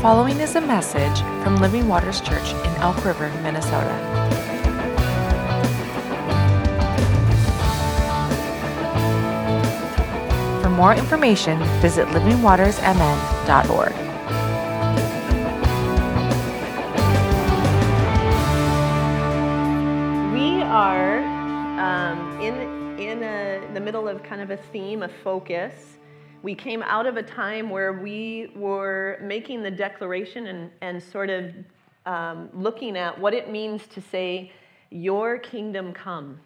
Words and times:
following 0.00 0.40
is 0.40 0.56
a 0.56 0.60
message 0.62 1.20
from 1.42 1.56
Living 1.56 1.86
Waters 1.86 2.22
Church 2.22 2.54
in 2.54 2.74
Elk 2.76 3.04
River, 3.04 3.28
Minnesota. 3.42 3.94
For 10.62 10.70
more 10.70 10.94
information, 10.94 11.62
visit 11.82 12.08
livingwatersmn.org. 12.08 13.92
We 20.32 20.62
are 20.62 21.18
um, 21.78 22.40
in, 22.40 22.98
in 22.98 23.22
a, 23.22 23.68
the 23.74 23.80
middle 23.80 24.08
of 24.08 24.22
kind 24.22 24.40
of 24.40 24.50
a 24.50 24.56
theme, 24.56 25.02
a 25.02 25.10
focus. 25.22 25.98
We 26.42 26.54
came 26.54 26.82
out 26.82 27.06
of 27.06 27.16
a 27.16 27.22
time 27.22 27.68
where 27.68 27.92
we 27.92 28.50
were 28.54 29.18
making 29.22 29.62
the 29.62 29.70
declaration 29.70 30.46
and, 30.46 30.70
and 30.80 31.02
sort 31.02 31.28
of 31.28 31.52
um, 32.06 32.48
looking 32.54 32.96
at 32.96 33.18
what 33.18 33.34
it 33.34 33.50
means 33.50 33.86
to 33.88 34.00
say, 34.00 34.52
Your 34.90 35.38
kingdom 35.38 35.92
come. 35.92 36.40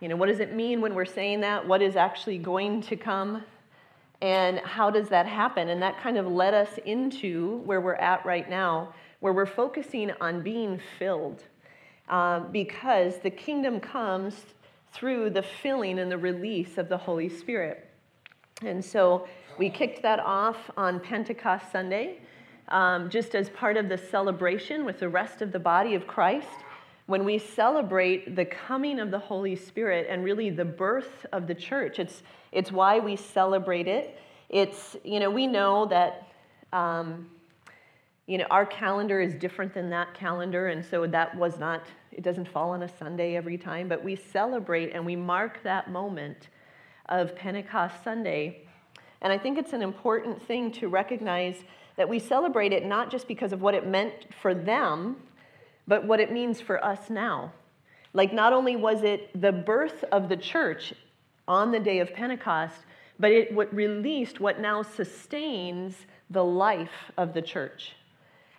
You 0.00 0.08
know, 0.08 0.16
what 0.16 0.28
does 0.28 0.40
it 0.40 0.54
mean 0.54 0.80
when 0.80 0.94
we're 0.94 1.04
saying 1.04 1.40
that? 1.40 1.66
What 1.66 1.82
is 1.82 1.96
actually 1.96 2.38
going 2.38 2.82
to 2.82 2.96
come? 2.96 3.44
And 4.20 4.58
how 4.58 4.90
does 4.90 5.08
that 5.10 5.26
happen? 5.26 5.68
And 5.68 5.80
that 5.82 6.00
kind 6.00 6.16
of 6.16 6.26
led 6.26 6.54
us 6.54 6.78
into 6.84 7.58
where 7.64 7.80
we're 7.80 7.94
at 7.94 8.26
right 8.26 8.48
now, 8.50 8.94
where 9.20 9.32
we're 9.32 9.46
focusing 9.46 10.10
on 10.20 10.42
being 10.42 10.80
filled. 10.98 11.44
Uh, 12.08 12.40
because 12.40 13.18
the 13.18 13.30
kingdom 13.30 13.78
comes 13.78 14.34
through 14.92 15.30
the 15.30 15.42
filling 15.42 15.98
and 15.98 16.10
the 16.10 16.18
release 16.18 16.78
of 16.78 16.88
the 16.88 16.96
Holy 16.96 17.28
Spirit. 17.28 17.87
And 18.62 18.84
so 18.84 19.28
we 19.56 19.70
kicked 19.70 20.02
that 20.02 20.18
off 20.20 20.70
on 20.76 20.98
Pentecost 21.00 21.70
Sunday, 21.70 22.18
um, 22.68 23.08
just 23.08 23.34
as 23.34 23.50
part 23.50 23.76
of 23.76 23.88
the 23.88 23.98
celebration 23.98 24.84
with 24.84 24.98
the 24.98 25.08
rest 25.08 25.42
of 25.42 25.52
the 25.52 25.58
body 25.58 25.94
of 25.94 26.06
Christ. 26.06 26.48
When 27.06 27.24
we 27.24 27.38
celebrate 27.38 28.36
the 28.36 28.44
coming 28.44 29.00
of 29.00 29.10
the 29.10 29.18
Holy 29.18 29.56
Spirit 29.56 30.06
and 30.10 30.24
really 30.24 30.50
the 30.50 30.64
birth 30.64 31.24
of 31.32 31.46
the 31.46 31.54
church, 31.54 31.98
it's, 31.98 32.22
it's 32.52 32.70
why 32.70 32.98
we 32.98 33.16
celebrate 33.16 33.88
it. 33.88 34.18
It's, 34.48 34.96
you 35.04 35.20
know, 35.20 35.30
we 35.30 35.46
know 35.46 35.86
that. 35.86 36.28
Um, 36.72 37.30
you 38.26 38.36
know, 38.36 38.44
our 38.50 38.66
calendar 38.66 39.22
is 39.22 39.34
different 39.34 39.72
than 39.72 39.88
that 39.88 40.12
calendar, 40.12 40.68
and 40.68 40.84
so 40.84 41.06
that 41.06 41.34
was 41.34 41.58
not, 41.58 41.86
it 42.12 42.22
doesn't 42.22 42.46
fall 42.46 42.72
on 42.72 42.82
a 42.82 42.88
Sunday 42.98 43.36
every 43.36 43.56
time, 43.56 43.88
but 43.88 44.04
we 44.04 44.14
celebrate 44.14 44.92
and 44.92 45.06
we 45.06 45.16
mark 45.16 45.62
that 45.62 45.90
moment 45.90 46.48
of 47.08 47.34
Pentecost 47.36 48.02
Sunday. 48.04 48.66
And 49.20 49.32
I 49.32 49.38
think 49.38 49.58
it's 49.58 49.72
an 49.72 49.82
important 49.82 50.42
thing 50.46 50.70
to 50.72 50.88
recognize 50.88 51.56
that 51.96 52.08
we 52.08 52.18
celebrate 52.18 52.72
it 52.72 52.84
not 52.84 53.10
just 53.10 53.26
because 53.26 53.52
of 53.52 53.60
what 53.60 53.74
it 53.74 53.86
meant 53.86 54.12
for 54.40 54.54
them, 54.54 55.16
but 55.86 56.04
what 56.04 56.20
it 56.20 56.30
means 56.30 56.60
for 56.60 56.82
us 56.84 57.10
now. 57.10 57.52
Like, 58.12 58.32
not 58.32 58.52
only 58.52 58.76
was 58.76 59.02
it 59.02 59.40
the 59.40 59.52
birth 59.52 60.04
of 60.12 60.28
the 60.28 60.36
church 60.36 60.94
on 61.46 61.72
the 61.72 61.80
day 61.80 61.98
of 61.98 62.12
Pentecost, 62.14 62.78
but 63.18 63.32
it 63.32 63.52
what 63.52 63.74
released 63.74 64.38
what 64.38 64.60
now 64.60 64.82
sustains 64.82 66.06
the 66.30 66.44
life 66.44 67.10
of 67.16 67.34
the 67.34 67.42
church. 67.42 67.92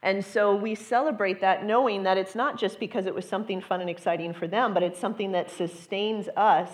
And 0.02 0.24
so 0.24 0.56
we 0.56 0.76
celebrate 0.76 1.42
that 1.42 1.66
knowing 1.66 2.04
that 2.04 2.18
it's 2.18 2.36
not 2.36 2.58
just 2.58 2.80
because 2.80 3.06
it 3.06 3.14
was 3.14 3.28
something 3.28 3.62
fun 3.62 3.82
and 3.82 3.90
exciting 3.90 4.34
for 4.34 4.48
them, 4.48 4.74
but 4.74 4.84
it's 4.84 5.00
something 5.00 5.34
that 5.34 5.52
sustains 5.52 6.30
us 6.38 6.70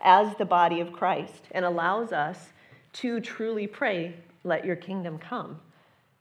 as 0.00 0.34
the 0.36 0.44
body 0.44 0.80
of 0.80 0.92
Christ 0.92 1.44
and 1.52 1.64
allows 1.64 2.12
us 2.12 2.52
to 2.94 3.20
truly 3.20 3.66
pray, 3.66 4.14
let 4.44 4.64
your 4.64 4.76
kingdom 4.76 5.18
come, 5.18 5.60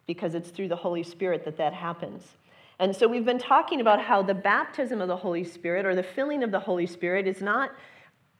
because 0.06 0.36
it's 0.36 0.50
through 0.50 0.68
the 0.68 0.76
Holy 0.76 1.04
Spirit 1.04 1.46
that 1.46 1.58
that 1.58 1.74
happens. 1.74 2.24
And 2.80 2.96
so 2.96 3.08
we've 3.08 3.26
been 3.26 3.40
talking 3.40 3.82
about 3.82 4.02
how 4.02 4.22
the 4.22 4.36
baptism 4.36 5.02
of 5.02 5.08
the 5.08 5.18
Holy 5.18 5.44
Spirit 5.44 5.86
or 5.86 5.96
the 5.96 6.04
filling 6.04 6.44
of 6.44 6.52
the 6.52 6.60
Holy 6.60 6.86
Spirit 6.86 7.28
is 7.28 7.42
not 7.42 7.72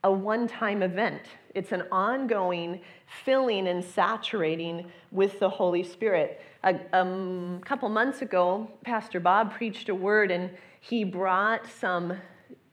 a 0.04 0.12
one 0.12 0.48
time 0.48 0.84
event. 0.84 1.24
It's 1.56 1.72
an 1.72 1.84
ongoing 1.92 2.82
filling 3.26 3.68
and 3.68 3.84
saturating 3.84 4.92
with 5.12 5.40
the 5.40 5.50
Holy 5.50 5.84
Spirit. 5.84 6.42
A 6.64 6.80
um, 6.94 7.62
couple 7.66 7.90
months 7.90 8.22
ago, 8.22 8.70
Pastor 8.84 9.20
Bob 9.20 9.54
preached 9.54 9.90
a 9.90 9.96
word 9.96 10.30
and 10.30 10.52
he 10.82 11.04
brought 11.04 11.68
some 11.68 12.14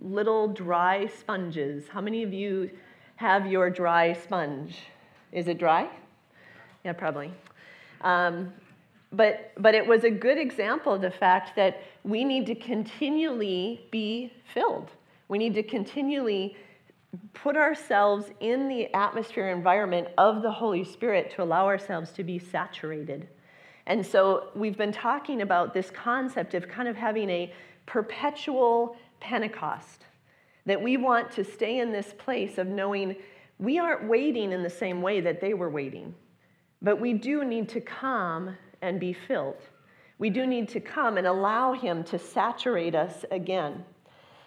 little 0.05 0.49
dry 0.49 1.07
sponges. 1.07 1.89
How 1.89 2.01
many 2.01 2.23
of 2.23 2.33
you 2.33 2.71
have 3.17 3.47
your 3.47 3.71
dry 3.71 4.13
sponge? 4.13 4.79
Is 5.33 5.49
it 5.49 5.59
dry? 5.59 5.89
Yeah, 6.85 6.93
probably. 6.93 7.33
Um, 8.03 8.53
but, 9.13 9.53
but 9.57 9.75
it 9.75 9.87
was 9.87 10.05
a 10.05 10.11
good 10.11 10.37
example 10.37 10.93
of 10.93 11.01
the 11.01 11.11
fact 11.11 11.57
that 11.57 11.83
we 12.03 12.25
need 12.25 12.47
to 12.47 12.55
continually 12.55 13.87
be 13.91 14.33
filled. 14.53 14.91
We 15.29 15.39
need 15.39 15.55
to 15.55 15.63
continually 15.63 16.57
put 17.33 17.57
ourselves 17.57 18.27
in 18.41 18.69
the 18.69 18.93
atmosphere 18.93 19.51
environment 19.51 20.09
of 20.19 20.43
the 20.43 20.51
Holy 20.51 20.85
Spirit 20.85 21.31
to 21.37 21.43
allow 21.43 21.67
ourselves 21.67 22.11
to 22.13 22.25
be 22.25 22.39
saturated. 22.39 23.29
And 23.87 24.05
so 24.05 24.49
we've 24.55 24.77
been 24.77 24.93
talking 24.93 25.43
about 25.43 25.73
this 25.73 25.91
concept 25.91 26.55
of 26.55 26.69
kind 26.69 26.89
of 26.89 26.97
having 26.97 27.31
a 27.31 27.53
perpetual 27.87 28.97
Pentecost, 29.25 30.05
that 30.67 30.83
we 30.83 30.99
want 30.99 31.33
to 31.33 31.45
stay 31.45 31.79
in 31.79 31.93
this 31.93 32.13
place 32.19 32.59
of 32.59 32.67
knowing 32.67 33.17
we 33.59 33.79
aren't 33.79 34.07
waiting 34.07 34.53
in 34.53 34.63
the 34.63 34.69
same 34.69 35.01
way 35.01 35.23
that 35.23 35.41
they 35.41 35.55
were 35.55 35.71
waiting, 35.71 36.15
but 36.83 37.01
we 37.01 37.15
do 37.15 37.43
need 37.43 37.71
to 37.71 37.81
come 37.81 38.55
and 38.83 39.01
be 39.01 39.15
filled. 39.15 39.63
We 40.19 40.29
do 40.29 40.47
need 40.47 40.69
to 40.71 40.81
come 40.81 41.17
and 41.17 41.27
allow 41.27 41.73
Him 41.73 42.05
to 42.05 42.19
saturate 42.19 42.95
us 42.95 43.25
again. 43.31 43.85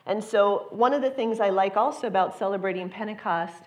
And 0.05 0.23
so, 0.23 0.67
one 0.69 0.93
of 0.93 1.01
the 1.01 1.09
things 1.09 1.39
I 1.39 1.49
like 1.49 1.75
also 1.75 2.05
about 2.05 2.37
celebrating 2.37 2.87
Pentecost, 2.87 3.63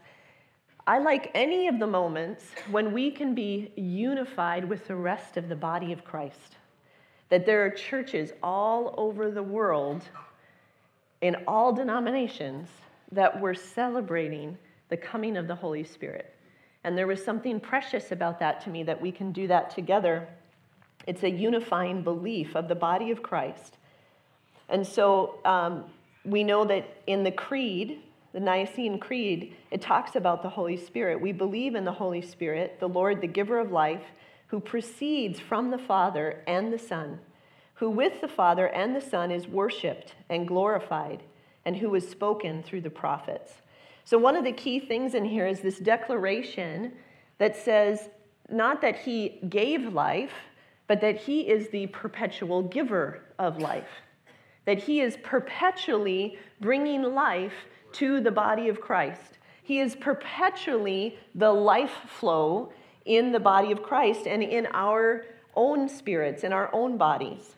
I 0.87 1.01
like 1.01 1.33
any 1.35 1.67
of 1.67 1.81
the 1.81 1.89
moments 1.89 2.45
when 2.71 2.93
we 2.93 3.11
can 3.11 3.35
be 3.35 3.73
unified 3.77 4.65
with 4.65 4.87
the 4.87 4.97
rest 4.97 5.37
of 5.37 5.49
the 5.49 5.57
body 5.57 5.93
of 5.93 6.05
Christ. 6.05 6.57
That 7.31 7.47
there 7.47 7.65
are 7.65 7.71
churches 7.71 8.33
all 8.43 8.95
over 8.97 9.31
the 9.31 9.43
world, 9.43 10.09
in 11.21 11.37
all 11.47 11.73
denominations, 11.73 12.69
that 13.13 13.41
were 13.41 13.55
celebrating 13.55 14.57
the 14.89 14.97
coming 14.97 15.37
of 15.37 15.47
the 15.49 15.55
Holy 15.55 15.85
Spirit. 15.85 16.35
And 16.85 16.97
there 16.97 17.07
was 17.07 17.23
something 17.25 17.61
precious 17.61 18.13
about 18.13 18.39
that 18.41 18.61
to 18.63 18.71
me 18.71 18.83
that 18.85 19.01
we 19.01 19.13
can 19.13 19.33
do 19.33 19.47
that 19.49 19.71
together. 19.71 20.29
It's 21.07 21.23
a 21.23 21.31
unifying 21.31 22.03
belief 22.03 22.55
of 22.55 22.69
the 22.69 22.75
body 22.75 23.11
of 23.11 23.23
Christ. 23.23 23.77
And 24.69 24.87
so, 24.87 25.39
um, 25.45 25.85
we 26.25 26.45
know 26.45 26.65
that 26.67 26.87
in 27.07 27.25
the 27.25 27.31
Creed, 27.31 28.01
the 28.33 28.41
Nicene 28.41 28.99
Creed, 28.99 29.57
it 29.71 29.81
talks 29.81 30.17
about 30.17 30.43
the 30.43 30.49
Holy 30.49 30.77
Spirit. 30.77 31.21
We 31.21 31.33
believe 31.33 31.75
in 31.75 31.85
the 31.85 31.93
Holy 31.93 32.23
Spirit, 32.23 32.79
the 32.79 32.89
Lord, 32.89 33.21
the 33.21 33.27
giver 33.27 33.59
of 33.59 33.73
life, 33.73 34.05
who 34.49 34.61
proceeds 34.61 35.41
from 35.41 35.71
the 35.71 35.79
Father 35.79 36.43
and 36.47 36.73
the 36.73 36.79
Son, 36.79 37.19
who 37.81 37.91
with 37.91 38.21
the 38.21 38.29
Father 38.29 38.69
and 38.69 38.95
the 38.95 39.01
Son 39.01 39.33
is 39.33 39.49
worshiped 39.49 40.15
and 40.29 40.47
glorified, 40.47 41.25
and 41.65 41.77
who 41.77 41.95
is 41.95 42.09
spoken 42.09 42.63
through 42.63 42.81
the 42.81 42.89
prophets. 42.89 43.55
So, 44.05 44.17
one 44.17 44.37
of 44.37 44.45
the 44.45 44.53
key 44.53 44.79
things 44.79 45.15
in 45.15 45.25
here 45.25 45.47
is 45.47 45.61
this 45.61 45.79
declaration 45.79 46.93
that 47.39 47.57
says 47.57 48.09
not 48.49 48.81
that 48.81 48.97
he 49.01 49.41
gave 49.49 49.93
life, 49.93 50.33
but 50.87 51.01
that 51.01 51.17
he 51.17 51.49
is 51.49 51.69
the 51.69 51.89
perpetual 51.89 52.63
giver 52.63 53.23
of 53.39 53.59
life 53.59 54.03
that 54.65 54.79
he 54.79 55.01
is 55.01 55.17
perpetually 55.23 56.39
bringing 56.61 57.03
life 57.03 57.67
to 57.93 58.21
the 58.21 58.31
body 58.31 58.69
of 58.69 58.81
Christ. 58.81 59.39
He 59.63 59.81
is 59.81 59.97
perpetually 59.97 61.19
the 61.35 61.53
life 61.53 61.97
flow 62.07 62.73
in 63.05 63.33
the 63.33 63.41
body 63.41 63.73
of 63.73 63.83
Christ 63.83 64.27
and 64.27 64.43
in 64.43 64.69
our 64.73 65.25
own 65.57 65.89
spirits, 65.89 66.45
in 66.45 66.53
our 66.53 66.73
own 66.73 66.97
bodies. 66.97 67.57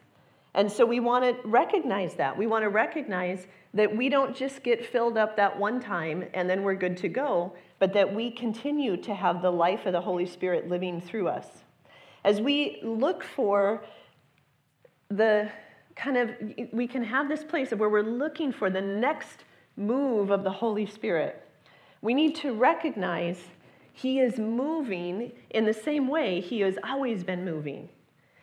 And 0.55 0.71
so 0.71 0.85
we 0.85 1.01
want 1.01 1.25
to 1.25 1.49
recognize 1.49 2.15
that. 2.15 2.37
We 2.37 2.47
want 2.47 2.63
to 2.63 2.69
recognize 2.69 3.47
that 3.75 3.97
we 3.97 4.09
don't 4.09 4.37
just 4.37 4.63
get 4.63 4.85
filled 4.85 5.17
up 5.17 5.37
that 5.37 5.59
one 5.59 5.81
time 5.81 6.25
and 6.35 6.49
then 6.49 6.63
we're 6.63 6.75
good 6.75 6.97
to 6.99 7.09
go, 7.09 7.55
but 7.79 7.95
that 7.95 8.15
we 8.15 8.31
continue 8.31 8.97
to 8.99 9.15
have 9.15 9.41
the 9.41 9.51
life 9.51 9.87
of 9.87 9.93
the 9.93 10.01
Holy 10.01 10.27
Spirit 10.27 10.69
living 10.69 11.01
through 11.01 11.29
us. 11.29 11.47
As 12.25 12.41
we 12.41 12.81
look 12.83 13.25
for 13.25 13.83
the 15.09 15.51
kind 15.97 16.17
of, 16.17 16.31
we 16.73 16.87
can 16.87 17.03
have 17.03 17.29
this 17.29 17.45
place 17.45 17.73
of 17.73 17.81
where 17.81 17.89
we're 17.89 18.03
looking 18.03 18.53
for 18.53 18.71
the 18.71 18.81
next 18.81 19.45
move 19.77 20.31
of 20.31 20.45
the 20.45 20.51
Holy 20.51 20.87
Spirit. 20.87 21.43
We 22.03 22.15
need 22.15 22.37
to 22.37 22.53
recognize 22.53 23.39
He 23.93 24.21
is 24.21 24.39
moving 24.39 25.33
in 25.51 25.65
the 25.65 25.73
same 25.73 26.09
way 26.09 26.41
He 26.41 26.61
has 26.61 26.77
always 26.85 27.25
been 27.25 27.45
moving. 27.45 27.89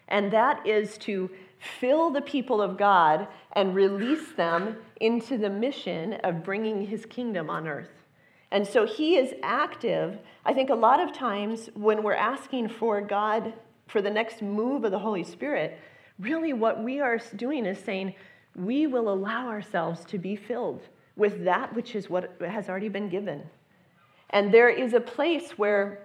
And 0.08 0.32
that 0.34 0.66
is 0.66 0.98
to 1.00 1.30
fill 1.60 2.10
the 2.10 2.22
people 2.22 2.62
of 2.62 2.78
God 2.78 3.28
and 3.54 3.76
release 3.76 4.32
them 4.34 4.78
into 5.00 5.38
the 5.38 5.50
mission 5.50 6.14
of 6.24 6.44
bringing 6.44 6.88
His 6.88 7.06
kingdom 7.06 7.50
on 7.50 7.68
earth. 7.68 7.90
And 8.52 8.66
so 8.66 8.86
He 8.86 9.18
is 9.18 9.34
active. 9.44 10.20
I 10.46 10.54
think 10.54 10.70
a 10.70 10.76
lot 10.76 11.00
of 11.02 11.14
times 11.14 11.70
when 11.76 12.04
we're 12.04 12.14
asking 12.14 12.70
for 12.70 13.02
God 13.02 13.54
for 13.88 14.02
the 14.02 14.10
next 14.10 14.42
move 14.42 14.84
of 14.84 14.92
the 14.92 15.00
Holy 15.00 15.24
Spirit, 15.24 15.78
really 16.20 16.54
what 16.54 16.84
we 16.84 17.00
are 17.00 17.20
doing 17.36 17.66
is 17.66 17.80
saying, 17.80 18.16
we 18.56 18.88
will 18.88 19.10
allow 19.10 19.48
ourselves 19.48 20.06
to 20.06 20.18
be 20.18 20.36
filled 20.36 20.82
with 21.16 21.44
that 21.44 21.74
which 21.76 21.96
is 21.96 22.10
what 22.10 22.34
has 22.42 22.70
already 22.70 22.90
been 22.90 23.10
given. 23.10 23.44
And 24.32 24.54
there 24.54 24.70
is 24.70 24.94
a 24.94 25.00
place 25.00 25.52
where, 25.58 26.04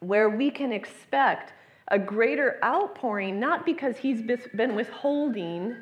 where 0.00 0.28
we 0.28 0.50
can 0.50 0.72
expect 0.72 1.52
a 1.88 1.98
greater 1.98 2.58
outpouring, 2.64 3.38
not 3.38 3.64
because 3.64 3.96
he's 3.96 4.22
been 4.54 4.74
withholding 4.74 5.76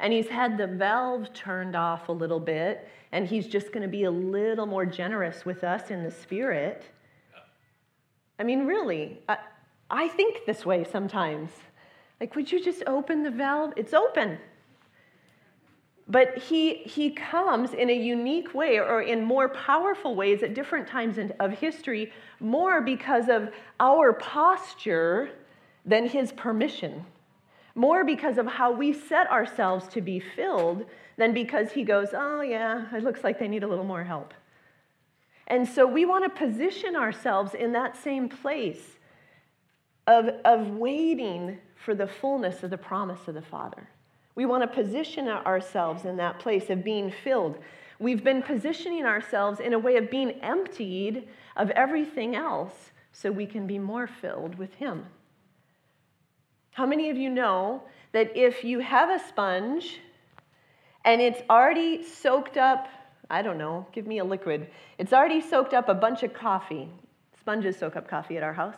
and 0.00 0.12
he's 0.12 0.28
had 0.28 0.56
the 0.56 0.66
valve 0.66 1.32
turned 1.32 1.74
off 1.74 2.08
a 2.08 2.12
little 2.12 2.38
bit 2.38 2.88
and 3.10 3.26
he's 3.26 3.46
just 3.46 3.72
going 3.72 3.82
to 3.82 3.88
be 3.88 4.04
a 4.04 4.10
little 4.10 4.66
more 4.66 4.86
generous 4.86 5.44
with 5.44 5.64
us 5.64 5.90
in 5.90 6.04
the 6.04 6.10
spirit. 6.10 6.84
I 8.38 8.44
mean, 8.44 8.66
really, 8.66 9.18
I, 9.28 9.38
I 9.90 10.08
think 10.08 10.46
this 10.46 10.64
way 10.64 10.84
sometimes. 10.84 11.50
Like, 12.20 12.36
would 12.36 12.50
you 12.52 12.62
just 12.62 12.82
open 12.86 13.22
the 13.22 13.30
valve? 13.30 13.72
It's 13.76 13.94
open. 13.94 14.38
But 16.06 16.38
he, 16.38 16.74
he 16.74 17.10
comes 17.10 17.74
in 17.74 17.90
a 17.90 17.94
unique 17.94 18.54
way 18.54 18.78
or 18.78 19.02
in 19.02 19.22
more 19.24 19.48
powerful 19.48 20.14
ways 20.14 20.42
at 20.42 20.54
different 20.54 20.86
times 20.86 21.18
in, 21.18 21.32
of 21.40 21.52
history, 21.52 22.12
more 22.40 22.80
because 22.80 23.28
of 23.28 23.50
our 23.80 24.12
posture 24.14 25.30
than 25.88 26.06
his 26.06 26.32
permission. 26.32 27.04
More 27.74 28.04
because 28.04 28.38
of 28.38 28.46
how 28.46 28.70
we 28.70 28.92
set 28.92 29.30
ourselves 29.30 29.88
to 29.88 30.00
be 30.00 30.20
filled 30.20 30.84
than 31.16 31.32
because 31.32 31.72
he 31.72 31.82
goes, 31.82 32.08
oh, 32.12 32.42
yeah, 32.42 32.94
it 32.94 33.02
looks 33.02 33.24
like 33.24 33.38
they 33.38 33.48
need 33.48 33.62
a 33.62 33.68
little 33.68 33.84
more 33.84 34.04
help. 34.04 34.34
And 35.46 35.66
so 35.66 35.86
we 35.86 36.04
want 36.04 36.24
to 36.24 36.46
position 36.46 36.94
ourselves 36.94 37.54
in 37.54 37.72
that 37.72 37.96
same 37.96 38.28
place 38.28 38.98
of, 40.06 40.28
of 40.44 40.68
waiting 40.68 41.58
for 41.74 41.94
the 41.94 42.06
fullness 42.06 42.62
of 42.62 42.70
the 42.70 42.78
promise 42.78 43.26
of 43.26 43.34
the 43.34 43.42
Father. 43.42 43.88
We 44.34 44.44
want 44.44 44.62
to 44.62 44.82
position 44.82 45.26
ourselves 45.26 46.04
in 46.04 46.18
that 46.18 46.38
place 46.38 46.68
of 46.68 46.84
being 46.84 47.12
filled. 47.24 47.58
We've 47.98 48.22
been 48.22 48.42
positioning 48.42 49.04
ourselves 49.04 49.58
in 49.58 49.72
a 49.72 49.78
way 49.78 49.96
of 49.96 50.10
being 50.10 50.32
emptied 50.42 51.28
of 51.56 51.70
everything 51.70 52.36
else 52.36 52.92
so 53.12 53.32
we 53.32 53.46
can 53.46 53.66
be 53.66 53.78
more 53.78 54.06
filled 54.06 54.56
with 54.56 54.74
Him. 54.74 55.06
How 56.78 56.86
many 56.86 57.10
of 57.10 57.18
you 57.18 57.28
know 57.28 57.82
that 58.12 58.36
if 58.36 58.62
you 58.62 58.78
have 58.78 59.10
a 59.10 59.18
sponge 59.26 59.98
and 61.04 61.20
it's 61.20 61.42
already 61.50 62.04
soaked 62.04 62.56
up, 62.56 62.86
I 63.28 63.42
don't 63.42 63.58
know, 63.58 63.84
give 63.90 64.06
me 64.06 64.18
a 64.18 64.24
liquid, 64.24 64.68
it's 64.96 65.12
already 65.12 65.40
soaked 65.40 65.74
up 65.74 65.88
a 65.88 65.94
bunch 65.94 66.22
of 66.22 66.32
coffee. 66.32 66.88
Sponges 67.36 67.76
soak 67.76 67.96
up 67.96 68.06
coffee 68.06 68.36
at 68.36 68.44
our 68.44 68.52
house. 68.52 68.76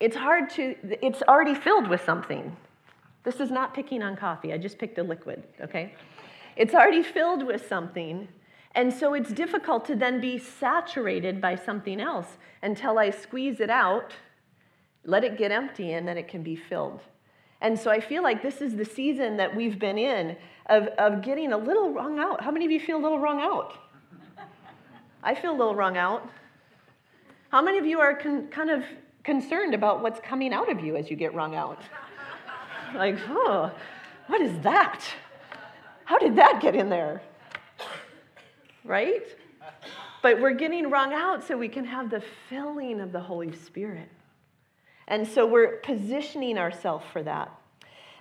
It's 0.00 0.16
hard 0.16 0.50
to, 0.56 0.74
it's 1.00 1.22
already 1.22 1.54
filled 1.54 1.86
with 1.86 2.04
something. 2.04 2.56
This 3.22 3.38
is 3.38 3.52
not 3.52 3.72
picking 3.72 4.02
on 4.02 4.16
coffee, 4.16 4.52
I 4.52 4.58
just 4.58 4.76
picked 4.76 4.98
a 4.98 5.04
liquid, 5.04 5.44
okay? 5.60 5.94
It's 6.56 6.74
already 6.74 7.04
filled 7.04 7.46
with 7.46 7.68
something. 7.68 8.26
And 8.74 8.92
so 8.92 9.14
it's 9.14 9.30
difficult 9.30 9.84
to 9.84 9.94
then 9.94 10.20
be 10.20 10.36
saturated 10.36 11.40
by 11.40 11.54
something 11.54 12.00
else 12.00 12.38
until 12.60 12.98
I 12.98 13.10
squeeze 13.10 13.60
it 13.60 13.70
out 13.70 14.14
let 15.08 15.24
it 15.24 15.38
get 15.38 15.50
empty, 15.50 15.94
and 15.94 16.06
then 16.06 16.18
it 16.18 16.28
can 16.28 16.42
be 16.42 16.54
filled. 16.54 17.00
And 17.62 17.78
so 17.78 17.90
I 17.90 17.98
feel 17.98 18.22
like 18.22 18.42
this 18.42 18.60
is 18.60 18.76
the 18.76 18.84
season 18.84 19.38
that 19.38 19.56
we've 19.56 19.78
been 19.78 19.96
in 19.96 20.36
of, 20.66 20.88
of 20.98 21.22
getting 21.22 21.52
a 21.52 21.56
little 21.56 21.90
wrung 21.92 22.18
out. 22.18 22.42
How 22.42 22.50
many 22.50 22.66
of 22.66 22.70
you 22.70 22.78
feel 22.78 22.98
a 22.98 23.02
little 23.02 23.18
wrung 23.18 23.40
out? 23.40 23.72
I 25.22 25.34
feel 25.34 25.50
a 25.52 25.56
little 25.56 25.74
wrung 25.74 25.96
out. 25.96 26.28
How 27.48 27.62
many 27.62 27.78
of 27.78 27.86
you 27.86 27.98
are 28.00 28.14
con- 28.14 28.48
kind 28.48 28.68
of 28.68 28.84
concerned 29.24 29.74
about 29.74 30.02
what's 30.02 30.20
coming 30.20 30.52
out 30.52 30.70
of 30.70 30.84
you 30.84 30.94
as 30.94 31.10
you 31.10 31.16
get 31.16 31.34
wrung 31.34 31.54
out? 31.54 31.80
like, 32.94 33.18
oh, 33.30 33.72
what 34.26 34.42
is 34.42 34.58
that? 34.60 35.02
How 36.04 36.18
did 36.18 36.36
that 36.36 36.60
get 36.60 36.76
in 36.76 36.90
there? 36.90 37.22
Right? 38.84 39.26
But 40.22 40.38
we're 40.38 40.52
getting 40.52 40.90
wrung 40.90 41.14
out 41.14 41.42
so 41.46 41.56
we 41.56 41.68
can 41.68 41.86
have 41.86 42.10
the 42.10 42.22
filling 42.50 43.00
of 43.00 43.10
the 43.10 43.20
Holy 43.20 43.52
Spirit. 43.52 44.10
And 45.08 45.26
so 45.26 45.46
we're 45.46 45.78
positioning 45.78 46.58
ourselves 46.58 47.04
for 47.12 47.22
that. 47.24 47.50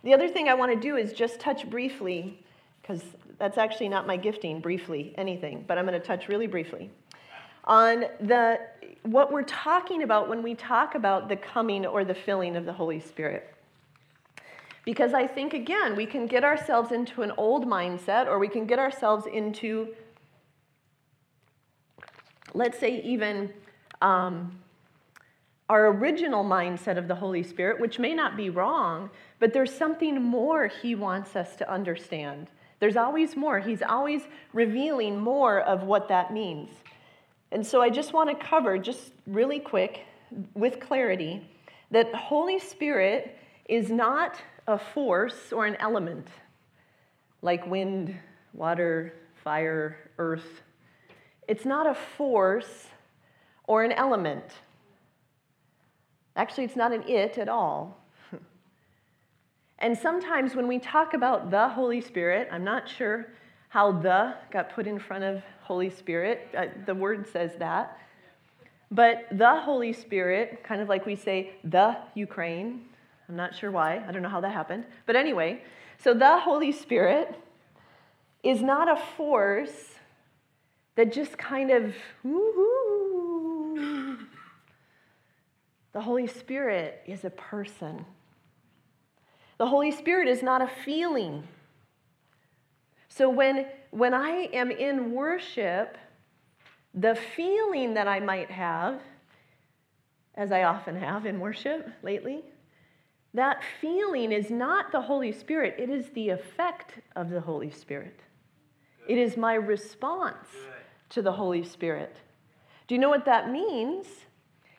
The 0.04 0.14
other 0.14 0.28
thing 0.28 0.50
I 0.50 0.54
want 0.56 0.74
to 0.74 0.80
do 0.80 0.96
is 0.96 1.14
just 1.14 1.40
touch 1.40 1.70
briefly, 1.70 2.44
because 2.82 3.04
that's 3.38 3.58
actually 3.58 3.90
not 3.90 4.08
my 4.08 4.18
gifting, 4.18 4.60
briefly, 4.60 5.14
anything, 5.18 5.66
but 5.68 5.78
I'm 5.78 5.86
going 5.86 6.00
to 6.00 6.06
touch 6.06 6.28
really 6.28 6.48
briefly 6.48 6.90
on 7.68 8.06
the 8.22 8.60
what 9.04 9.32
we're 9.32 9.44
talking 9.44 10.04
about 10.04 10.30
when 10.30 10.42
we 10.42 10.56
talk 10.56 10.96
about 10.96 11.28
the 11.28 11.36
coming 11.36 11.86
or 11.86 12.06
the 12.06 12.16
filling 12.16 12.56
of 12.56 12.66
the 12.66 12.74
Holy 12.74 13.00
Spirit. 13.00 13.54
Because 14.86 15.14
I 15.14 15.28
think, 15.28 15.54
again, 15.54 15.98
we 15.98 16.06
can 16.06 16.28
get 16.28 16.46
ourselves 16.46 16.94
into 16.94 17.22
an 17.22 17.34
old 17.38 17.68
mindset 17.68 18.28
or 18.28 18.40
we 18.40 18.48
can 18.48 18.66
get 18.66 18.80
ourselves 18.80 19.26
into, 19.26 19.94
let's 22.54 22.80
say, 22.80 23.02
even 23.02 23.52
um, 24.02 24.58
our 25.70 25.88
original 25.88 26.44
mindset 26.44 26.98
of 26.98 27.08
the 27.08 27.16
Holy 27.16 27.44
Spirit, 27.44 27.80
which 27.80 28.00
may 28.00 28.14
not 28.14 28.38
be 28.38 28.50
wrong, 28.50 29.10
but 29.40 29.54
there's 29.54 29.74
something 29.74 30.22
more 30.22 30.68
He 30.68 30.96
wants 30.96 31.36
us 31.36 31.56
to 31.58 31.72
understand. 31.72 32.48
There's 32.80 32.96
always 32.96 33.36
more. 33.36 33.60
He's 33.60 33.82
always 33.82 34.22
revealing 34.54 35.20
more 35.20 35.62
of 35.62 35.84
what 35.84 36.08
that 36.10 36.32
means. 36.32 36.70
And 37.52 37.66
so 37.66 37.82
I 37.82 37.90
just 37.90 38.14
want 38.14 38.30
to 38.30 38.46
cover, 38.46 38.78
just 38.78 39.12
really 39.26 39.60
quick, 39.60 40.02
with 40.54 40.80
clarity, 40.80 41.50
that 41.92 42.14
Holy 42.14 42.60
Spirit 42.60 43.38
is 43.68 43.90
not 43.90 44.38
a 44.68 44.78
force 44.78 45.52
or 45.52 45.66
an 45.66 45.76
element 45.78 46.28
like 47.42 47.66
wind, 47.68 48.16
water, 48.54 49.14
fire, 49.44 49.98
earth. 50.18 50.62
It's 51.48 51.66
not 51.66 51.88
a 51.88 51.94
force 51.94 52.88
or 53.66 53.84
an 53.84 53.92
element. 53.92 54.44
Actually, 56.38 56.66
it's 56.66 56.76
not 56.76 56.94
an 56.94 57.04
it 57.10 57.40
at 57.40 57.50
all. 57.50 57.98
and 59.80 59.98
sometimes 59.98 60.56
when 60.56 60.68
we 60.68 60.78
talk 60.78 61.16
about 61.16 61.50
the 61.50 61.68
Holy 61.68 62.00
Spirit, 62.00 62.48
I'm 62.52 62.64
not 62.64 62.88
sure 62.88 63.26
how 63.70 63.92
the 63.92 64.36
got 64.52 64.70
put 64.70 64.86
in 64.86 65.00
front 65.00 65.24
of 65.24 65.42
Holy 65.64 65.90
Spirit. 65.90 66.48
Uh, 66.56 66.68
the 66.86 66.94
word 66.94 67.28
says 67.28 67.52
that. 67.58 67.98
But 68.92 69.26
the 69.32 69.60
Holy 69.60 69.92
Spirit, 69.92 70.64
kind 70.64 70.80
of 70.80 70.88
like 70.88 71.06
we 71.06 71.16
say 71.16 71.54
the 71.64 71.98
Ukraine, 72.14 72.86
I'm 73.28 73.36
not 73.36 73.56
sure 73.56 73.72
why, 73.72 74.02
I 74.08 74.12
don't 74.12 74.22
know 74.22 74.30
how 74.30 74.40
that 74.42 74.54
happened. 74.54 74.86
But 75.06 75.16
anyway, 75.16 75.64
so 75.98 76.14
the 76.14 76.40
Holy 76.40 76.72
Spirit 76.72 77.36
is 78.44 78.62
not 78.62 78.88
a 78.88 79.02
force 79.18 79.96
that 80.96 81.12
just 81.12 81.38
kind 81.38 81.72
of, 81.72 81.94
woo-hoo, 82.24 82.87
the 85.98 86.04
Holy 86.04 86.28
Spirit 86.28 87.02
is 87.08 87.26
a 87.26 87.32
person. 87.32 88.06
The 89.58 89.66
Holy 89.66 89.90
Spirit 89.90 90.28
is 90.28 90.44
not 90.44 90.62
a 90.62 90.70
feeling. 90.86 91.48
So 93.10 93.32
when, 93.32 93.66
when 93.90 94.14
I 94.14 94.48
am 94.54 94.70
in 94.70 95.14
worship, 95.14 95.98
the 96.94 97.16
feeling 97.16 97.96
that 97.96 98.08
I 98.08 98.20
might 98.20 98.52
have, 98.52 99.02
as 100.36 100.52
I 100.52 100.66
often 100.66 100.98
have 100.98 101.26
in 101.26 101.40
worship 101.40 101.90
lately, 102.04 102.44
that 103.34 103.64
feeling 103.82 104.32
is 104.32 104.52
not 104.52 104.92
the 104.92 105.02
Holy 105.02 105.32
Spirit, 105.32 105.78
it 105.80 105.90
is 105.90 106.12
the 106.12 106.30
effect 106.30 107.00
of 107.16 107.32
the 107.32 107.42
Holy 107.42 107.72
Spirit. 107.72 108.20
It 109.10 109.18
is 109.18 109.36
my 109.36 109.56
response 109.56 110.48
to 111.10 111.24
the 111.24 111.32
Holy 111.32 111.64
Spirit. 111.64 112.18
Do 112.86 112.94
you 112.94 113.02
know 113.02 113.10
what 113.10 113.26
that 113.26 113.50
means? 113.50 114.06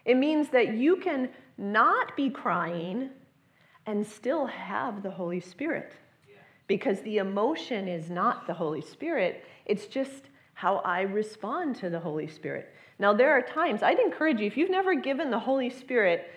It 0.08 0.16
means 0.16 0.48
that 0.48 0.74
you 0.74 0.96
can 0.96 1.28
not 1.58 2.16
be 2.16 2.30
crying 2.30 3.10
and 3.84 4.04
still 4.04 4.46
have 4.46 5.02
the 5.02 5.10
Holy 5.10 5.38
Spirit. 5.38 5.92
Because 6.66 7.02
the 7.02 7.18
emotion 7.18 7.86
is 7.86 8.08
not 8.08 8.46
the 8.46 8.54
Holy 8.54 8.80
Spirit, 8.80 9.44
it's 9.66 9.86
just 9.86 10.30
how 10.54 10.76
I 10.78 11.02
respond 11.02 11.76
to 11.76 11.90
the 11.90 12.00
Holy 12.00 12.26
Spirit. 12.26 12.72
Now, 12.98 13.12
there 13.12 13.30
are 13.32 13.42
times, 13.42 13.82
I'd 13.82 13.98
encourage 13.98 14.40
you, 14.40 14.46
if 14.46 14.56
you've 14.56 14.70
never 14.70 14.94
given 14.94 15.30
the 15.30 15.38
Holy 15.38 15.68
Spirit 15.68 16.30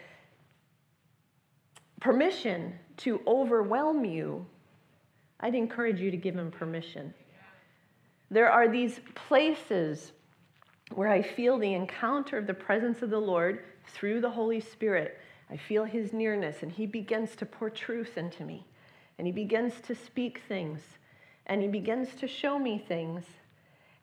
permission 2.02 2.74
to 2.98 3.22
overwhelm 3.26 4.04
you, 4.04 4.46
I'd 5.40 5.56
encourage 5.56 6.02
you 6.02 6.12
to 6.12 6.18
give 6.18 6.36
him 6.36 6.52
permission. 6.52 7.14
There 8.30 8.52
are 8.52 8.68
these 8.68 9.00
places 9.16 10.12
where 10.96 11.10
I 11.10 11.22
feel 11.22 11.58
the 11.58 11.74
encounter 11.74 12.38
of 12.38 12.48
the 12.48 12.54
presence 12.54 13.02
of 13.02 13.10
the 13.10 13.20
Lord 13.20 13.64
through 13.88 14.22
the 14.22 14.30
Holy 14.30 14.60
Spirit. 14.60 15.18
I 15.50 15.58
feel 15.58 15.84
his 15.84 16.14
nearness, 16.14 16.64
and 16.64 16.72
he 16.72 16.86
begins 16.86 17.36
to 17.38 17.46
pour 17.46 17.70
truth 17.70 18.18
into 18.18 18.44
me. 18.44 18.66
And 19.18 19.28
he 19.28 19.34
begins 19.34 19.74
to 19.88 19.96
speak 19.96 20.42
things, 20.48 20.82
and 21.46 21.62
he 21.62 21.68
begins 21.68 22.16
to 22.16 22.28
show 22.28 22.58
me 22.58 22.84
things. 22.88 23.24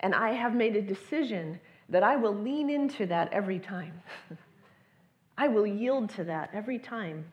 And 0.01 0.15
I 0.15 0.33
have 0.33 0.55
made 0.55 0.77
a 0.77 0.83
decision 0.83 1.59
that 1.89 2.03
I 2.03 2.17
will 2.17 2.35
lean 2.35 2.71
into 2.71 3.07
that 3.07 3.33
every 3.33 3.59
time. 3.59 4.03
I 5.39 5.49
will 5.49 5.67
yield 5.67 6.11
to 6.11 6.25
that 6.25 6.51
every 6.53 6.79
time 6.79 7.25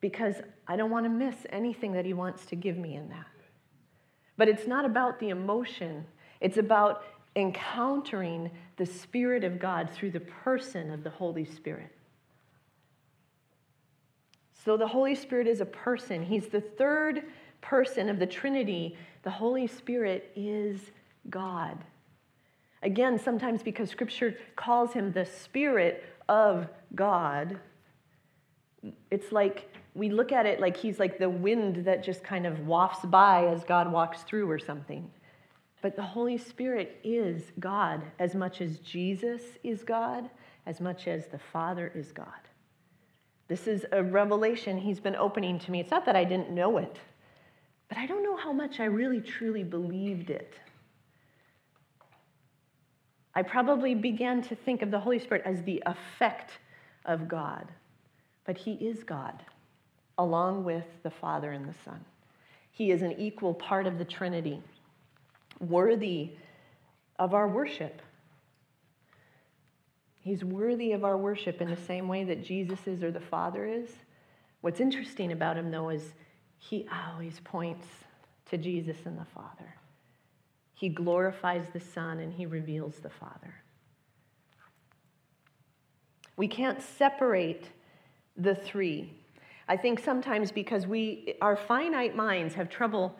because 0.00 0.34
I 0.66 0.76
don't 0.76 0.90
want 0.90 1.06
to 1.06 1.10
miss 1.10 1.36
anything 1.50 1.92
that 1.92 2.04
He 2.04 2.12
wants 2.12 2.44
to 2.46 2.56
give 2.56 2.76
me 2.76 2.96
in 2.96 3.08
that. 3.10 3.26
But 4.36 4.48
it's 4.48 4.66
not 4.66 4.84
about 4.84 5.20
the 5.20 5.30
emotion, 5.30 6.04
it's 6.40 6.58
about 6.58 7.04
encountering 7.36 8.50
the 8.76 8.86
Spirit 8.86 9.44
of 9.44 9.58
God 9.58 9.90
through 9.90 10.10
the 10.10 10.20
person 10.20 10.90
of 10.90 11.02
the 11.02 11.10
Holy 11.10 11.44
Spirit. 11.44 11.90
So 14.64 14.76
the 14.76 14.86
Holy 14.86 15.14
Spirit 15.14 15.46
is 15.46 15.60
a 15.60 15.66
person, 15.66 16.22
He's 16.22 16.48
the 16.48 16.60
third 16.60 17.24
person 17.60 18.08
of 18.08 18.18
the 18.18 18.26
Trinity. 18.26 18.96
The 19.22 19.30
Holy 19.30 19.68
Spirit 19.68 20.32
is 20.34 20.80
God. 21.30 21.78
Again, 22.82 23.18
sometimes 23.18 23.62
because 23.62 23.88
Scripture 23.88 24.36
calls 24.56 24.92
Him 24.92 25.12
the 25.12 25.24
Spirit 25.24 26.04
of 26.28 26.66
God, 26.94 27.58
it's 29.10 29.30
like 29.30 29.68
we 29.94 30.10
look 30.10 30.32
at 30.32 30.46
it 30.46 30.60
like 30.60 30.76
he's 30.76 30.98
like 30.98 31.18
the 31.18 31.28
wind 31.28 31.84
that 31.84 32.02
just 32.02 32.24
kind 32.24 32.46
of 32.46 32.66
wafts 32.66 33.04
by 33.04 33.46
as 33.46 33.62
God 33.64 33.92
walks 33.92 34.22
through 34.22 34.50
or 34.50 34.58
something. 34.58 35.10
But 35.82 35.96
the 35.96 36.02
Holy 36.02 36.38
Spirit 36.38 37.00
is 37.04 37.42
God 37.58 38.02
as 38.18 38.34
much 38.34 38.60
as 38.60 38.78
Jesus 38.78 39.42
is 39.64 39.82
God, 39.82 40.30
as 40.64 40.80
much 40.80 41.08
as 41.08 41.26
the 41.26 41.40
Father 41.52 41.92
is 41.94 42.12
God. 42.12 42.28
This 43.48 43.66
is 43.66 43.84
a 43.92 44.02
revelation 44.02 44.78
he's 44.78 45.00
been 45.00 45.16
opening 45.16 45.58
to 45.58 45.70
me. 45.70 45.80
It's 45.80 45.90
not 45.90 46.06
that 46.06 46.16
I 46.16 46.24
didn't 46.24 46.50
know 46.50 46.78
it, 46.78 46.98
but 47.88 47.98
I 47.98 48.06
don't 48.06 48.22
know 48.22 48.36
how 48.36 48.52
much 48.52 48.80
I 48.80 48.84
really 48.84 49.20
truly 49.20 49.64
believed 49.64 50.30
it. 50.30 50.54
I 53.34 53.42
probably 53.42 53.94
began 53.94 54.40
to 54.42 54.54
think 54.54 54.82
of 54.82 54.90
the 54.90 55.00
Holy 55.00 55.18
Spirit 55.18 55.42
as 55.44 55.62
the 55.64 55.82
effect 55.86 56.52
of 57.04 57.28
God, 57.28 57.72
but 58.44 58.56
he 58.56 58.74
is 58.74 59.02
God 59.02 59.42
along 60.18 60.62
with 60.64 60.84
the 61.02 61.10
Father 61.10 61.50
and 61.50 61.68
the 61.68 61.74
Son. 61.84 62.04
He 62.70 62.90
is 62.90 63.02
an 63.02 63.12
equal 63.18 63.54
part 63.54 63.86
of 63.86 63.98
the 63.98 64.04
Trinity, 64.04 64.62
worthy 65.62 66.32
of 67.18 67.34
our 67.34 67.48
worship. 67.48 68.02
He's 70.18 70.44
worthy 70.44 70.92
of 70.92 71.04
our 71.04 71.16
worship 71.16 71.60
in 71.60 71.70
the 71.70 71.76
same 71.76 72.08
way 72.08 72.24
that 72.24 72.44
Jesus 72.44 72.78
is 72.86 73.02
or 73.02 73.10
the 73.10 73.20
Father 73.20 73.66
is. 73.66 73.90
What's 74.60 74.80
interesting 74.80 75.32
about 75.32 75.56
him, 75.56 75.70
though, 75.70 75.88
is 75.88 76.14
he 76.58 76.86
always 77.08 77.40
points 77.42 77.86
to 78.50 78.58
Jesus 78.58 78.98
and 79.04 79.18
the 79.18 79.26
Father. 79.34 79.74
He 80.74 80.88
glorifies 80.88 81.64
the 81.72 81.80
Son 81.80 82.20
and 82.20 82.32
he 82.32 82.46
reveals 82.46 82.96
the 82.96 83.10
Father. 83.10 83.54
We 86.36 86.48
can't 86.48 86.82
separate 86.82 87.70
the 88.36 88.54
three 88.54 89.22
I 89.68 89.76
think 89.76 90.00
sometimes 90.00 90.50
because 90.52 90.86
we, 90.86 91.34
our 91.40 91.56
finite 91.56 92.16
minds 92.16 92.54
have 92.54 92.68
trouble 92.68 93.16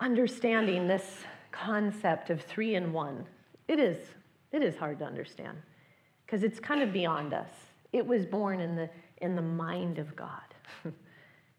understanding 0.00 0.88
this 0.88 1.22
concept 1.52 2.30
of 2.30 2.42
three 2.42 2.74
in 2.74 2.92
one. 2.92 3.26
It 3.68 3.78
is, 3.78 3.96
it 4.52 4.62
is 4.62 4.76
hard 4.76 4.98
to 5.00 5.04
understand 5.04 5.58
because 6.26 6.42
it's 6.42 6.60
kind 6.60 6.82
of 6.82 6.92
beyond 6.92 7.34
us. 7.34 7.50
It 7.92 8.06
was 8.06 8.24
born 8.24 8.60
in 8.60 8.76
the, 8.76 8.88
in 9.18 9.34
the 9.34 9.42
mind 9.42 9.98
of 9.98 10.14
God, 10.14 10.54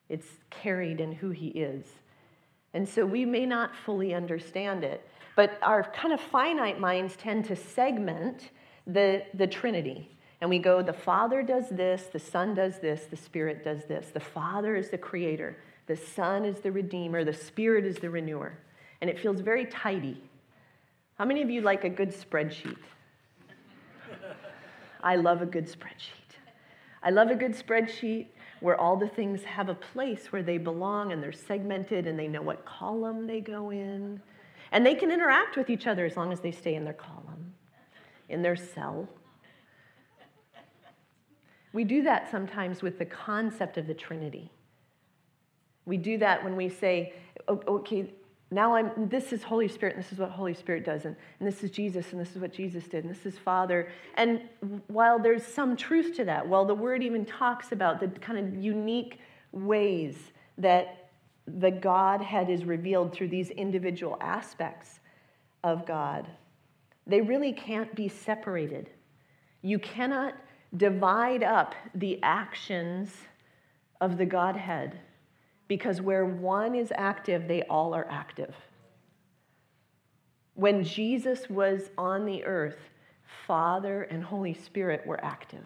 it's 0.09 0.27
carried 0.49 0.99
in 0.99 1.11
who 1.11 1.29
He 1.31 1.47
is. 1.47 1.85
And 2.73 2.87
so 2.87 3.05
we 3.05 3.25
may 3.25 3.45
not 3.45 3.75
fully 3.85 4.13
understand 4.13 4.83
it, 4.83 5.05
but 5.35 5.59
our 5.61 5.83
kind 5.83 6.13
of 6.13 6.21
finite 6.21 6.79
minds 6.79 7.15
tend 7.17 7.45
to 7.45 7.55
segment 7.55 8.51
the, 8.87 9.23
the 9.33 9.47
Trinity 9.47 10.09
and 10.41 10.49
we 10.49 10.57
go, 10.57 10.81
the 10.81 10.91
Father 10.91 11.43
does 11.43 11.69
this, 11.69 12.07
the 12.11 12.19
Son 12.19 12.55
does 12.55 12.79
this, 12.79 13.05
the 13.05 13.15
Spirit 13.15 13.63
does 13.63 13.85
this. 13.85 14.09
The 14.11 14.19
Father 14.19 14.75
is 14.75 14.89
the 14.89 14.97
creator, 14.97 15.55
the 15.85 15.95
Son 15.95 16.45
is 16.45 16.59
the 16.59 16.71
redeemer, 16.71 17.23
the 17.23 17.33
Spirit 17.33 17.85
is 17.85 17.97
the 17.97 18.09
renewer. 18.09 18.57
And 19.01 19.09
it 19.09 19.19
feels 19.19 19.41
very 19.41 19.65
tidy. 19.65 20.21
How 21.17 21.25
many 21.25 21.41
of 21.41 21.49
you 21.49 21.61
like 21.61 21.83
a 21.83 21.89
good 21.89 22.09
spreadsheet? 22.09 22.77
I 25.03 25.15
love 25.15 25.41
a 25.41 25.45
good 25.45 25.65
spreadsheet. 25.65 26.37
I 27.03 27.09
love 27.09 27.29
a 27.29 27.35
good 27.35 27.53
spreadsheet 27.53 28.27
where 28.59 28.79
all 28.79 28.95
the 28.95 29.07
things 29.07 29.43
have 29.43 29.69
a 29.69 29.73
place 29.73 30.31
where 30.31 30.43
they 30.43 30.59
belong 30.59 31.11
and 31.11 31.21
they're 31.21 31.31
segmented 31.31 32.05
and 32.05 32.17
they 32.17 32.27
know 32.27 32.43
what 32.43 32.63
column 32.63 33.25
they 33.25 33.41
go 33.41 33.71
in. 33.71 34.21
And 34.71 34.85
they 34.85 34.95
can 34.95 35.11
interact 35.11 35.57
with 35.57 35.69
each 35.69 35.87
other 35.87 36.05
as 36.05 36.15
long 36.15 36.31
as 36.31 36.39
they 36.39 36.51
stay 36.51 36.75
in 36.75 36.85
their 36.85 36.93
column, 36.93 37.53
in 38.29 38.41
their 38.41 38.55
cell. 38.55 39.09
We 41.73 41.83
do 41.83 42.03
that 42.03 42.29
sometimes 42.29 42.81
with 42.81 42.99
the 42.99 43.05
concept 43.05 43.77
of 43.77 43.87
the 43.87 43.93
Trinity. 43.93 44.51
We 45.85 45.97
do 45.97 46.17
that 46.19 46.43
when 46.43 46.55
we 46.55 46.69
say, 46.69 47.13
okay, 47.49 48.13
now 48.53 48.75
I'm, 48.75 49.07
this 49.07 49.31
is 49.31 49.43
Holy 49.43 49.69
Spirit, 49.69 49.95
and 49.95 50.03
this 50.03 50.11
is 50.11 50.19
what 50.19 50.29
Holy 50.29 50.53
Spirit 50.53 50.83
does, 50.83 51.05
and, 51.05 51.15
and 51.39 51.47
this 51.47 51.63
is 51.63 51.71
Jesus, 51.71 52.11
and 52.11 52.19
this 52.19 52.31
is 52.35 52.41
what 52.41 52.51
Jesus 52.51 52.83
did, 52.83 53.05
and 53.05 53.15
this 53.15 53.25
is 53.25 53.37
Father. 53.37 53.89
And 54.15 54.41
while 54.87 55.17
there's 55.19 55.45
some 55.45 55.77
truth 55.77 56.17
to 56.17 56.25
that, 56.25 56.45
while 56.45 56.65
the 56.65 56.75
word 56.75 57.01
even 57.01 57.25
talks 57.25 57.71
about 57.71 58.01
the 58.01 58.07
kind 58.19 58.37
of 58.37 58.61
unique 58.61 59.19
ways 59.53 60.17
that 60.57 61.11
the 61.47 61.71
Godhead 61.71 62.49
is 62.49 62.65
revealed 62.65 63.13
through 63.13 63.29
these 63.29 63.49
individual 63.51 64.17
aspects 64.19 64.99
of 65.63 65.85
God, 65.85 66.27
they 67.07 67.21
really 67.21 67.53
can't 67.53 67.95
be 67.95 68.09
separated. 68.09 68.89
You 69.61 69.79
cannot 69.79 70.35
divide 70.75 71.43
up 71.43 71.73
the 71.95 72.19
actions 72.21 73.13
of 74.01 74.17
the 74.17 74.25
Godhead 74.25 74.99
because 75.71 76.01
where 76.01 76.25
one 76.25 76.75
is 76.75 76.91
active, 76.97 77.47
they 77.47 77.61
all 77.63 77.93
are 77.93 78.05
active. 78.09 78.53
When 80.53 80.83
Jesus 80.83 81.49
was 81.49 81.91
on 81.97 82.25
the 82.25 82.43
earth, 82.43 82.75
Father 83.47 84.03
and 84.03 84.21
Holy 84.21 84.53
Spirit 84.53 85.07
were 85.07 85.23
active 85.23 85.63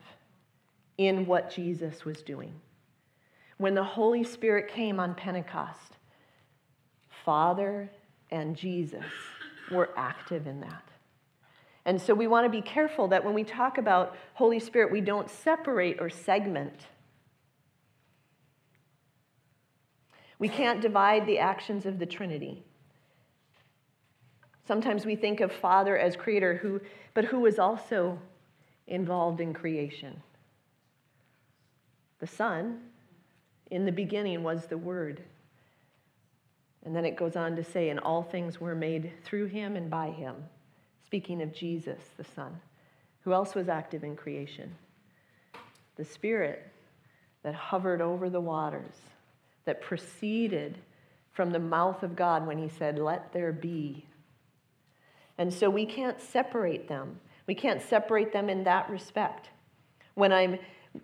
in 0.99 1.25
what 1.25 1.49
Jesus 1.49 2.05
was 2.05 2.21
doing. 2.21 2.53
When 3.57 3.73
the 3.73 3.83
Holy 3.83 4.23
Spirit 4.23 4.67
came 4.67 4.99
on 4.99 5.15
Pentecost, 5.15 5.93
Father 7.25 7.89
and 8.29 8.55
Jesus 8.55 9.05
were 9.71 9.89
active 9.97 10.45
in 10.45 10.61
that. 10.61 10.83
And 11.85 11.99
so 11.99 12.13
we 12.13 12.27
want 12.27 12.45
to 12.45 12.51
be 12.51 12.61
careful 12.61 13.07
that 13.07 13.25
when 13.25 13.33
we 13.33 13.43
talk 13.43 13.79
about 13.79 14.15
Holy 14.35 14.59
Spirit, 14.59 14.91
we 14.91 15.01
don't 15.01 15.31
separate 15.31 15.99
or 15.99 16.11
segment. 16.11 16.85
We 20.39 20.49
can't 20.49 20.81
divide 20.81 21.25
the 21.25 21.39
actions 21.39 21.85
of 21.85 21.99
the 21.99 22.05
Trinity. 22.05 22.63
Sometimes 24.67 25.05
we 25.05 25.15
think 25.15 25.41
of 25.41 25.51
Father 25.51 25.97
as 25.97 26.15
creator, 26.15 26.55
who, 26.57 26.81
but 27.13 27.25
who 27.25 27.39
was 27.39 27.59
also 27.59 28.19
involved 28.87 29.39
in 29.39 29.53
creation. 29.53 30.21
The 32.19 32.27
Son, 32.27 32.79
in 33.71 33.85
the 33.85 33.91
beginning, 33.91 34.43
was 34.43 34.65
the 34.65 34.77
Word. 34.77 35.21
And 36.83 36.95
then 36.95 37.05
it 37.05 37.15
goes 37.15 37.35
on 37.35 37.55
to 37.55 37.63
say, 37.63 37.89
and 37.89 37.99
all 37.99 38.23
things 38.23 38.59
were 38.59 38.75
made 38.75 39.11
through 39.23 39.45
him 39.45 39.75
and 39.75 39.89
by 39.89 40.09
him 40.11 40.35
speaking 41.15 41.41
of 41.41 41.53
Jesus, 41.53 42.01
the 42.17 42.25
Son. 42.25 42.59
Who 43.21 43.31
else 43.31 43.55
was 43.55 43.69
active 43.69 44.03
in 44.03 44.17
creation? 44.17 44.75
The 45.95 46.03
Spirit 46.03 46.67
that 47.43 47.55
hovered 47.55 48.01
over 48.01 48.29
the 48.29 48.41
waters, 48.41 48.95
that 49.65 49.81
proceeded 49.81 50.77
from 51.31 51.51
the 51.51 51.59
mouth 51.59 52.03
of 52.03 52.15
God 52.15 52.47
when 52.47 52.57
He 52.57 52.69
said, 52.69 52.97
Let 52.97 53.33
there 53.33 53.51
be. 53.51 54.05
And 55.37 55.53
so 55.53 55.69
we 55.69 55.85
can't 55.85 56.19
separate 56.21 56.87
them. 56.87 57.19
We 57.47 57.55
can't 57.55 57.81
separate 57.81 58.31
them 58.31 58.49
in 58.49 58.63
that 58.63 58.89
respect. 58.89 59.49
When 60.13 60.31
I'm 60.31 60.57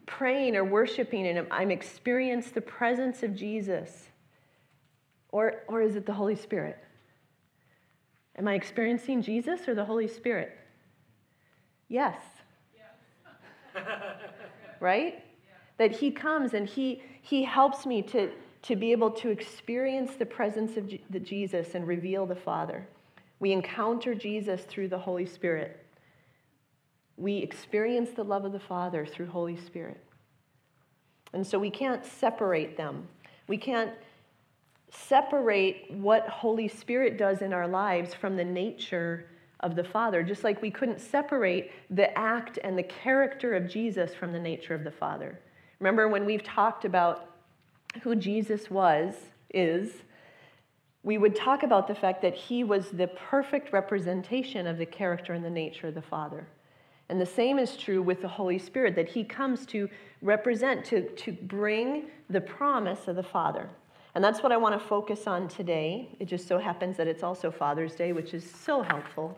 praying 0.05 0.55
or 0.55 0.63
worshiping 0.63 1.27
and 1.27 1.47
I'm 1.51 1.69
experiencing 1.69 2.53
the 2.53 2.61
presence 2.61 3.23
of 3.23 3.35
Jesus, 3.35 4.07
or, 5.31 5.63
or 5.67 5.81
is 5.81 5.95
it 5.95 6.05
the 6.05 6.13
Holy 6.13 6.35
Spirit? 6.35 6.77
Am 8.37 8.47
I 8.47 8.53
experiencing 8.55 9.21
Jesus 9.21 9.67
or 9.67 9.75
the 9.75 9.85
Holy 9.85 10.07
Spirit? 10.07 10.57
Yes. 11.89 12.21
yes. 12.73 13.83
right? 14.79 15.15
Yeah. 15.15 15.51
That 15.77 15.91
He 15.91 16.11
comes 16.11 16.53
and 16.53 16.67
He, 16.67 17.03
he 17.21 17.43
helps 17.43 17.85
me 17.85 18.01
to, 18.03 18.31
to 18.63 18.75
be 18.75 18.91
able 18.91 19.11
to 19.11 19.29
experience 19.29 20.15
the 20.15 20.25
presence 20.25 20.77
of 20.77 20.91
the 21.09 21.19
Jesus 21.19 21.73
and 21.75 21.87
reveal 21.87 22.25
the 22.25 22.35
Father. 22.35 22.87
We 23.39 23.51
encounter 23.51 24.13
Jesus 24.13 24.61
through 24.61 24.89
the 24.89 24.99
Holy 24.99 25.25
Spirit. 25.25 25.83
We 27.17 27.37
experience 27.37 28.11
the 28.11 28.23
love 28.23 28.45
of 28.45 28.51
the 28.51 28.59
Father 28.59 29.05
through 29.05 29.27
Holy 29.27 29.57
Spirit. 29.57 30.03
And 31.33 31.45
so 31.45 31.57
we 31.57 31.71
can't 31.71 32.05
separate 32.05 32.77
them. 32.77 33.07
We 33.47 33.57
can't 33.57 33.93
separate 34.91 35.89
what 35.91 36.27
Holy 36.27 36.67
Spirit 36.67 37.17
does 37.17 37.41
in 37.41 37.53
our 37.53 37.67
lives 37.67 38.13
from 38.13 38.35
the 38.35 38.43
nature 38.43 39.25
of 39.61 39.75
the 39.75 39.83
Father, 39.83 40.21
just 40.23 40.43
like 40.43 40.61
we 40.61 40.71
couldn't 40.71 40.99
separate 40.99 41.71
the 41.89 42.15
act 42.17 42.59
and 42.63 42.77
the 42.77 42.83
character 42.83 43.53
of 43.53 43.69
Jesus 43.69 44.13
from 44.13 44.33
the 44.33 44.39
nature 44.39 44.73
of 44.75 44.83
the 44.83 44.91
Father. 44.91 45.39
Remember 45.79 46.07
when 46.07 46.25
we've 46.25 46.43
talked 46.43 46.85
about 46.85 47.30
who 48.03 48.15
Jesus 48.15 48.69
was, 48.69 49.15
is, 49.53 49.91
we 51.03 51.17
would 51.17 51.35
talk 51.35 51.63
about 51.63 51.87
the 51.87 51.95
fact 51.95 52.21
that 52.21 52.35
he 52.35 52.63
was 52.63 52.89
the 52.89 53.07
perfect 53.07 53.73
representation 53.73 54.67
of 54.67 54.77
the 54.77 54.85
character 54.85 55.33
and 55.33 55.43
the 55.43 55.49
nature 55.49 55.87
of 55.87 55.95
the 55.95 56.01
Father. 56.01 56.47
And 57.09 57.19
the 57.19 57.25
same 57.25 57.59
is 57.59 57.75
true 57.75 58.01
with 58.01 58.21
the 58.21 58.27
Holy 58.27 58.59
Spirit, 58.59 58.95
that 58.95 59.09
he 59.09 59.23
comes 59.23 59.65
to 59.67 59.89
represent, 60.21 60.85
to, 60.85 61.09
to 61.09 61.33
bring 61.33 62.05
the 62.29 62.39
promise 62.39 63.07
of 63.07 63.15
the 63.15 63.23
Father. 63.23 63.67
And 64.13 64.23
that's 64.23 64.43
what 64.43 64.51
I 64.51 64.57
want 64.57 64.79
to 64.79 64.87
focus 64.87 65.27
on 65.27 65.47
today. 65.47 66.09
It 66.19 66.25
just 66.25 66.47
so 66.47 66.57
happens 66.57 66.97
that 66.97 67.07
it's 67.07 67.23
also 67.23 67.49
Father's 67.51 67.95
Day, 67.95 68.13
which 68.13 68.33
is 68.33 68.49
so 68.49 68.81
helpful. 68.81 69.37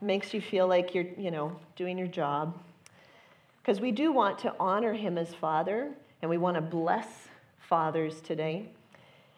Makes 0.00 0.34
you 0.34 0.40
feel 0.40 0.66
like 0.66 0.94
you're, 0.94 1.06
you 1.16 1.30
know, 1.30 1.56
doing 1.76 1.96
your 1.96 2.08
job. 2.08 2.58
Because 3.62 3.80
we 3.80 3.92
do 3.92 4.12
want 4.12 4.38
to 4.40 4.54
honor 4.60 4.92
him 4.92 5.16
as 5.16 5.32
Father, 5.32 5.92
and 6.24 6.30
we 6.30 6.38
want 6.38 6.54
to 6.54 6.62
bless 6.62 7.06
fathers 7.58 8.22
today. 8.22 8.70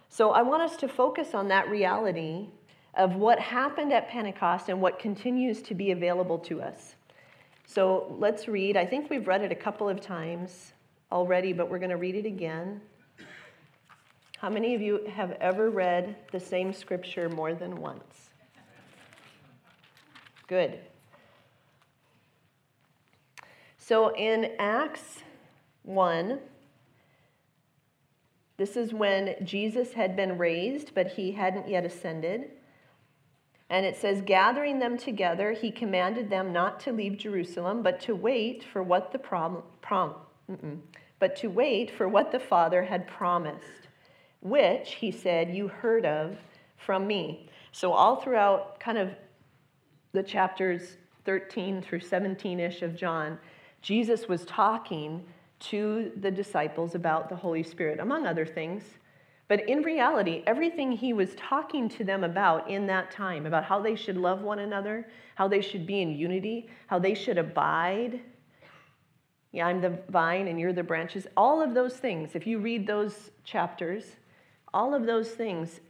So 0.09 0.31
I 0.31 0.43
want 0.43 0.62
us 0.62 0.76
to 0.76 0.87
focus 0.87 1.35
on 1.35 1.49
that 1.49 1.69
reality 1.69 2.47
of 2.95 3.16
what 3.16 3.40
happened 3.40 3.93
at 3.93 4.09
Pentecost 4.09 4.69
and 4.69 4.81
what 4.81 5.00
continues 5.00 5.61
to 5.62 5.75
be 5.75 5.90
available 5.90 6.38
to 6.38 6.62
us. 6.62 6.95
So 7.64 8.14
let's 8.21 8.47
read. 8.47 8.76
I 8.76 8.87
think 8.87 9.11
we've 9.11 9.26
read 9.26 9.43
it 9.43 9.50
a 9.50 9.57
couple 9.57 9.88
of 9.88 10.00
times 10.00 10.75
already, 11.11 11.52
but 11.52 11.69
we're 11.69 11.81
going 11.81 11.90
to 11.90 11.97
read 11.97 12.14
it 12.14 12.25
again. 12.25 12.81
How 14.38 14.49
many 14.49 14.76
of 14.76 14.81
you 14.81 15.07
have 15.12 15.33
ever 15.40 15.71
read 15.71 16.14
the 16.31 16.38
same 16.38 16.73
scripture 16.73 17.28
more 17.28 17.52
than 17.52 17.81
once? 17.81 18.31
Good. 20.47 20.78
So 23.76 24.14
in 24.14 24.52
Acts 24.61 25.19
1, 25.83 26.38
this 28.56 28.76
is 28.76 28.92
when 28.92 29.34
Jesus 29.44 29.92
had 29.92 30.16
been 30.16 30.38
raised, 30.38 30.94
but 30.94 31.08
he 31.08 31.32
hadn't 31.32 31.68
yet 31.68 31.84
ascended. 31.84 32.50
And 33.68 33.84
it 33.84 33.96
says, 33.96 34.22
gathering 34.22 34.78
them 34.78 34.96
together, 34.96 35.52
he 35.52 35.70
commanded 35.70 36.30
them 36.30 36.52
not 36.52 36.80
to 36.80 36.92
leave 36.92 37.18
Jerusalem, 37.18 37.82
but 37.82 38.00
to 38.02 38.14
wait 38.14 38.64
for 38.72 38.82
what 38.82 39.12
the 39.12 39.18
prom, 39.18 39.62
prom 39.82 40.14
but 41.18 41.36
to 41.36 41.48
wait 41.48 41.90
for 41.90 42.08
what 42.08 42.30
the 42.30 42.38
Father 42.38 42.84
had 42.84 43.08
promised, 43.08 43.88
which 44.40 44.94
he 44.94 45.10
said, 45.10 45.54
you 45.54 45.68
heard 45.68 46.06
of 46.06 46.36
from 46.76 47.06
me. 47.06 47.48
So 47.72 47.92
all 47.92 48.16
throughout 48.16 48.78
kind 48.78 48.98
of 48.98 49.10
the 50.12 50.22
chapters 50.22 50.96
13 51.25 51.82
through 51.82 52.00
17-ish 52.00 52.82
of 52.82 52.94
John, 52.96 53.38
Jesus 53.82 54.28
was 54.28 54.44
talking 54.44 55.25
to 55.58 56.12
the 56.20 56.30
disciples 56.30 56.94
about 56.94 57.28
the 57.28 57.36
Holy 57.36 57.62
Spirit, 57.62 58.00
among 58.00 58.26
other 58.26 58.46
things. 58.46 58.82
But 59.48 59.68
in 59.68 59.82
reality, 59.82 60.42
everything 60.46 60.92
he 60.92 61.12
was 61.12 61.34
talking 61.36 61.88
to 61.90 62.04
them 62.04 62.25
about 62.25 62.68
in 62.68 62.86
that 62.88 63.10
time, 63.10 63.46
about 63.46 63.64
how 63.64 63.80
they 63.80 63.94
should 63.94 64.16
love 64.16 64.42
one 64.42 64.58
another, 64.58 65.08
how 65.36 65.46
they 65.46 65.60
should 65.60 65.86
be 65.86 66.00
in 66.02 66.16
unity, 66.16 66.68
how 66.88 66.98
they 66.98 67.14
should 67.14 67.38
abide. 67.38 68.20
Yeah, 69.52 69.68
I'm 69.68 69.80
the 69.80 69.98
vine 70.08 70.48
and 70.48 70.58
you're 70.58 70.72
the 70.72 70.82
branches. 70.82 71.26
All 71.36 71.62
of 71.62 71.75
those 71.75 71.96
things, 71.96 72.34
if 72.34 72.46
you 72.46 72.58
read 72.58 72.86
those 72.86 73.30
chapters, 73.44 74.04
all 74.75 74.94
of 74.94 75.06
those 75.06 75.30
things 75.30 75.80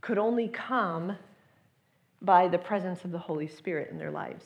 could 0.00 0.18
only 0.18 0.48
come 0.48 1.16
by 2.22 2.48
the 2.48 2.58
presence 2.58 3.04
of 3.04 3.12
the 3.12 3.18
Holy 3.18 3.46
Spirit 3.46 3.90
in 3.90 3.98
their 3.98 4.10
lives. 4.10 4.44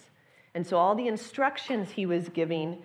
And 0.55 0.67
so 0.67 0.77
all 0.77 0.95
the 0.95 1.09
instructions 1.09 1.91
he 1.91 2.07
was 2.07 2.29
giving 2.29 2.83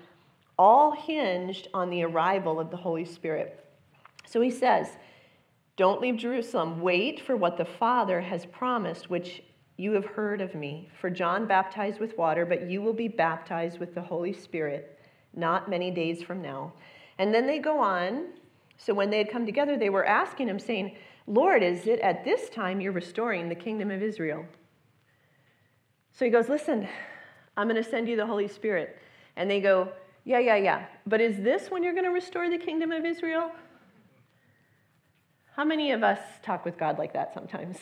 all 0.59 0.91
hinged 0.91 1.69
on 1.74 1.89
the 1.89 2.03
arrival 2.03 2.59
of 2.59 2.69
the 2.69 2.77
Holy 2.77 3.05
Spirit. 3.05 3.65
So 4.27 4.41
he 4.41 4.51
says, 4.51 4.89
Don't 5.77 6.01
leave 6.01 6.17
Jerusalem. 6.17 6.81
Wait 6.81 7.22
for 7.22 7.37
what 7.37 7.57
the 7.57 7.65
Father 7.65 8.19
has 8.19 8.45
promised, 8.45 9.09
which 9.09 9.41
you 9.77 9.93
have 9.93 10.05
heard 10.05 10.41
of 10.41 10.53
me. 10.53 10.89
For 11.00 11.09
John 11.09 11.48
baptized 11.48 12.01
with 12.01 12.17
water, 12.17 12.45
but 12.45 12.69
you 12.69 12.81
will 12.81 12.93
be 12.93 13.07
baptized 13.07 13.79
with 13.79 13.95
the 13.95 14.01
Holy 14.01 14.33
Spirit 14.33 15.00
not 15.33 15.69
many 15.69 15.89
days 15.91 16.22
from 16.22 16.41
now. 16.41 16.74
And 17.17 17.33
then 17.33 17.48
they 17.48 17.59
go 17.59 17.79
on. 17.79 18.25
So 18.77 18.93
when 18.93 19.09
they 19.09 19.17
had 19.17 19.31
come 19.31 19.45
together, 19.45 19.77
they 19.77 19.89
were 19.89 20.05
asking 20.05 20.50
him, 20.50 20.59
saying, 20.59 20.98
Lord, 21.25 21.63
is 21.63 21.87
it 21.87 22.00
at 22.00 22.25
this 22.25 22.50
time 22.50 22.81
you're 22.81 22.91
restoring 22.91 23.48
the 23.48 23.55
kingdom 23.55 23.91
of 23.91 24.01
Israel? 24.01 24.45
So 26.11 26.25
he 26.25 26.31
goes, 26.31 26.50
Listen, 26.50 26.87
I'm 27.55 27.69
going 27.69 27.81
to 27.81 27.89
send 27.89 28.09
you 28.09 28.17
the 28.17 28.25
Holy 28.25 28.48
Spirit. 28.48 28.98
And 29.35 29.50
they 29.50 29.61
go, 29.61 29.93
yeah, 30.24 30.40
yeah, 30.40 30.55
yeah. 30.55 30.86
But 31.05 31.22
is 31.22 31.38
this 31.38 31.72
when 31.72 31.84
you're 31.84 31.94
going 31.94 32.05
to 32.05 32.12
restore 32.12 32.50
the 32.50 32.58
kingdom 32.58 32.92
of 32.92 33.05
Israel? 33.05 33.51
How 35.55 35.66
many 35.66 35.92
of 35.92 36.03
us 36.03 36.20
talk 36.42 36.66
with 36.66 36.77
God 36.77 36.98
like 36.98 37.14
that 37.14 37.34
sometimes? 37.34 37.77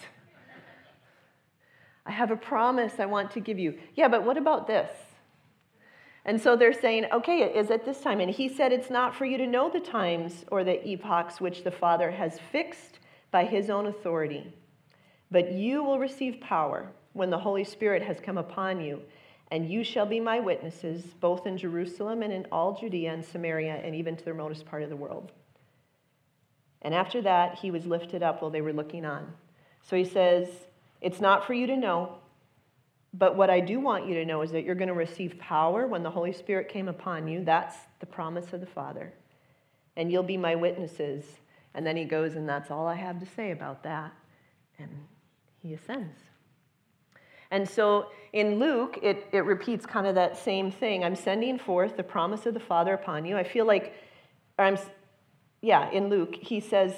I 2.06 2.12
have 2.12 2.32
a 2.32 2.38
promise 2.38 2.94
I 3.00 3.06
want 3.06 3.32
to 3.32 3.40
give 3.40 3.60
you. 3.60 3.78
Yeah, 3.96 4.08
but 4.08 4.24
what 4.24 4.38
about 4.38 4.66
this? 4.66 4.90
And 6.26 6.42
so 6.42 6.56
they're 6.56 6.74
saying, 6.74 7.06
okay, 7.12 7.42
it 7.42 7.56
is 7.56 7.70
at 7.72 7.86
this 7.86 8.02
time. 8.02 8.20
And 8.20 8.32
he 8.32 8.50
said, 8.50 8.72
it's 8.72 8.90
not 8.90 9.16
for 9.16 9.26
you 9.26 9.38
to 9.38 9.48
know 9.48 9.70
the 9.70 9.80
times 9.80 10.44
or 10.52 10.64
the 10.64 10.86
epochs 10.88 11.40
which 11.40 11.64
the 11.64 11.72
Father 11.72 12.12
has 12.12 12.40
fixed 12.52 13.00
by 13.32 13.46
his 13.46 13.70
own 13.70 13.88
authority. 13.88 14.54
But 15.32 15.52
you 15.52 15.84
will 15.84 16.00
receive 16.00 16.42
power 16.42 16.92
when 17.14 17.30
the 17.30 17.40
Holy 17.40 17.64
Spirit 17.64 18.02
has 18.04 18.20
come 18.20 18.38
upon 18.38 18.82
you 18.82 19.02
and 19.50 19.70
you 19.70 19.84
shall 19.84 20.06
be 20.06 20.20
my 20.20 20.40
witnesses, 20.40 21.04
both 21.20 21.48
in 21.48 21.58
Jerusalem 21.58 22.22
and 22.22 22.34
in 22.34 22.46
all 22.52 22.78
Judea 22.78 23.14
and 23.14 23.26
Samaria, 23.26 23.82
and 23.84 23.96
even 23.96 24.18
to 24.18 24.26
the 24.26 24.34
remotest 24.34 24.66
part 24.66 24.84
of 24.84 24.90
the 24.90 24.96
world. 24.96 25.32
And 26.82 26.94
after 26.94 27.22
that, 27.22 27.60
he 27.60 27.72
was 27.72 27.86
lifted 27.86 28.22
up 28.22 28.42
while 28.42 28.52
they 28.52 28.62
were 28.62 28.74
looking 28.74 29.06
on. 29.06 29.34
So 29.82 29.96
he 29.96 30.06
says, 30.06 30.48
It's 31.02 31.22
not 31.22 31.46
for 31.46 31.54
you 31.54 31.68
to 31.68 31.78
know, 31.78 32.18
but 33.14 33.36
what 33.36 33.50
I 33.50 33.62
do 33.62 33.80
want 33.80 34.08
you 34.08 34.16
to 34.16 34.26
know 34.26 34.42
is 34.42 34.52
that 34.52 34.64
you're 34.64 34.76
going 34.76 34.90
to 34.90 34.94
receive 34.94 35.40
power 35.40 35.88
when 35.88 36.04
the 36.04 36.12
Holy 36.12 36.34
Spirit 36.34 36.70
came 36.70 36.88
upon 36.88 37.28
you. 37.28 37.44
That's 37.44 37.76
the 38.00 38.06
promise 38.06 38.54
of 38.54 38.60
the 38.60 38.68
Father. 38.68 39.14
And 39.96 40.12
you'll 40.12 40.24
be 40.24 40.38
my 40.38 40.56
witnesses. 40.56 41.24
And 41.74 41.86
then 41.86 41.98
he 41.98 42.06
goes, 42.06 42.36
and 42.36 42.48
that's 42.48 42.70
all 42.70 42.86
I 42.86 42.96
have 42.96 43.20
to 43.20 43.26
say 43.26 43.52
about 43.52 43.84
that. 43.84 44.14
And 44.78 44.90
he 45.64 45.74
ascends. 45.74 46.20
And 47.52 47.68
so 47.68 48.08
in 48.34 48.60
Luke, 48.60 49.00
it, 49.02 49.28
it 49.32 49.46
repeats 49.46 49.86
kind 49.86 50.06
of 50.06 50.16
that 50.16 50.38
same 50.38 50.72
thing. 50.72 51.04
I'm 51.04 51.16
sending 51.16 51.58
forth 51.58 51.98
the 51.98 52.04
promise 52.04 52.46
of 52.46 52.54
the 52.54 52.60
Father 52.60 52.94
upon 52.94 53.26
you. 53.26 53.38
I 53.38 53.44
feel 53.44 53.66
like, 53.66 53.94
I'm, 54.60 54.78
yeah, 55.62 55.90
in 55.92 56.10
Luke, 56.10 56.36
he 56.36 56.60
says 56.60 56.94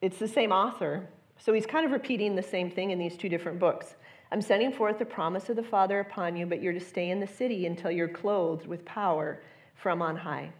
it's 0.00 0.18
the 0.18 0.28
same 0.28 0.52
author. 0.52 1.08
So 1.38 1.52
he's 1.52 1.66
kind 1.66 1.86
of 1.86 1.92
repeating 1.92 2.34
the 2.34 2.42
same 2.42 2.70
thing 2.70 2.90
in 2.90 2.98
these 2.98 3.16
two 3.16 3.28
different 3.28 3.58
books. 3.58 3.94
I'm 4.32 4.42
sending 4.42 4.72
forth 4.72 4.98
the 4.98 5.04
promise 5.04 5.48
of 5.48 5.56
the 5.56 5.62
Father 5.62 6.00
upon 6.00 6.36
you, 6.36 6.46
but 6.46 6.60
you're 6.60 6.72
to 6.72 6.80
stay 6.80 7.10
in 7.10 7.20
the 7.20 7.26
city 7.26 7.66
until 7.66 7.90
you're 7.90 8.08
clothed 8.08 8.66
with 8.66 8.84
power 8.84 9.40
from 9.76 10.02
on 10.02 10.16
high. 10.16 10.50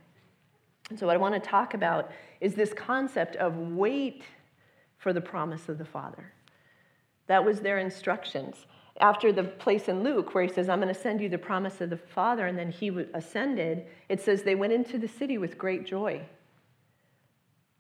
And 0.89 0.99
so, 0.99 1.07
what 1.07 1.17
I 1.17 1.19
want 1.19 1.35
to 1.35 1.41
talk 1.41 1.75
about 1.75 2.12
is 2.41 2.55
this 2.55 2.73
concept 2.73 3.35
of 3.37 3.57
wait 3.57 4.23
for 4.99 5.12
the 5.12 5.21
promise 5.21 5.69
of 5.69 5.79
the 5.79 5.85
Father. 5.85 6.33
That 7.27 7.45
was 7.45 7.61
their 7.61 7.79
instructions 7.79 8.67
after 9.01 9.33
the 9.33 9.45
place 9.45 9.89
in 9.89 10.03
Luke 10.03 10.35
where 10.35 10.45
he 10.45 10.53
says, 10.53 10.69
I'm 10.69 10.81
going 10.81 10.93
to 10.93 11.01
send 11.01 11.21
you 11.21 11.29
the 11.29 11.39
promise 11.39 11.81
of 11.81 11.91
the 11.91 11.97
Father, 11.97 12.47
and 12.47 12.59
then 12.59 12.71
he 12.71 12.89
ascended, 13.15 13.87
it 14.09 14.21
says 14.21 14.43
they 14.43 14.55
went 14.55 14.73
into 14.73 14.99
the 14.99 15.09
city 15.09 15.39
with 15.39 15.59
great 15.59 15.87
joy. 15.87 16.23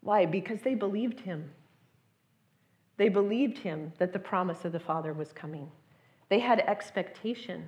Why? 0.00 0.26
Because 0.26 0.60
they 0.60 0.74
believed 0.74 1.20
him. 1.20 1.50
They 2.96 3.08
believed 3.08 3.58
him 3.58 3.92
that 3.98 4.12
the 4.12 4.18
promise 4.18 4.64
of 4.64 4.72
the 4.72 4.80
Father 4.80 5.12
was 5.12 5.32
coming. 5.32 5.70
They 6.28 6.38
had 6.38 6.60
expectation. 6.60 7.64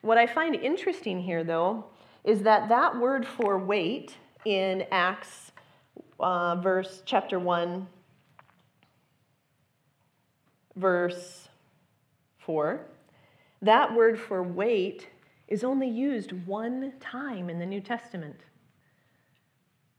What 0.00 0.18
I 0.18 0.26
find 0.26 0.54
interesting 0.54 1.20
here, 1.20 1.44
though, 1.44 1.86
is 2.24 2.42
that 2.42 2.68
that 2.68 2.98
word 2.98 3.26
for 3.26 3.58
wait 3.58 4.16
in 4.44 4.84
Acts 4.90 5.52
uh, 6.18 6.56
verse 6.56 7.02
chapter 7.04 7.38
1 7.38 7.86
verse 10.76 11.48
4, 12.44 12.80
that 13.62 13.94
word 13.94 14.18
for 14.18 14.42
wait 14.42 15.08
is 15.48 15.64
only 15.64 15.88
used 15.88 16.32
one 16.46 16.92
time 17.00 17.48
in 17.50 17.58
the 17.58 17.66
New 17.66 17.80
Testament. 17.80 18.40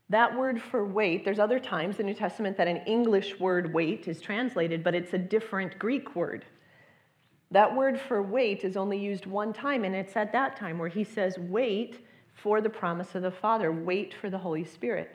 That 0.10 0.38
word 0.38 0.62
for 0.62 0.86
wait, 0.86 1.26
there's 1.26 1.40
other 1.40 1.60
times 1.60 2.00
in 2.00 2.06
the 2.06 2.12
New 2.12 2.18
Testament 2.18 2.58
that 2.58 2.68
an 2.68 2.78
English 2.86 3.40
word 3.40 3.74
wait 3.74 4.08
is 4.08 4.20
translated, 4.20 4.84
but 4.84 4.96
it's 4.96 5.14
a 5.14 5.18
different 5.18 5.80
Greek 5.80 6.16
word. 6.16 6.46
That 7.52 7.76
word 7.76 8.00
for 8.00 8.22
wait 8.22 8.64
is 8.64 8.76
only 8.76 8.98
used 8.98 9.26
one 9.26 9.54
time, 9.54 9.84
and 9.86 9.96
it's 9.96 10.16
at 10.16 10.34
that 10.34 10.58
time 10.58 10.78
where 10.78 10.90
he 10.90 11.04
says, 11.04 11.38
Wait 11.38 12.06
for 12.34 12.62
the 12.62 12.70
promise 12.70 13.16
of 13.16 13.22
the 13.22 13.32
Father, 13.32 13.72
wait 13.72 14.14
for 14.14 14.30
the 14.30 14.38
Holy 14.38 14.66
Spirit. 14.66 15.12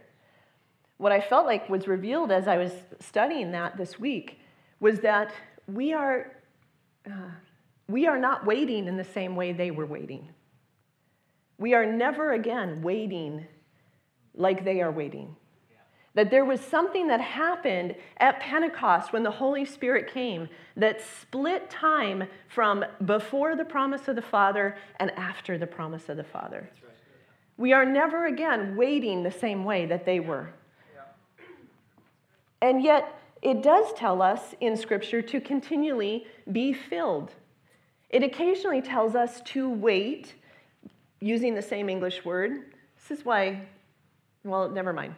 What 0.97 1.13
I 1.13 1.21
felt 1.21 1.47
like 1.47 1.69
was 1.69 1.87
revealed 1.87 2.33
as 2.33 2.49
I 2.49 2.57
was 2.57 2.73
studying 3.01 3.53
that 3.53 3.77
this 3.77 3.99
week 3.99 4.41
was 4.81 5.01
that 5.01 5.33
we 5.67 5.93
are 5.93 6.38
uh, 7.07 7.31
we 7.89 8.07
are 8.07 8.19
not 8.19 8.47
waiting 8.47 8.87
in 8.87 8.97
the 8.97 9.05
same 9.05 9.37
way 9.37 9.53
they 9.53 9.71
were 9.71 9.87
waiting. 9.87 10.29
We 11.59 11.75
are 11.75 11.87
never 11.87 12.33
again 12.33 12.83
waiting 12.83 13.47
like 14.35 14.65
they 14.65 14.81
are 14.81 14.91
waiting. 14.91 15.35
That 16.15 16.31
there 16.31 16.45
was 16.45 16.61
something 16.61 17.09
that 17.09 17.21
happened 17.21 17.95
at 18.19 18.41
Pentecost 18.41 19.13
when 19.13 19.23
the 19.23 19.31
Holy 19.31 19.65
Spirit 19.65 20.13
came 20.13 20.49
that 20.77 21.01
split 21.01 21.71
time 21.71 22.25
from 22.49 22.85
before 23.05 23.57
the 23.57 23.65
promise 23.65 24.09
of 24.09 24.17
the 24.17 24.23
Father 24.23 24.77
and 24.99 25.11
after 25.13 25.59
the 25.59 25.67
promise 25.67 26.09
of 26.09 26.17
the 26.17 26.25
Father. 26.25 26.71
We 27.57 27.73
are 27.73 27.85
never 27.85 28.27
again 28.27 28.77
waiting 28.77 29.23
the 29.23 29.31
same 29.31 29.65
way 29.65 29.87
that 29.87 30.05
they 30.05 30.21
were. 30.21 30.51
And 32.61 32.83
yet, 32.83 33.21
it 33.43 33.63
does 33.63 33.93
tell 33.95 34.23
us 34.23 34.55
in 34.61 34.77
Scripture 34.77 35.23
to 35.23 35.41
continually 35.41 36.27
be 36.51 36.73
filled. 36.73 37.33
It 38.11 38.23
occasionally 38.23 38.83
tells 38.83 39.15
us 39.15 39.41
to 39.43 39.69
wait 39.69 40.35
using 41.21 41.55
the 41.55 41.63
same 41.63 41.89
English 41.89 42.25
word. 42.25 42.73
This 42.97 43.19
is 43.19 43.25
why, 43.25 43.63
well, 44.45 44.69
never 44.69 44.93
mind. 44.93 45.15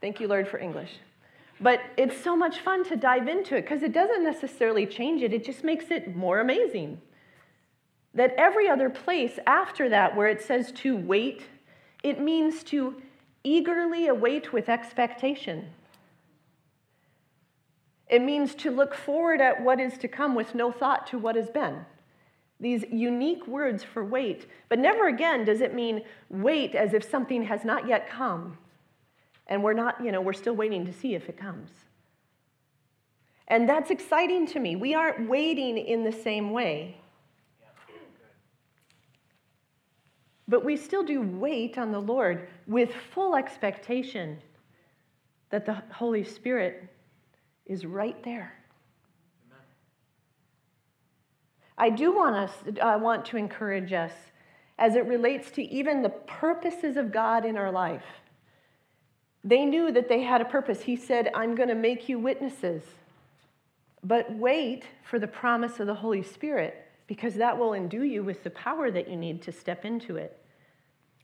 Thank 0.00 0.20
you, 0.20 0.28
Lord, 0.28 0.48
for 0.48 0.58
English. 0.58 0.90
But 1.60 1.80
it's 1.96 2.22
so 2.22 2.36
much 2.36 2.60
fun 2.60 2.84
to 2.84 2.96
dive 2.96 3.28
into 3.28 3.56
it 3.56 3.62
because 3.62 3.82
it 3.82 3.92
doesn't 3.92 4.24
necessarily 4.24 4.86
change 4.86 5.22
it, 5.22 5.32
it 5.32 5.44
just 5.44 5.64
makes 5.64 5.90
it 5.90 6.14
more 6.14 6.40
amazing. 6.40 7.00
That 8.14 8.34
every 8.36 8.68
other 8.68 8.90
place 8.90 9.38
after 9.46 9.88
that 9.88 10.16
where 10.16 10.28
it 10.28 10.42
says 10.42 10.72
to 10.72 10.96
wait, 10.96 11.44
it 12.02 12.20
means 12.20 12.62
to 12.64 13.00
eagerly 13.42 14.08
await 14.08 14.52
with 14.52 14.68
expectation. 14.68 15.66
It 18.08 18.22
means 18.22 18.54
to 18.56 18.70
look 18.70 18.94
forward 18.94 19.40
at 19.40 19.62
what 19.62 19.80
is 19.80 19.98
to 19.98 20.08
come 20.08 20.34
with 20.34 20.54
no 20.54 20.70
thought 20.70 21.06
to 21.08 21.18
what 21.18 21.36
has 21.36 21.50
been. 21.50 21.84
These 22.60 22.84
unique 22.90 23.46
words 23.46 23.82
for 23.84 24.04
wait, 24.04 24.46
but 24.68 24.78
never 24.78 25.08
again 25.08 25.44
does 25.44 25.60
it 25.60 25.74
mean 25.74 26.02
wait 26.30 26.74
as 26.74 26.94
if 26.94 27.08
something 27.08 27.42
has 27.44 27.64
not 27.64 27.86
yet 27.86 28.08
come 28.08 28.56
and 29.46 29.62
we're 29.62 29.74
not, 29.74 30.02
you 30.02 30.10
know, 30.10 30.20
we're 30.20 30.32
still 30.32 30.54
waiting 30.54 30.86
to 30.86 30.92
see 30.92 31.14
if 31.14 31.28
it 31.28 31.36
comes. 31.36 31.70
And 33.48 33.68
that's 33.68 33.90
exciting 33.90 34.46
to 34.48 34.58
me. 34.58 34.74
We 34.74 34.94
aren't 34.94 35.28
waiting 35.28 35.78
in 35.78 36.02
the 36.02 36.12
same 36.12 36.50
way. 36.50 36.96
But 40.48 40.64
we 40.64 40.76
still 40.76 41.02
do 41.02 41.22
wait 41.22 41.76
on 41.76 41.92
the 41.92 42.00
Lord 42.00 42.48
with 42.66 42.92
full 43.12 43.34
expectation 43.36 44.38
that 45.50 45.66
the 45.66 45.82
Holy 45.92 46.24
Spirit 46.24 46.88
is 47.66 47.84
right 47.84 48.22
there. 48.22 48.52
I 51.78 51.90
do 51.90 52.14
want 52.14 52.36
us, 52.36 52.52
I 52.82 52.96
want 52.96 53.26
to 53.26 53.36
encourage 53.36 53.92
us 53.92 54.12
as 54.78 54.94
it 54.94 55.06
relates 55.06 55.50
to 55.52 55.62
even 55.62 56.02
the 56.02 56.08
purposes 56.08 56.96
of 56.96 57.12
God 57.12 57.44
in 57.44 57.56
our 57.56 57.70
life. 57.70 58.04
They 59.44 59.64
knew 59.64 59.92
that 59.92 60.08
they 60.08 60.22
had 60.22 60.40
a 60.40 60.46
purpose. 60.46 60.82
He 60.82 60.96
said, 60.96 61.30
I'm 61.34 61.54
going 61.54 61.68
to 61.68 61.74
make 61.74 62.08
you 62.08 62.18
witnesses. 62.18 62.82
But 64.02 64.32
wait 64.34 64.84
for 65.02 65.18
the 65.18 65.26
promise 65.26 65.80
of 65.80 65.86
the 65.86 65.94
Holy 65.94 66.22
Spirit 66.22 66.82
because 67.06 67.34
that 67.34 67.56
will 67.56 67.74
endue 67.74 68.02
you 68.02 68.24
with 68.24 68.42
the 68.42 68.50
power 68.50 68.90
that 68.90 69.08
you 69.08 69.16
need 69.16 69.42
to 69.42 69.52
step 69.52 69.84
into 69.84 70.16
it. 70.16 70.40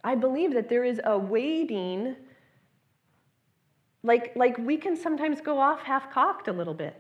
I 0.05 0.15
believe 0.15 0.55
that 0.55 0.69
there 0.69 0.85
is 0.85 1.01
a 1.05 1.19
waiting, 1.19 2.17
like, 4.03 4.35
like 4.37 4.59
we 4.59 4.77
can 4.77 4.97
sometimes 4.97 5.41
go 5.41 5.59
off 5.59 5.83
half 5.83 6.11
cocked 6.13 6.49
a 6.49 6.53
little 6.53 6.75
bit. 6.75 6.97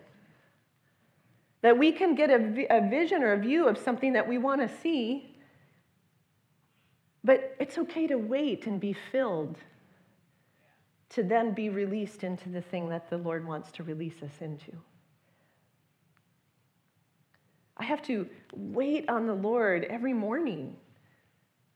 That 1.62 1.78
we 1.78 1.92
can 1.92 2.14
get 2.14 2.30
a, 2.30 2.66
a 2.70 2.88
vision 2.88 3.22
or 3.22 3.32
a 3.32 3.38
view 3.38 3.68
of 3.68 3.78
something 3.78 4.12
that 4.14 4.26
we 4.28 4.38
want 4.38 4.60
to 4.60 4.76
see, 4.82 5.36
but 7.22 7.56
it's 7.60 7.78
okay 7.78 8.06
to 8.08 8.16
wait 8.16 8.66
and 8.66 8.80
be 8.80 8.92
filled 8.92 9.58
to 11.10 11.22
then 11.22 11.52
be 11.52 11.68
released 11.68 12.24
into 12.24 12.48
the 12.48 12.62
thing 12.62 12.88
that 12.88 13.10
the 13.10 13.18
Lord 13.18 13.46
wants 13.46 13.70
to 13.72 13.82
release 13.82 14.22
us 14.22 14.40
into. 14.40 14.72
I 17.76 17.84
have 17.84 18.02
to 18.02 18.26
wait 18.54 19.08
on 19.08 19.26
the 19.26 19.34
Lord 19.34 19.84
every 19.84 20.12
morning 20.12 20.76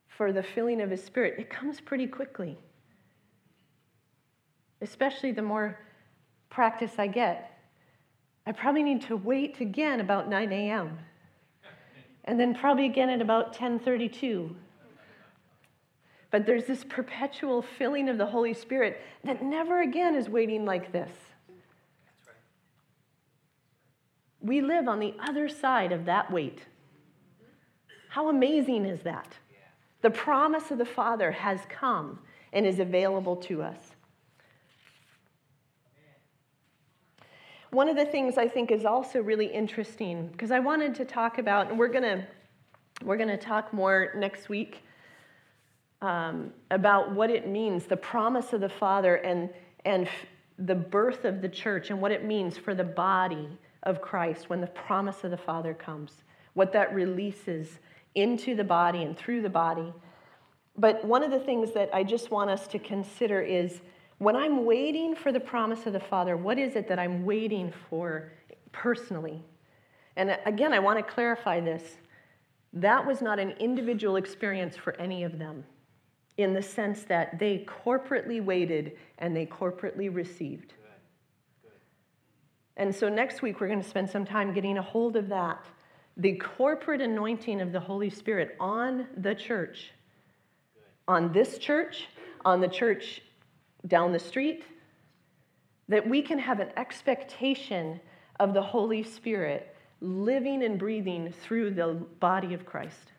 for 0.09 0.33
the 0.33 0.43
filling 0.43 0.81
of 0.81 0.91
His 0.91 1.05
Spirit. 1.05 1.35
It 1.39 1.51
comes 1.51 1.81
pretty 1.81 2.07
quickly, 2.07 2.59
especially 4.81 5.33
the 5.33 5.43
more 5.43 5.79
practice 6.51 6.93
I 6.99 7.07
get. 7.07 7.59
I 8.47 8.53
probably 8.53 8.83
need 8.83 9.03
to 9.03 9.17
wait 9.17 9.61
again 9.61 10.01
about 10.01 10.29
9 10.29 10.53
a.m. 10.53 10.99
and 12.25 12.39
then 12.39 12.55
probably 12.55 12.87
again 12.87 13.11
at 13.11 13.21
about 13.21 13.55
10:32 13.55 14.55
but 16.37 16.45
there's 16.45 16.67
this 16.67 16.85
perpetual 16.85 17.63
filling 17.63 18.11
of 18.11 18.19
the 18.19 18.27
Holy 18.27 18.53
Spirit 18.53 19.01
that 19.25 19.43
never 19.43 19.81
again 19.81 20.15
is 20.15 20.29
waiting 20.29 20.67
like 20.67 20.93
this. 20.93 21.11
We 24.43 24.61
live 24.61 24.87
on 24.87 25.01
the 25.01 25.15
other 25.19 25.49
side 25.49 25.93
of 25.93 26.05
that 26.05 26.31
wait. 26.31 26.61
How 28.11 28.29
amazing 28.29 28.85
is 28.85 29.01
that? 29.01 29.39
The 30.03 30.11
promise 30.11 30.71
of 30.71 30.77
the 30.77 30.85
Father 30.85 31.33
has 31.33 31.61
come 31.69 32.19
and 32.53 32.67
is 32.67 32.81
available 32.81 33.37
to 33.37 33.63
us. 33.63 33.96
One 37.77 37.91
of 37.91 37.97
the 37.97 38.07
things 38.07 38.39
I 38.39 38.49
think 38.49 38.71
is 38.71 38.87
also 38.87 39.21
really 39.21 39.49
interesting, 39.49 40.29
because 40.29 40.51
I 40.51 40.61
wanted 40.61 40.95
to 40.95 41.05
talk 41.05 41.37
about, 41.37 41.69
and 41.69 41.79
we're 41.79 41.89
going 41.89 42.05
to 42.05 42.27
we're 43.05 43.19
going 43.19 43.29
to 43.29 43.37
talk 43.37 43.71
more 43.71 44.15
next 44.17 44.49
week 44.49 44.83
um, 46.01 46.55
about 46.71 47.13
what 47.13 47.29
it 47.29 47.47
means, 47.47 47.85
the 47.85 47.99
promise 47.99 48.55
of 48.55 48.63
the 48.63 48.71
Father, 48.71 49.17
and, 49.17 49.51
and 49.85 50.09
the 50.59 50.75
birth 50.75 51.27
of 51.27 51.43
the 51.43 51.51
church, 51.51 51.91
and 51.91 52.01
what 52.01 52.13
it 52.13 52.25
means 52.25 52.57
for 52.57 52.75
the 52.75 52.83
body 52.83 53.47
of 53.83 54.01
Christ 54.01 54.49
when 54.49 54.63
the 54.63 54.69
promise 54.69 55.23
of 55.23 55.31
the 55.31 55.37
Father 55.37 55.75
comes, 55.75 56.25
what 56.55 56.73
that 56.73 56.95
releases 56.95 57.79
into 58.15 58.57
the 58.57 58.65
body 58.65 59.03
and 59.03 59.19
through 59.19 59.43
the 59.43 59.51
body. 59.51 59.93
But 60.79 61.05
one 61.05 61.23
of 61.23 61.31
the 61.31 61.41
things 61.41 61.75
that 61.75 61.91
I 61.93 62.05
just 62.05 62.31
want 62.31 62.49
us 62.49 62.67
to 62.69 62.79
consider 62.79 63.43
is 63.43 63.83
when 64.19 64.37
I'm 64.37 64.65
waiting 64.65 65.15
for 65.15 65.33
the 65.33 65.41
promise 65.41 65.87
of 65.87 65.93
the 65.93 66.01
Father, 66.01 66.37
what 66.37 66.59
is 66.59 66.75
it 66.77 66.89
that 66.89 66.99
I'm 66.99 67.25
waiting 67.25 67.73
for 67.91 68.33
personally? 68.73 69.43
And 70.17 70.39
again, 70.47 70.73
I 70.73 70.79
want 70.79 70.99
to 70.99 71.03
clarify 71.03 71.61
this. 71.61 71.83
That 72.73 73.07
was 73.07 73.21
not 73.21 73.39
an 73.39 73.53
individual 73.53 74.17
experience 74.17 74.77
for 74.77 74.95
any 75.01 75.23
of 75.25 75.39
them 75.39 75.65
in 76.39 76.53
the 76.53 76.63
sense 76.63 77.03
that 77.05 77.39
they 77.39 77.67
corporately 77.85 78.43
waited 78.43 78.97
and 79.19 79.37
they 79.37 79.47
corporately 79.47 80.15
received. 80.15 80.75
And 82.79 82.95
so 82.95 83.09
next 83.09 83.41
week, 83.41 83.61
we're 83.61 83.69
going 83.69 83.83
to 83.83 83.89
spend 83.89 84.11
some 84.11 84.27
time 84.27 84.53
getting 84.53 84.77
a 84.79 84.83
hold 84.83 85.17
of 85.17 85.29
that 85.29 85.65
the 86.19 86.35
corporate 86.37 87.03
anointing 87.03 87.61
of 87.61 87.73
the 87.73 87.81
Holy 87.81 88.09
Spirit 88.09 88.57
on 88.59 89.07
the 89.19 89.35
church, 89.35 89.91
on 91.07 91.31
this 91.31 91.59
church, 91.59 92.07
on 92.43 92.61
the 92.61 92.69
church 92.69 93.21
down 93.87 94.13
the 94.13 94.19
street, 94.19 94.65
that 95.89 96.09
we 96.09 96.23
can 96.23 96.39
have 96.39 96.61
an 96.61 96.71
expectation 96.77 98.01
of 98.41 98.55
the 98.55 98.63
Holy 98.63 99.03
Spirit 99.03 99.75
living 100.01 100.63
and 100.63 100.79
breathing 100.79 101.33
through 101.43 101.71
the 101.71 101.95
body 102.21 102.55
of 102.55 102.67
Christ. 102.67 103.13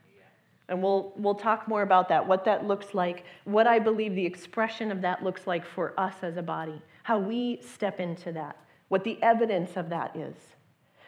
And 0.69 0.83
we'll, 0.83 1.13
we'll 1.15 1.35
talk 1.35 1.67
more 1.67 1.81
about 1.81 2.09
that, 2.09 2.27
what 2.27 2.43
that 2.45 2.67
looks 2.67 2.93
like, 2.93 3.23
what 3.45 3.67
I 3.67 3.79
believe 3.79 4.15
the 4.15 4.25
expression 4.25 4.91
of 4.91 5.01
that 5.01 5.23
looks 5.23 5.47
like 5.47 5.65
for 5.65 5.97
us 5.97 6.15
as 6.21 6.35
a 6.35 6.41
body, 6.41 6.81
how 7.03 7.19
we 7.19 7.61
step 7.61 7.99
into 8.01 8.33
that, 8.33 8.57
what 8.89 9.03
the 9.05 9.17
evidence 9.23 9.77
of 9.77 9.89
that 9.89 10.15
is. 10.15 10.35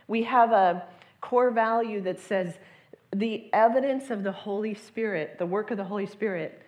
We 0.08 0.24
have 0.24 0.54
a 0.54 0.88
core 1.20 1.52
value 1.52 2.00
that 2.02 2.20
says 2.20 2.58
the 3.14 3.50
evidence 3.54 4.10
of 4.10 4.24
the 4.24 4.32
Holy 4.32 4.74
Spirit, 4.74 5.38
the 5.38 5.46
work 5.46 5.72
of 5.72 5.78
the 5.78 5.84
Holy 5.84 6.06
Spirit, 6.06 6.62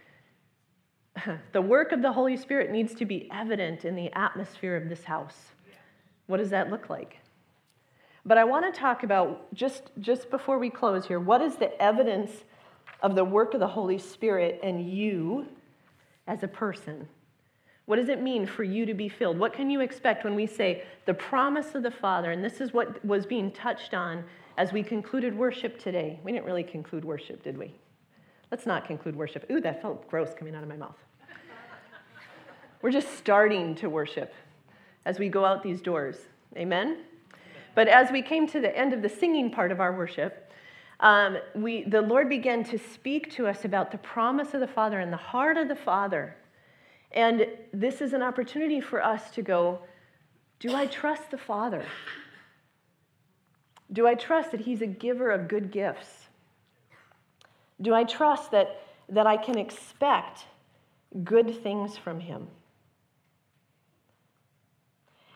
the 1.51 1.61
work 1.61 1.91
of 1.91 2.01
the 2.01 2.11
Holy 2.11 2.37
Spirit 2.37 2.71
needs 2.71 2.93
to 2.95 3.05
be 3.05 3.29
evident 3.31 3.85
in 3.85 3.95
the 3.95 4.11
atmosphere 4.17 4.75
of 4.75 4.89
this 4.89 5.03
house. 5.03 5.37
What 6.27 6.37
does 6.37 6.49
that 6.51 6.69
look 6.69 6.89
like? 6.89 7.17
But 8.25 8.37
I 8.37 8.43
want 8.43 8.71
to 8.71 8.79
talk 8.79 9.03
about 9.03 9.53
just, 9.53 9.91
just 9.99 10.29
before 10.29 10.59
we 10.59 10.69
close 10.69 11.07
here, 11.07 11.19
what 11.19 11.41
is 11.41 11.55
the 11.55 11.79
evidence 11.81 12.43
of 13.01 13.15
the 13.15 13.25
work 13.25 13.53
of 13.53 13.59
the 13.59 13.67
Holy 13.67 13.97
Spirit 13.97 14.59
and 14.63 14.89
you 14.89 15.47
as 16.27 16.43
a 16.43 16.47
person. 16.47 17.07
What 17.85 17.95
does 17.95 18.09
it 18.09 18.21
mean 18.21 18.45
for 18.45 18.63
you 18.63 18.85
to 18.85 18.93
be 18.93 19.09
filled? 19.09 19.37
What 19.37 19.53
can 19.53 19.69
you 19.69 19.81
expect 19.81 20.23
when 20.23 20.35
we 20.35 20.45
say 20.45 20.83
the 21.05 21.13
promise 21.13 21.75
of 21.75 21.83
the 21.83 21.91
Father? 21.91 22.31
And 22.31 22.43
this 22.43 22.61
is 22.61 22.73
what 22.73 23.03
was 23.03 23.25
being 23.25 23.51
touched 23.51 23.93
on 23.93 24.23
as 24.57 24.71
we 24.71 24.83
concluded 24.83 25.35
worship 25.35 25.79
today. 25.79 26.19
We 26.23 26.31
didn't 26.31 26.45
really 26.45 26.63
conclude 26.63 27.03
worship, 27.03 27.43
did 27.43 27.57
we? 27.57 27.73
Let's 28.51 28.65
not 28.65 28.85
conclude 28.85 29.15
worship. 29.15 29.49
Ooh, 29.49 29.61
that 29.61 29.81
felt 29.81 30.07
gross 30.09 30.33
coming 30.37 30.53
out 30.55 30.61
of 30.61 30.69
my 30.69 30.75
mouth. 30.75 30.97
We're 32.81 32.91
just 32.91 33.17
starting 33.17 33.75
to 33.75 33.89
worship 33.89 34.33
as 35.05 35.19
we 35.19 35.29
go 35.29 35.45
out 35.45 35.63
these 35.63 35.81
doors. 35.81 36.17
Amen? 36.57 36.97
But 37.75 37.87
as 37.87 38.11
we 38.11 38.21
came 38.21 38.47
to 38.47 38.59
the 38.59 38.75
end 38.77 38.91
of 38.91 39.01
the 39.01 39.09
singing 39.09 39.51
part 39.51 39.71
of 39.71 39.79
our 39.79 39.95
worship, 39.95 40.51
um, 40.99 41.37
we, 41.55 41.83
the 41.83 42.01
Lord 42.01 42.27
began 42.27 42.63
to 42.65 42.77
speak 42.77 43.31
to 43.31 43.47
us 43.47 43.65
about 43.65 43.91
the 43.91 43.97
promise 43.99 44.53
of 44.53 44.59
the 44.59 44.67
Father 44.67 44.99
and 44.99 45.13
the 45.13 45.17
heart 45.17 45.57
of 45.57 45.67
the 45.67 45.75
Father. 45.75 46.35
And 47.11 47.47
this 47.73 48.01
is 48.01 48.13
an 48.13 48.21
opportunity 48.21 48.81
for 48.81 49.03
us 49.03 49.31
to 49.31 49.41
go, 49.41 49.79
do 50.59 50.75
I 50.75 50.87
trust 50.87 51.31
the 51.31 51.37
Father? 51.37 51.85
Do 53.91 54.07
I 54.07 54.13
trust 54.13 54.51
that 54.51 54.61
He's 54.61 54.81
a 54.81 54.87
giver 54.87 55.31
of 55.31 55.47
good 55.47 55.71
gifts? 55.71 56.20
Do 57.81 57.93
I 57.93 58.03
trust 58.03 58.51
that, 58.51 58.81
that 59.09 59.27
I 59.27 59.37
can 59.37 59.57
expect 59.57 60.45
good 61.23 61.61
things 61.63 61.97
from 61.97 62.19
Him? 62.19 62.47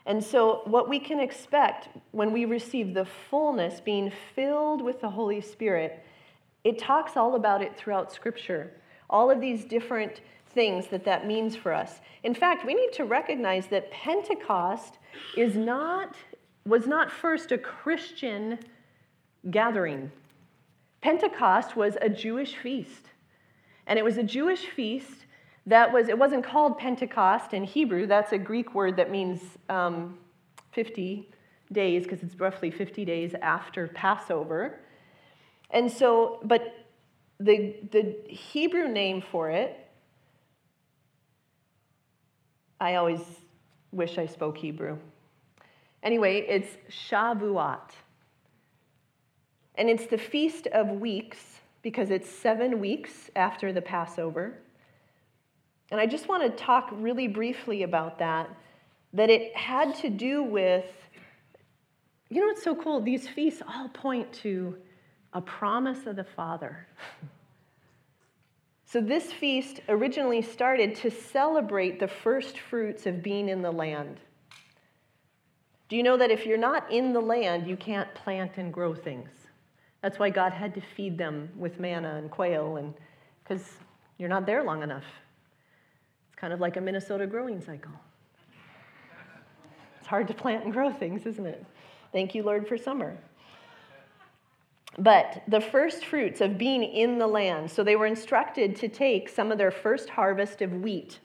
And 0.06 0.24
so, 0.24 0.62
what 0.66 0.88
we 0.88 1.00
can 1.00 1.20
expect 1.20 1.90
when 2.12 2.32
we 2.32 2.46
receive 2.46 2.94
the 2.94 3.06
fullness, 3.06 3.82
being 3.82 4.12
filled 4.36 4.82
with 4.82 5.02
the 5.02 5.10
Holy 5.10 5.42
Spirit, 5.42 6.04
it 6.64 6.78
talks 6.78 7.18
all 7.18 7.36
about 7.36 7.64
it 7.64 7.76
throughout 7.76 8.12
Scripture. 8.12 8.72
All 9.10 9.32
of 9.32 9.42
these 9.42 9.66
different 9.66 10.22
things 10.54 10.88
that 10.88 11.06
that 11.06 11.28
means 11.28 11.56
for 11.56 11.74
us. 11.74 12.02
In 12.24 12.34
fact, 12.34 12.66
we 12.66 12.74
need 12.74 12.94
to 12.94 13.04
recognize 13.04 13.68
that 13.68 13.92
Pentecost 13.92 14.98
is 15.36 15.56
not, 15.56 16.16
was 16.66 16.88
not 16.88 17.12
first 17.12 17.52
a 17.52 17.58
Christian 17.58 18.60
gathering. 19.50 20.12
Pentecost 21.06 21.76
was 21.76 22.00
a 22.02 22.10
Jewish 22.10 22.56
feast. 22.56 23.12
And 23.86 24.00
it 24.00 24.04
was 24.04 24.18
a 24.18 24.24
Jewish 24.24 24.66
feast 24.66 25.28
that 25.68 25.94
was, 25.94 26.10
it 26.10 26.18
wasn't 26.18 26.44
called 26.44 26.80
Pentecost 26.80 27.54
in 27.54 27.64
Hebrew. 27.64 28.08
That's 28.08 28.32
a 28.32 28.40
Greek 28.40 28.74
word 28.74 28.98
that 28.98 29.12
means 29.12 29.40
um, 29.70 30.18
50 30.72 31.30
days, 31.72 32.06
because 32.06 32.24
it's 32.24 32.40
roughly 32.40 32.72
50 32.72 33.06
days 33.06 33.36
after 33.44 33.88
Passover. 33.90 34.80
And 35.70 35.92
so, 35.92 36.40
but 36.44 36.74
the, 37.40 37.76
the 37.92 38.16
Hebrew 38.28 38.88
name 38.88 39.22
for 39.22 39.52
it, 39.52 39.78
I 42.82 42.96
always 42.96 43.22
wish 43.92 44.18
I 44.18 44.26
spoke 44.26 44.58
Hebrew. 44.58 44.98
Anyway, 46.02 46.40
it's 46.50 46.78
Shavuot. 46.90 47.92
And 49.78 49.90
it's 49.90 50.08
the 50.08 50.18
Feast 50.18 50.68
of 50.68 50.90
Weeks 50.90 51.60
because 51.82 52.10
it's 52.10 52.30
seven 52.30 52.80
weeks 52.80 53.30
after 53.36 53.72
the 53.72 53.82
Passover. 53.82 54.58
And 55.92 56.00
I 56.00 56.06
just 56.06 56.28
want 56.28 56.44
to 56.44 56.64
talk 56.64 56.90
really 56.94 57.28
briefly 57.28 57.84
about 57.84 58.18
that, 58.20 58.50
that 59.14 59.30
it 59.30 59.56
had 59.56 59.94
to 59.96 60.10
do 60.10 60.42
with, 60.42 60.86
you 62.30 62.42
know 62.42 62.48
what's 62.48 62.64
so 62.64 62.76
cool? 62.76 63.02
These 63.02 63.28
feasts 63.28 63.62
all 63.68 63.90
point 63.90 64.34
to 64.34 64.78
a 65.34 65.42
promise 65.42 66.08
of 66.08 66.16
the 66.16 66.24
Father. 66.24 66.88
So, 68.88 69.02
this 69.02 69.34
feast 69.34 69.82
originally 69.90 70.42
started 70.42 70.96
to 70.96 71.12
celebrate 71.12 72.00
the 72.00 72.08
first 72.08 72.60
fruits 72.60 73.06
of 73.06 73.22
being 73.22 73.50
in 73.50 73.62
the 73.62 73.72
land. 73.72 74.22
Do 75.90 75.98
you 75.98 76.04
know 76.04 76.16
that 76.16 76.32
if 76.32 76.46
you're 76.46 76.58
not 76.58 76.92
in 76.92 77.12
the 77.12 77.20
land, 77.20 77.68
you 77.68 77.76
can't 77.76 78.14
plant 78.16 78.58
and 78.58 78.74
grow 78.74 78.96
things? 78.96 79.45
That's 80.06 80.20
why 80.20 80.30
God 80.30 80.54
had 80.54 80.76
to 80.76 80.82
feed 80.82 81.18
them 81.18 81.50
with 81.58 81.80
manna 81.80 82.18
and 82.18 82.30
quail, 82.30 82.78
and 82.78 82.94
because 83.44 83.68
you're 84.20 84.30
not 84.30 84.46
there 84.46 84.62
long 84.62 84.84
enough. 84.84 85.04
It's 86.30 86.40
kind 86.40 86.54
of 86.54 86.60
like 86.60 86.78
a 86.78 86.82
Minnesota 86.82 87.26
growing 87.26 87.60
cycle. 87.60 87.92
It's 89.98 90.08
hard 90.08 90.28
to 90.28 90.36
plant 90.36 90.64
and 90.64 90.72
grow 90.72 90.94
things, 90.94 91.26
isn't 91.26 91.48
it? 91.48 91.66
Thank 92.12 92.36
you, 92.36 92.44
Lord, 92.44 92.68
for 92.68 92.78
summer. 92.78 93.18
But 95.00 95.42
the 95.48 95.60
first 95.60 96.06
fruits 96.06 96.40
of 96.40 96.60
being 96.60 96.84
in 96.84 97.18
the 97.18 97.26
land, 97.26 97.72
so 97.72 97.84
they 97.84 97.96
were 97.96 98.06
instructed 98.06 98.76
to 98.76 98.88
take 98.88 99.28
some 99.28 99.52
of 99.52 99.58
their 99.58 99.72
first 99.72 100.10
harvest 100.10 100.62
of 100.62 100.72
wheat 100.72 101.18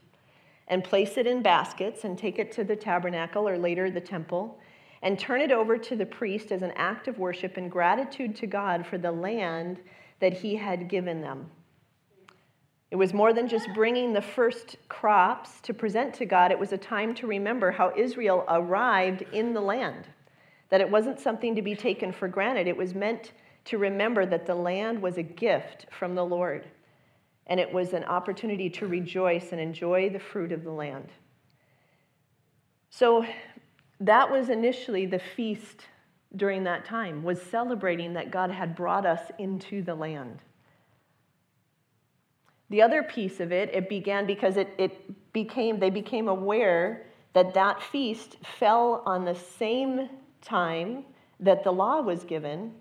and 0.69 0.83
place 0.83 1.19
it 1.19 1.27
in 1.27 1.43
baskets 1.43 2.05
and 2.05 2.17
take 2.17 2.39
it 2.39 2.51
to 2.53 2.65
the 2.65 2.77
tabernacle 2.77 3.47
or 3.47 3.59
later 3.59 3.91
the 3.91 4.01
temple 4.01 4.59
and 5.03 5.19
turn 5.19 5.41
it 5.41 5.53
over 5.53 5.79
to 5.79 5.97
the 5.97 6.07
priest 6.07 6.53
as 6.53 6.63
an 6.63 6.73
act 6.77 7.09
of 7.09 7.19
worship 7.19 7.57
and 7.57 7.71
gratitude 7.71 8.37
to 8.37 8.47
God 8.47 8.87
for 8.87 8.99
the 8.99 9.13
land 9.13 9.81
that 10.21 10.35
he 10.35 10.57
had 10.57 10.89
given 10.89 11.21
them. 11.21 11.51
It 12.91 12.97
was 12.97 13.15
more 13.15 13.33
than 13.33 13.49
just 13.49 13.73
bringing 13.73 14.13
the 14.13 14.21
first 14.21 14.77
crops 14.89 15.61
to 15.63 15.73
present 15.73 16.13
to 16.15 16.27
God. 16.27 16.51
It 16.51 16.59
was 16.59 16.73
a 16.73 16.79
time 16.79 17.15
to 17.17 17.27
remember 17.27 17.71
how 17.71 17.93
Israel 17.97 18.45
arrived 18.49 19.23
in 19.33 19.55
the 19.55 19.61
land, 19.61 20.09
that 20.71 20.81
it 20.81 20.91
wasn't 20.91 21.21
something 21.21 21.55
to 21.55 21.63
be 21.63 21.77
taken 21.77 22.13
for 22.13 22.27
granted. 22.27 22.67
It 22.67 22.77
was 22.77 22.95
meant 22.95 23.33
to 23.67 23.79
remember 23.79 24.27
that 24.27 24.47
the 24.47 24.55
land 24.55 25.01
was 25.01 25.19
a 25.19 25.23
gift 25.23 25.87
from 25.91 26.15
the 26.15 26.25
Lord, 26.25 26.67
and 27.47 27.61
it 27.61 27.73
was 27.73 27.93
an 27.93 28.05
opportunity 28.05 28.69
to 28.71 28.89
rejoice 28.89 29.53
and 29.53 29.61
enjoy 29.61 30.11
the 30.11 30.19
fruit 30.19 30.51
of 30.51 30.65
the 30.65 30.73
land. 30.73 31.11
So 32.91 33.25
that 34.01 34.31
was 34.31 34.49
initially 34.49 35.07
the 35.07 35.19
feast 35.19 35.87
during 36.35 36.65
that 36.65 36.85
time 36.85 37.23
was 37.23 37.41
celebrating 37.43 38.15
that 38.15 38.31
God 38.31 38.51
had 38.51 38.75
brought 38.75 39.05
us 39.05 39.31
into 39.39 39.83
the 39.83 39.95
land. 39.95 40.39
The 42.71 42.83
other 42.83 43.03
piece 43.03 43.41
of 43.41 43.53
it, 43.53 43.69
it 43.75 43.89
began 43.89 44.27
because 44.27 44.57
it, 44.57 44.73
it 44.79 45.33
became, 45.33 45.81
they 45.81 45.91
became 45.91 46.29
aware 46.29 47.07
that 47.33 47.53
that 47.55 47.83
feast 47.83 48.37
fell 48.59 49.03
on 49.05 49.25
the 49.25 49.35
same 49.35 50.09
time 50.41 51.05
that 51.41 51.65
the 51.65 51.73
law 51.73 52.01
was 52.01 52.25
given. 52.25 52.73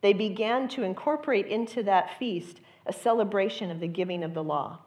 They 0.00 0.12
began 0.12 0.66
to 0.68 0.82
incorporate 0.82 1.46
into 1.46 1.82
that 1.84 2.18
feast 2.18 2.60
a 2.86 2.92
celebration 2.92 3.70
of 3.70 3.80
the 3.80 3.88
giving 3.88 4.24
of 4.24 4.34
the 4.34 4.42
law. 4.42 4.78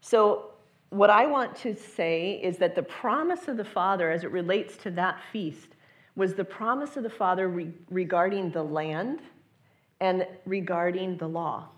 So, 0.00 0.50
what 0.96 1.10
I 1.10 1.26
want 1.26 1.56
to 1.56 1.76
say 1.76 2.40
is 2.42 2.58
that 2.58 2.74
the 2.74 2.82
promise 2.82 3.48
of 3.48 3.56
the 3.56 3.64
Father 3.64 4.10
as 4.10 4.24
it 4.24 4.30
relates 4.30 4.76
to 4.78 4.90
that 4.92 5.20
feast 5.32 5.68
was 6.14 6.34
the 6.34 6.44
promise 6.44 6.96
of 6.96 7.02
the 7.02 7.10
Father 7.10 7.48
re- 7.48 7.72
regarding 7.90 8.50
the 8.50 8.62
land 8.62 9.20
and 10.00 10.26
regarding 10.44 11.16
the 11.16 11.26
law 11.28 11.68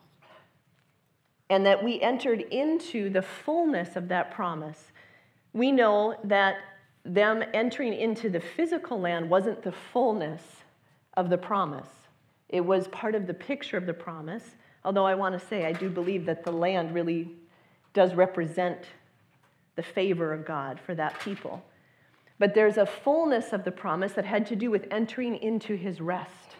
and 1.51 1.65
that 1.65 1.83
we 1.83 2.01
entered 2.01 2.41
into 2.41 3.09
the 3.11 3.23
fullness 3.23 3.97
of 3.97 4.09
that 4.09 4.31
promise. 4.31 4.93
We 5.53 5.73
know 5.73 6.17
that 6.25 6.57
them 7.05 7.43
entering 7.55 7.95
into 7.95 8.29
the 8.29 8.41
physical 8.41 9.01
land 9.01 9.31
wasn't 9.31 9.63
the 9.63 9.73
fullness 9.73 10.43
of 11.15 11.31
the 11.31 11.39
promise, 11.39 11.89
it 12.49 12.61
was 12.61 12.87
part 12.89 13.15
of 13.15 13.27
the 13.27 13.35
picture 13.35 13.77
of 13.77 13.87
the 13.87 13.95
promise. 13.95 14.57
Although 14.85 15.05
I 15.05 15.15
want 15.17 15.39
to 15.39 15.47
say, 15.47 15.67
I 15.67 15.73
do 15.73 15.91
believe 15.91 16.25
that 16.27 16.45
the 16.45 16.53
land 16.53 16.95
really 16.95 17.33
does 17.93 18.15
represent 18.15 18.87
the 19.79 19.83
favor 19.83 20.35
of 20.35 20.45
God 20.45 20.79
for 20.85 20.95
that 20.95 21.19
people. 21.21 21.63
But 22.39 22.55
there's 22.55 22.77
a 22.77 22.85
fullness 22.85 23.55
of 23.55 23.65
the 23.65 23.73
promise 23.73 24.13
that 24.13 24.27
had 24.27 24.47
to 24.49 24.57
do 24.57 24.71
with 24.71 24.87
entering 24.91 25.37
into 25.37 25.75
his 25.75 26.03
rest 26.03 26.57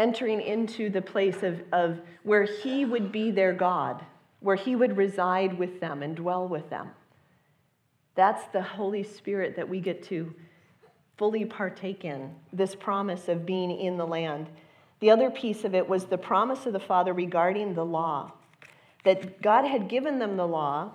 entering 0.00 0.40
into 0.40 0.88
the 0.88 1.02
place 1.02 1.42
of, 1.42 1.62
of 1.72 2.00
where 2.22 2.44
he 2.44 2.84
would 2.84 3.12
be 3.12 3.30
their 3.30 3.52
God, 3.52 4.04
where 4.40 4.56
he 4.56 4.74
would 4.74 4.96
reside 4.96 5.58
with 5.58 5.80
them 5.80 6.02
and 6.02 6.16
dwell 6.16 6.48
with 6.48 6.70
them. 6.70 6.90
That's 8.14 8.44
the 8.48 8.62
Holy 8.62 9.02
Spirit 9.02 9.56
that 9.56 9.68
we 9.68 9.80
get 9.80 10.02
to 10.04 10.34
fully 11.16 11.44
partake 11.44 12.04
in, 12.04 12.34
this 12.52 12.74
promise 12.74 13.28
of 13.28 13.44
being 13.44 13.70
in 13.70 13.98
the 13.98 14.06
land. 14.06 14.48
The 15.00 15.10
other 15.10 15.30
piece 15.30 15.64
of 15.64 15.74
it 15.74 15.86
was 15.86 16.06
the 16.06 16.18
promise 16.18 16.64
of 16.64 16.72
the 16.72 16.80
Father 16.80 17.12
regarding 17.12 17.74
the 17.74 17.84
law, 17.84 18.32
that 19.04 19.42
God 19.42 19.66
had 19.66 19.88
given 19.88 20.18
them 20.18 20.36
the 20.36 20.48
law, 20.48 20.92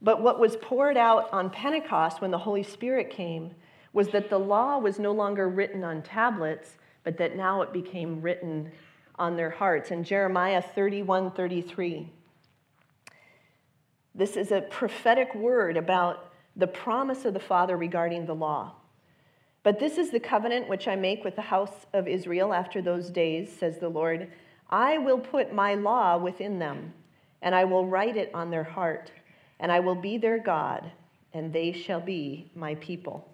but 0.00 0.22
what 0.22 0.38
was 0.38 0.56
poured 0.56 0.96
out 0.96 1.28
on 1.32 1.50
Pentecost 1.50 2.20
when 2.20 2.30
the 2.30 2.38
Holy 2.38 2.62
Spirit 2.62 3.10
came 3.10 3.54
was 3.92 4.08
that 4.08 4.30
the 4.30 4.38
law 4.38 4.78
was 4.78 4.98
no 4.98 5.12
longer 5.12 5.48
written 5.48 5.82
on 5.82 6.02
tablets, 6.02 6.76
but 7.02 7.16
that 7.18 7.36
now 7.36 7.62
it 7.62 7.72
became 7.72 8.20
written 8.20 8.70
on 9.18 9.36
their 9.36 9.50
hearts. 9.50 9.90
In 9.90 10.04
Jeremiah 10.04 10.62
31 10.62 11.32
33, 11.32 12.08
this 14.14 14.36
is 14.36 14.52
a 14.52 14.60
prophetic 14.60 15.34
word 15.34 15.76
about 15.76 16.32
the 16.56 16.66
promise 16.66 17.24
of 17.24 17.34
the 17.34 17.40
Father 17.40 17.76
regarding 17.76 18.26
the 18.26 18.34
law. 18.34 18.72
But 19.62 19.78
this 19.78 19.98
is 19.98 20.10
the 20.10 20.20
covenant 20.20 20.68
which 20.68 20.88
I 20.88 20.96
make 20.96 21.24
with 21.24 21.36
the 21.36 21.42
house 21.42 21.86
of 21.92 22.08
Israel 22.08 22.52
after 22.52 22.80
those 22.80 23.10
days, 23.10 23.52
says 23.52 23.78
the 23.78 23.88
Lord. 23.88 24.30
I 24.70 24.98
will 24.98 25.18
put 25.18 25.52
my 25.52 25.74
law 25.74 26.16
within 26.16 26.58
them, 26.58 26.94
and 27.42 27.54
I 27.54 27.64
will 27.64 27.86
write 27.86 28.16
it 28.16 28.30
on 28.34 28.50
their 28.50 28.64
heart, 28.64 29.10
and 29.60 29.72
I 29.72 29.80
will 29.80 29.94
be 29.94 30.18
their 30.18 30.38
God, 30.38 30.90
and 31.32 31.52
they 31.52 31.72
shall 31.72 32.00
be 32.00 32.50
my 32.54 32.74
people. 32.76 33.28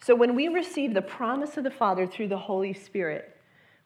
So 0.00 0.14
when 0.14 0.34
we 0.34 0.48
receive 0.48 0.94
the 0.94 1.02
promise 1.02 1.56
of 1.56 1.64
the 1.64 1.70
Father 1.70 2.06
through 2.06 2.28
the 2.28 2.38
Holy 2.38 2.72
Spirit, 2.72 3.36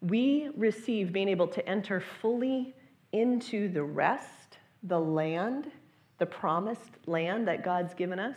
we 0.00 0.48
receive 0.56 1.12
being 1.12 1.28
able 1.28 1.48
to 1.48 1.68
enter 1.68 2.00
fully 2.00 2.74
into 3.12 3.68
the 3.68 3.82
rest, 3.82 4.58
the 4.82 4.98
land, 4.98 5.70
the 6.18 6.26
promised 6.26 6.92
land 7.06 7.46
that 7.48 7.64
God's 7.64 7.94
given 7.94 8.18
us. 8.18 8.36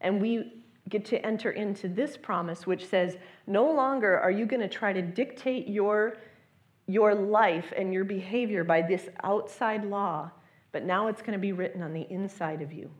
And 0.00 0.20
we 0.20 0.62
get 0.88 1.04
to 1.06 1.24
enter 1.24 1.50
into 1.50 1.88
this 1.88 2.16
promise, 2.16 2.66
which 2.66 2.86
says, 2.86 3.16
no 3.46 3.70
longer 3.70 4.18
are 4.18 4.30
you 4.30 4.46
going 4.46 4.60
to 4.60 4.68
try 4.68 4.92
to 4.92 5.02
dictate 5.02 5.68
your, 5.68 6.18
your 6.86 7.14
life 7.14 7.72
and 7.76 7.92
your 7.92 8.04
behavior 8.04 8.64
by 8.64 8.82
this 8.82 9.08
outside 9.22 9.84
law, 9.84 10.30
but 10.72 10.84
now 10.84 11.06
it's 11.06 11.20
going 11.20 11.32
to 11.32 11.38
be 11.38 11.52
written 11.52 11.82
on 11.82 11.92
the 11.92 12.06
inside 12.10 12.62
of 12.62 12.72
you. 12.72 12.90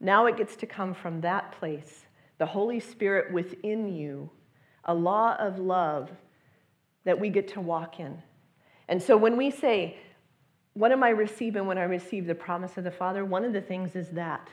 Now 0.00 0.26
it 0.26 0.36
gets 0.36 0.56
to 0.56 0.66
come 0.66 0.92
from 0.92 1.20
that 1.20 1.52
place, 1.52 2.06
the 2.38 2.46
Holy 2.46 2.80
Spirit 2.80 3.32
within 3.32 3.88
you, 3.88 4.30
a 4.84 4.94
law 4.94 5.36
of 5.36 5.58
love 5.58 6.10
that 7.04 7.18
we 7.18 7.28
get 7.28 7.48
to 7.48 7.60
walk 7.60 8.00
in. 8.00 8.22
And 8.88 9.02
so 9.02 9.16
when 9.16 9.36
we 9.36 9.50
say, 9.50 9.98
What 10.74 10.92
am 10.92 11.02
I 11.02 11.10
receiving 11.10 11.66
when 11.66 11.78
I 11.78 11.84
receive 11.84 12.26
the 12.26 12.34
promise 12.34 12.76
of 12.76 12.84
the 12.84 12.90
Father? 12.90 13.24
One 13.24 13.44
of 13.44 13.52
the 13.52 13.60
things 13.60 13.94
is 13.94 14.08
that 14.10 14.48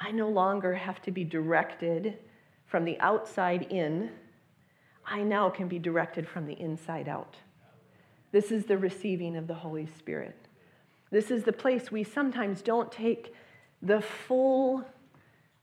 I 0.00 0.10
no 0.10 0.28
longer 0.28 0.74
have 0.74 1.00
to 1.02 1.10
be 1.10 1.24
directed 1.24 2.18
from 2.66 2.84
the 2.84 2.98
outside 3.00 3.66
in. 3.70 4.10
I 5.04 5.22
now 5.22 5.50
can 5.50 5.68
be 5.68 5.78
directed 5.78 6.28
from 6.28 6.46
the 6.46 6.58
inside 6.58 7.08
out. 7.08 7.36
This 8.30 8.50
is 8.50 8.66
the 8.66 8.78
receiving 8.78 9.36
of 9.36 9.46
the 9.46 9.54
Holy 9.54 9.86
Spirit. 9.98 10.41
This 11.12 11.30
is 11.30 11.44
the 11.44 11.52
place 11.52 11.92
we 11.92 12.04
sometimes 12.04 12.62
don't 12.62 12.90
take 12.90 13.34
the 13.82 14.00
full 14.00 14.82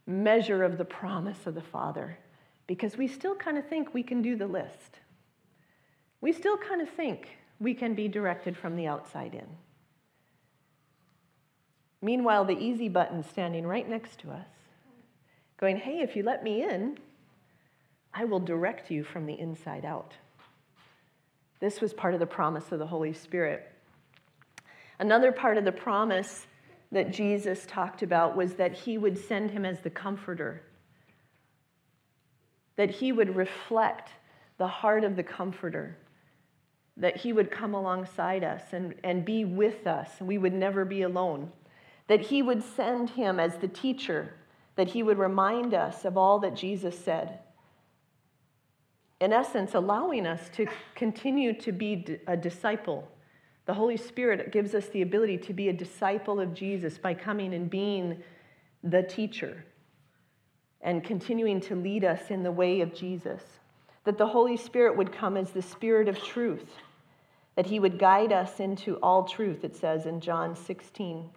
measure 0.05 0.63
of 0.63 0.77
the 0.77 0.85
promise 0.85 1.47
of 1.47 1.55
the 1.55 1.62
Father 1.62 2.19
because 2.67 2.97
we 2.97 3.07
still 3.07 3.33
kind 3.33 3.57
of 3.57 3.67
think 3.67 3.91
we 3.91 4.03
can 4.03 4.21
do 4.21 4.35
the 4.35 4.45
list. 4.45 4.99
We 6.21 6.31
still 6.33 6.55
kind 6.55 6.81
of 6.81 6.89
think 6.89 7.29
we 7.59 7.73
can 7.73 7.95
be 7.95 8.07
directed 8.07 8.55
from 8.55 8.75
the 8.75 8.85
outside 8.85 9.33
in. 9.33 9.47
Meanwhile, 11.99 12.45
the 12.45 12.57
easy 12.57 12.88
button 12.88 13.23
standing 13.23 13.65
right 13.65 13.89
next 13.89 14.19
to 14.19 14.31
us, 14.31 14.47
going, 15.59 15.77
hey, 15.77 16.01
if 16.01 16.15
you 16.15 16.21
let 16.21 16.43
me 16.43 16.63
in, 16.63 16.99
I 18.13 18.25
will 18.25 18.39
direct 18.39 18.91
you 18.91 19.03
from 19.03 19.25
the 19.25 19.38
inside 19.39 19.83
out. 19.83 20.13
This 21.59 21.81
was 21.81 21.91
part 21.91 22.13
of 22.13 22.19
the 22.19 22.27
promise 22.27 22.71
of 22.71 22.77
the 22.77 22.88
Holy 22.88 23.13
Spirit. 23.13 23.67
Another 24.99 25.31
part 25.31 25.57
of 25.57 25.65
the 25.65 25.71
promise 25.71 26.47
that 26.91 27.12
Jesus 27.12 27.65
talked 27.65 28.01
about 28.01 28.35
was 28.35 28.55
that 28.55 28.73
he 28.73 28.97
would 28.97 29.17
send 29.17 29.51
him 29.51 29.65
as 29.65 29.79
the 29.79 29.89
comforter, 29.89 30.63
that 32.75 32.89
he 32.89 33.12
would 33.12 33.35
reflect 33.35 34.09
the 34.57 34.67
heart 34.67 35.03
of 35.03 35.15
the 35.15 35.23
comforter, 35.23 35.97
that 36.97 37.17
he 37.17 37.31
would 37.31 37.49
come 37.49 37.73
alongside 37.73 38.43
us 38.43 38.62
and, 38.71 38.95
and 39.03 39.23
be 39.23 39.45
with 39.45 39.88
us, 39.88 40.09
and 40.19 40.27
we 40.27 40.38
would 40.38 40.53
never 40.53 40.83
be 40.83 41.03
alone 41.03 41.51
that 42.09 42.21
he 42.21 42.41
would 42.41 42.63
send 42.63 43.12
him 43.12 43.39
as 43.39 43.55
the 43.57 43.67
teacher, 43.67 44.33
that 44.75 44.89
he 44.89 45.03
would 45.03 45.19
remind 45.19 45.75
us 45.75 46.05
of 46.05 46.17
all 46.17 46.39
that 46.39 46.55
Jesus 46.55 46.97
said. 46.97 47.39
In 49.21 49.31
essence, 49.31 49.75
allowing 49.75 50.25
us 50.25 50.49
to 50.55 50.65
continue 50.95 51.53
to 51.62 51.71
be 51.71 52.19
a 52.25 52.35
disciple. 52.35 53.07
The 53.69 53.75
Holy 53.75 53.97
Spirit 53.97 54.51
gives 54.51 54.73
us 54.73 54.88
the 54.88 55.03
ability 55.03 55.38
to 55.38 55.53
be 55.53 55.69
a 55.69 55.73
disciple 55.73 56.39
of 56.39 56.55
Jesus 56.55 56.97
by 56.97 57.13
coming 57.13 57.53
and 57.53 57.69
being 57.69 58.23
the 58.84 59.03
teacher 59.03 59.63
and 60.82 61.03
continuing 61.03 61.62
to 61.62 61.75
lead 61.75 62.03
us 62.03 62.32
in 62.32 62.41
the 62.41 62.51
way 62.51 62.82
of 62.82 62.95
Jesus. 62.95 63.43
That 64.05 64.17
the 64.17 64.25
Holy 64.25 64.58
Spirit 64.58 64.97
would 64.97 65.12
come 65.12 65.38
as 65.38 65.51
the 65.51 65.62
Spirit 65.62 66.08
of 66.08 66.17
truth, 66.17 66.65
that 67.55 67.67
He 67.67 67.79
would 67.79 67.99
guide 67.99 68.34
us 68.34 68.60
into 68.60 68.95
all 69.03 69.25
truth, 69.25 69.63
it 69.63 69.75
says 69.75 70.08
in 70.08 70.19
John 70.19 70.55
16 70.55 71.29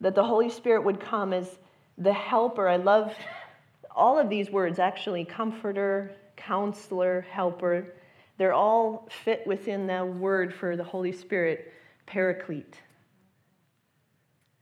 that 0.00 0.14
the 0.14 0.24
Holy 0.24 0.48
Spirit 0.48 0.86
would 0.86 1.00
come 1.00 1.34
as 1.34 1.58
the 1.98 2.14
helper. 2.14 2.66
I 2.66 2.76
love 2.76 3.12
all 3.94 4.18
of 4.18 4.30
these 4.30 4.50
words 4.50 4.78
actually 4.78 5.26
comforter, 5.26 6.12
counselor, 6.36 7.26
helper. 7.30 7.92
They're 8.40 8.54
all 8.54 9.06
fit 9.22 9.46
within 9.46 9.86
the 9.86 10.02
word 10.02 10.54
for 10.54 10.74
the 10.74 10.82
Holy 10.82 11.12
Spirit, 11.12 11.74
paraclete. 12.06 12.80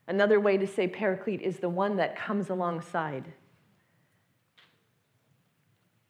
Another 0.09 0.41
way 0.41 0.57
to 0.57 0.67
say 0.67 0.89
paraclete 0.89 1.43
is 1.43 1.59
the 1.61 1.69
one 1.69 1.99
that 1.99 2.17
comes 2.17 2.51
alongside. 2.51 3.33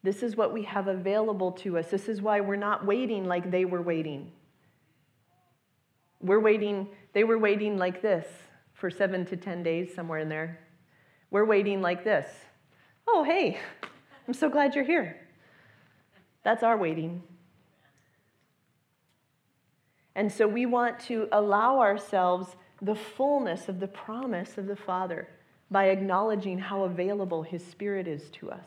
This 0.03 0.23
is 0.23 0.35
what 0.35 0.55
we 0.55 0.63
have 0.63 0.89
available 0.89 1.53
to 1.53 1.77
us. 1.77 1.91
This 1.91 2.09
is 2.09 2.23
why 2.23 2.41
we're 2.41 2.57
not 2.57 2.87
waiting 2.87 3.27
like 3.27 3.51
they 3.51 3.67
were 3.67 3.83
waiting. 3.83 4.33
We're 6.23 6.41
waiting, 6.41 6.89
they 7.13 7.25
were 7.25 7.39
waiting 7.39 7.77
like 7.77 8.01
this 8.01 8.27
for 8.73 8.89
seven 8.89 9.27
to 9.27 9.37
10 9.37 9.63
days, 9.63 9.95
somewhere 9.95 10.21
in 10.21 10.31
there. 10.31 10.59
We're 11.31 11.45
waiting 11.45 11.83
like 11.83 12.03
this. 12.03 12.27
Oh, 13.07 13.25
hey, 13.25 13.61
I'm 14.27 14.33
so 14.33 14.49
glad 14.49 14.75
you're 14.75 14.85
here. 14.85 15.21
That's 16.45 16.63
our 16.63 16.79
waiting. 16.79 17.23
And 20.19 20.33
so 20.33 20.49
we 20.49 20.67
want 20.67 20.99
to 21.03 21.29
allow 21.31 21.79
ourselves 21.79 22.57
the 22.83 22.97
fullness 22.97 23.69
of 23.69 23.79
the 23.79 23.87
promise 23.87 24.59
of 24.59 24.67
the 24.67 24.75
Father 24.75 25.29
by 25.71 25.91
acknowledging 25.91 26.59
how 26.59 26.83
available 26.83 27.45
His 27.45 27.65
Spirit 27.65 28.09
is 28.09 28.29
to 28.31 28.51
us. 28.51 28.67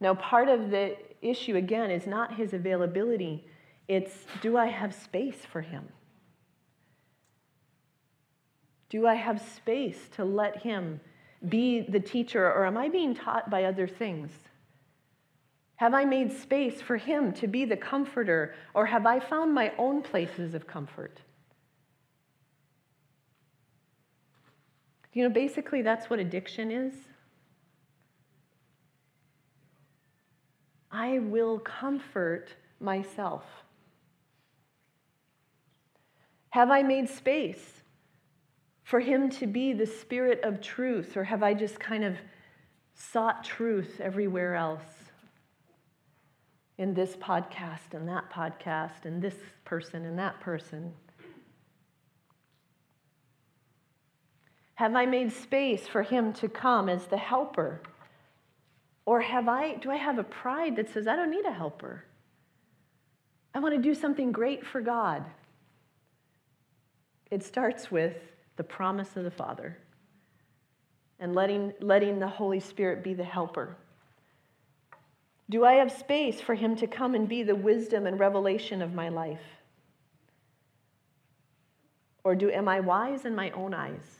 Now, 0.00 0.14
part 0.14 0.48
of 0.48 0.70
the 0.70 0.96
issue, 1.20 1.56
again, 1.56 1.90
is 1.90 2.06
not 2.06 2.36
His 2.36 2.54
availability, 2.54 3.44
it's 3.86 4.24
do 4.40 4.56
I 4.56 4.68
have 4.68 4.94
space 4.94 5.44
for 5.52 5.60
Him? 5.60 5.90
Do 8.88 9.06
I 9.06 9.16
have 9.16 9.42
space 9.42 10.08
to 10.16 10.24
let 10.24 10.62
Him 10.62 11.00
be 11.46 11.82
the 11.82 12.00
teacher, 12.00 12.50
or 12.50 12.64
am 12.64 12.78
I 12.78 12.88
being 12.88 13.14
taught 13.14 13.50
by 13.50 13.64
other 13.64 13.86
things? 13.88 14.30
Have 15.78 15.94
I 15.94 16.04
made 16.04 16.32
space 16.32 16.80
for 16.80 16.96
Him 16.96 17.32
to 17.34 17.46
be 17.46 17.64
the 17.64 17.76
comforter, 17.76 18.54
or 18.74 18.86
have 18.86 19.06
I 19.06 19.20
found 19.20 19.54
my 19.54 19.72
own 19.78 20.02
places 20.02 20.54
of 20.54 20.66
comfort? 20.66 21.20
You 25.12 25.22
know, 25.22 25.30
basically, 25.30 25.82
that's 25.82 26.10
what 26.10 26.18
addiction 26.18 26.70
is. 26.72 26.94
I 30.90 31.20
will 31.20 31.60
comfort 31.60 32.48
myself. 32.80 33.44
Have 36.50 36.70
I 36.70 36.82
made 36.82 37.08
space 37.08 37.82
for 38.82 38.98
him 38.98 39.30
to 39.30 39.46
be 39.46 39.72
the 39.72 39.86
spirit 39.86 40.40
of 40.42 40.60
truth, 40.60 41.16
or 41.16 41.22
have 41.22 41.42
I 41.44 41.54
just 41.54 41.78
kind 41.78 42.02
of 42.02 42.16
sought 42.94 43.44
truth 43.44 44.00
everywhere 44.00 44.56
else? 44.56 44.97
In 46.78 46.94
this 46.94 47.16
podcast 47.16 47.92
and 47.92 48.08
that 48.08 48.30
podcast, 48.32 49.04
and 49.04 49.20
this 49.20 49.34
person 49.64 50.04
and 50.04 50.18
that 50.18 50.40
person? 50.40 50.92
Have 54.76 54.94
I 54.94 55.06
made 55.06 55.32
space 55.32 55.88
for 55.88 56.04
him 56.04 56.32
to 56.34 56.48
come 56.48 56.88
as 56.88 57.06
the 57.06 57.16
helper? 57.16 57.82
Or 59.04 59.20
have 59.20 59.48
I, 59.48 59.74
do 59.74 59.90
I 59.90 59.96
have 59.96 60.18
a 60.18 60.22
pride 60.24 60.76
that 60.76 60.88
says, 60.88 61.08
I 61.08 61.16
don't 61.16 61.32
need 61.32 61.46
a 61.46 61.52
helper? 61.52 62.04
I 63.54 63.58
want 63.58 63.74
to 63.74 63.82
do 63.82 63.92
something 63.92 64.30
great 64.30 64.64
for 64.64 64.80
God. 64.80 65.24
It 67.30 67.42
starts 67.42 67.90
with 67.90 68.14
the 68.56 68.62
promise 68.62 69.16
of 69.16 69.24
the 69.24 69.30
Father, 69.30 69.78
and 71.18 71.34
letting, 71.34 71.72
letting 71.80 72.20
the 72.20 72.28
Holy 72.28 72.60
Spirit 72.60 73.02
be 73.02 73.14
the 73.14 73.24
helper? 73.24 73.76
Do 75.50 75.64
I 75.64 75.74
have 75.74 75.90
space 75.90 76.40
for 76.40 76.54
Him 76.54 76.76
to 76.76 76.86
come 76.86 77.14
and 77.14 77.28
be 77.28 77.42
the 77.42 77.56
wisdom 77.56 78.06
and 78.06 78.20
revelation 78.20 78.82
of 78.82 78.94
my 78.94 79.08
life? 79.08 79.40
Or 82.24 82.34
do, 82.34 82.50
am 82.50 82.68
I 82.68 82.80
wise 82.80 83.24
in 83.24 83.34
my 83.34 83.50
own 83.52 83.72
eyes? 83.72 84.18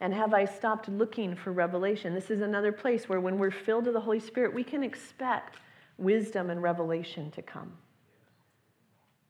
And 0.00 0.14
have 0.14 0.32
I 0.34 0.44
stopped 0.44 0.88
looking 0.88 1.34
for 1.34 1.52
revelation? 1.52 2.14
This 2.14 2.30
is 2.30 2.40
another 2.40 2.72
place 2.72 3.08
where, 3.08 3.20
when 3.20 3.38
we're 3.38 3.50
filled 3.50 3.84
with 3.84 3.94
the 3.94 4.00
Holy 4.00 4.20
Spirit, 4.20 4.54
we 4.54 4.64
can 4.64 4.82
expect 4.82 5.56
wisdom 5.98 6.50
and 6.50 6.62
revelation 6.62 7.30
to 7.32 7.42
come. 7.42 7.72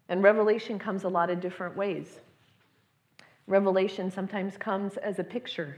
And 0.09 0.22
revelation 0.22 0.78
comes 0.78 1.05
a 1.05 1.09
lot 1.09 1.30
of 1.30 1.41
different 1.41 1.76
ways. 1.76 2.20
Revelation 3.47 4.11
sometimes 4.11 4.57
comes 4.57 4.97
as 4.97 5.18
a 5.18 5.24
picture. 5.24 5.76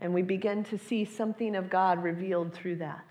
And 0.00 0.12
we 0.12 0.22
begin 0.22 0.62
to 0.64 0.78
see 0.78 1.04
something 1.04 1.56
of 1.56 1.70
God 1.70 2.02
revealed 2.02 2.52
through 2.52 2.76
that. 2.76 3.04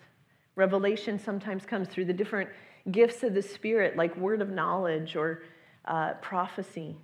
Revelation 0.55 1.19
sometimes 1.19 1.65
comes 1.65 1.87
through 1.87 2.05
the 2.05 2.13
different 2.13 2.49
gifts 2.91 3.23
of 3.23 3.33
the 3.33 3.41
Spirit, 3.41 3.97
like 3.97 4.15
word 4.17 4.41
of 4.41 4.49
knowledge 4.49 5.15
or 5.15 5.43
uh, 5.85 6.13
prophecy. 6.21 6.95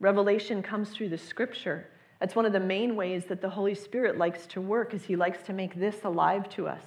Revelation 0.00 0.62
comes 0.62 0.90
through 0.90 1.08
the 1.08 1.18
scripture. 1.18 1.88
That's 2.20 2.34
one 2.34 2.46
of 2.46 2.52
the 2.52 2.60
main 2.60 2.96
ways 2.96 3.24
that 3.26 3.40
the 3.40 3.48
Holy 3.48 3.74
Spirit 3.74 4.18
likes 4.18 4.46
to 4.48 4.60
work, 4.60 4.94
is 4.94 5.04
he 5.04 5.16
likes 5.16 5.42
to 5.44 5.52
make 5.52 5.74
this 5.74 6.04
alive 6.04 6.48
to 6.50 6.66
us. 6.66 6.84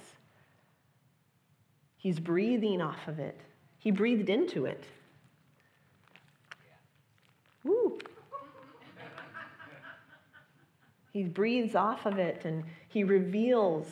He's 1.96 2.20
breathing 2.20 2.80
off 2.80 3.08
of 3.08 3.18
it. 3.18 3.40
He 3.78 3.90
breathed 3.90 4.28
into 4.28 4.66
it. 4.66 4.84
He 11.12 11.24
breathes 11.24 11.74
off 11.74 12.06
of 12.06 12.18
it 12.18 12.44
and 12.44 12.64
he 12.88 13.04
reveals 13.04 13.86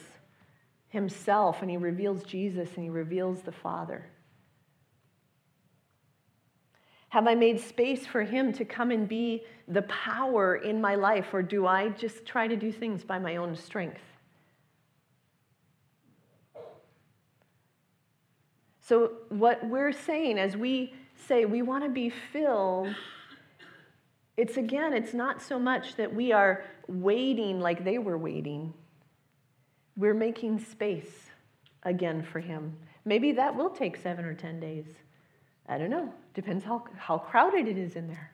himself 0.88 1.62
and 1.62 1.70
he 1.70 1.76
reveals 1.76 2.22
Jesus 2.22 2.68
and 2.74 2.84
he 2.84 2.90
reveals 2.90 3.42
the 3.42 3.52
Father. 3.52 4.06
Have 7.10 7.26
I 7.26 7.34
made 7.34 7.58
space 7.58 8.06
for 8.06 8.22
him 8.22 8.52
to 8.52 8.64
come 8.64 8.90
and 8.90 9.08
be 9.08 9.42
the 9.66 9.82
power 9.82 10.56
in 10.56 10.80
my 10.80 10.94
life, 10.94 11.32
or 11.32 11.42
do 11.42 11.66
I 11.66 11.88
just 11.88 12.26
try 12.26 12.46
to 12.46 12.56
do 12.56 12.70
things 12.70 13.02
by 13.02 13.18
my 13.18 13.36
own 13.36 13.56
strength? 13.56 14.00
So, 18.80 19.12
what 19.30 19.66
we're 19.66 19.92
saying 19.92 20.38
as 20.38 20.56
we 20.56 20.94
say 21.26 21.44
we 21.44 21.62
want 21.62 21.84
to 21.84 21.90
be 21.90 22.10
filled, 22.10 22.94
it's 24.39 24.57
again, 24.57 24.93
it's 24.93 25.12
not 25.12 25.43
so 25.43 25.59
much 25.59 25.97
that 25.97 26.14
we 26.14 26.30
are 26.30 26.64
waiting 26.86 27.59
like 27.61 27.82
they 27.82 27.99
were 27.99 28.16
waiting. 28.16 28.72
We're 29.97 30.14
making 30.14 30.61
space 30.61 31.30
again 31.82 32.22
for 32.22 32.39
Him. 32.39 32.76
Maybe 33.05 33.32
that 33.32 33.57
will 33.57 33.68
take 33.68 33.97
seven 33.97 34.24
or 34.24 34.34
10 34.34 34.61
days. 34.61 34.86
I 35.68 35.76
don't 35.76 35.91
know. 35.91 36.14
Depends 36.34 36.64
how, 36.64 36.84
how 36.97 37.18
crowded 37.18 37.66
it 37.66 37.76
is 37.76 37.97
in 37.97 38.07
there. 38.07 38.30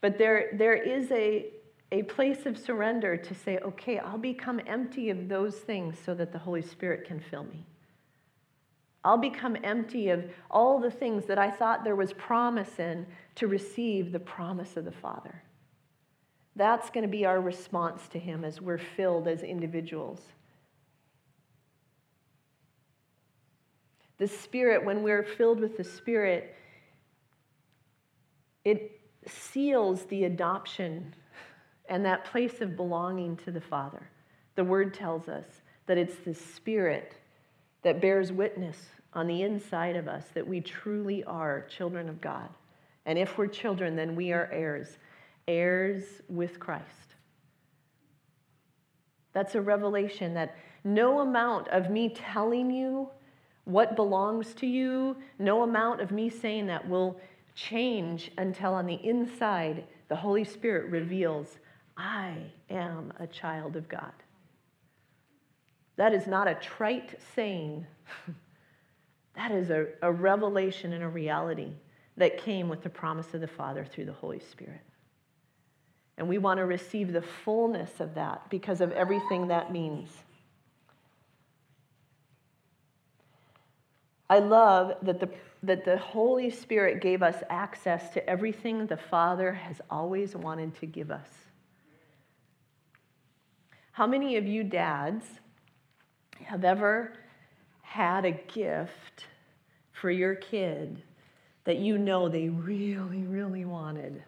But 0.00 0.18
there, 0.18 0.50
there 0.52 0.74
is 0.74 1.10
a, 1.10 1.46
a 1.90 2.04
place 2.04 2.46
of 2.46 2.56
surrender 2.56 3.16
to 3.16 3.34
say, 3.34 3.58
okay, 3.58 3.98
I'll 3.98 4.18
become 4.18 4.60
empty 4.68 5.10
of 5.10 5.28
those 5.28 5.56
things 5.56 5.98
so 5.98 6.14
that 6.14 6.30
the 6.30 6.38
Holy 6.38 6.62
Spirit 6.62 7.08
can 7.08 7.18
fill 7.18 7.42
me. 7.42 7.66
I'll 9.04 9.18
become 9.18 9.56
empty 9.62 10.08
of 10.08 10.24
all 10.50 10.80
the 10.80 10.90
things 10.90 11.26
that 11.26 11.38
I 11.38 11.50
thought 11.50 11.84
there 11.84 11.96
was 11.96 12.14
promise 12.14 12.78
in 12.78 13.06
to 13.34 13.46
receive 13.46 14.12
the 14.12 14.18
promise 14.18 14.76
of 14.76 14.86
the 14.86 14.92
Father. 14.92 15.42
That's 16.56 16.88
going 16.88 17.02
to 17.02 17.10
be 17.10 17.26
our 17.26 17.40
response 17.40 18.08
to 18.08 18.18
Him 18.18 18.44
as 18.44 18.60
we're 18.62 18.78
filled 18.78 19.28
as 19.28 19.42
individuals. 19.42 20.20
The 24.18 24.28
Spirit, 24.28 24.84
when 24.84 25.02
we're 25.02 25.24
filled 25.24 25.60
with 25.60 25.76
the 25.76 25.84
Spirit, 25.84 26.54
it 28.64 29.00
seals 29.26 30.04
the 30.06 30.24
adoption 30.24 31.14
and 31.88 32.04
that 32.06 32.24
place 32.24 32.62
of 32.62 32.76
belonging 32.76 33.36
to 33.38 33.50
the 33.50 33.60
Father. 33.60 34.08
The 34.54 34.64
Word 34.64 34.94
tells 34.94 35.28
us 35.28 35.44
that 35.86 35.98
it's 35.98 36.16
the 36.24 36.34
Spirit 36.34 37.16
that 37.84 38.00
bears 38.00 38.32
witness 38.32 38.76
on 39.12 39.28
the 39.28 39.42
inside 39.42 39.94
of 39.94 40.08
us 40.08 40.24
that 40.34 40.46
we 40.46 40.60
truly 40.60 41.22
are 41.24 41.66
children 41.68 42.08
of 42.08 42.20
God. 42.20 42.48
And 43.06 43.18
if 43.18 43.38
we're 43.38 43.46
children, 43.46 43.94
then 43.94 44.16
we 44.16 44.32
are 44.32 44.50
heirs, 44.52 44.98
heirs 45.46 46.02
with 46.28 46.58
Christ. 46.58 47.14
That's 49.32 49.54
a 49.54 49.60
revelation 49.60 50.34
that 50.34 50.56
no 50.82 51.20
amount 51.20 51.68
of 51.68 51.90
me 51.90 52.08
telling 52.08 52.70
you 52.70 53.08
what 53.64 53.96
belongs 53.96 54.54
to 54.54 54.66
you, 54.66 55.16
no 55.38 55.62
amount 55.62 56.00
of 56.00 56.10
me 56.10 56.28
saying 56.28 56.66
that 56.66 56.88
will 56.88 57.18
change 57.54 58.30
until 58.38 58.74
on 58.74 58.86
the 58.86 59.00
inside 59.06 59.84
the 60.08 60.16
Holy 60.16 60.44
Spirit 60.44 60.90
reveals, 60.90 61.58
I 61.96 62.36
am 62.70 63.12
a 63.18 63.26
child 63.26 63.76
of 63.76 63.88
God. 63.88 64.12
That 65.96 66.12
is 66.12 66.26
not 66.26 66.48
a 66.48 66.54
trite 66.54 67.18
saying. 67.34 67.86
That 69.36 69.50
is 69.50 69.70
a, 69.70 69.86
a 70.00 70.12
revelation 70.12 70.92
and 70.92 71.02
a 71.02 71.08
reality 71.08 71.72
that 72.16 72.38
came 72.38 72.68
with 72.68 72.82
the 72.82 72.88
promise 72.88 73.34
of 73.34 73.40
the 73.40 73.48
Father 73.48 73.84
through 73.84 74.04
the 74.04 74.12
Holy 74.12 74.38
Spirit. 74.38 74.80
And 76.16 76.28
we 76.28 76.38
want 76.38 76.58
to 76.58 76.66
receive 76.66 77.12
the 77.12 77.22
fullness 77.22 77.98
of 77.98 78.14
that 78.14 78.48
because 78.48 78.80
of 78.80 78.92
everything 78.92 79.48
that 79.48 79.72
means. 79.72 80.10
I 84.30 84.38
love 84.38 84.94
that 85.02 85.18
the, 85.18 85.28
that 85.64 85.84
the 85.84 85.98
Holy 85.98 86.50
Spirit 86.50 87.02
gave 87.02 87.22
us 87.22 87.42
access 87.50 88.10
to 88.10 88.30
everything 88.30 88.86
the 88.86 88.96
Father 88.96 89.52
has 89.52 89.80
always 89.90 90.36
wanted 90.36 90.76
to 90.76 90.86
give 90.86 91.10
us. 91.10 91.28
How 93.92 94.06
many 94.06 94.36
of 94.36 94.46
you 94.46 94.62
dads 94.62 95.24
have 96.42 96.64
ever 96.64 97.12
had 97.82 98.24
a 98.24 98.32
gift 98.32 99.26
for 99.92 100.10
your 100.10 100.34
kid 100.34 101.02
that 101.64 101.78
you 101.78 101.96
know 101.98 102.28
they 102.28 102.48
really, 102.48 103.22
really 103.22 103.64
wanted. 103.64 104.22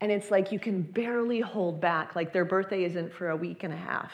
And 0.00 0.10
it's 0.10 0.30
like 0.30 0.52
you 0.52 0.58
can 0.58 0.82
barely 0.82 1.40
hold 1.40 1.80
back, 1.80 2.14
like 2.16 2.32
their 2.32 2.44
birthday 2.44 2.84
isn't 2.84 3.12
for 3.12 3.30
a 3.30 3.36
week 3.36 3.62
and 3.62 3.72
a 3.72 3.76
half. 3.76 4.12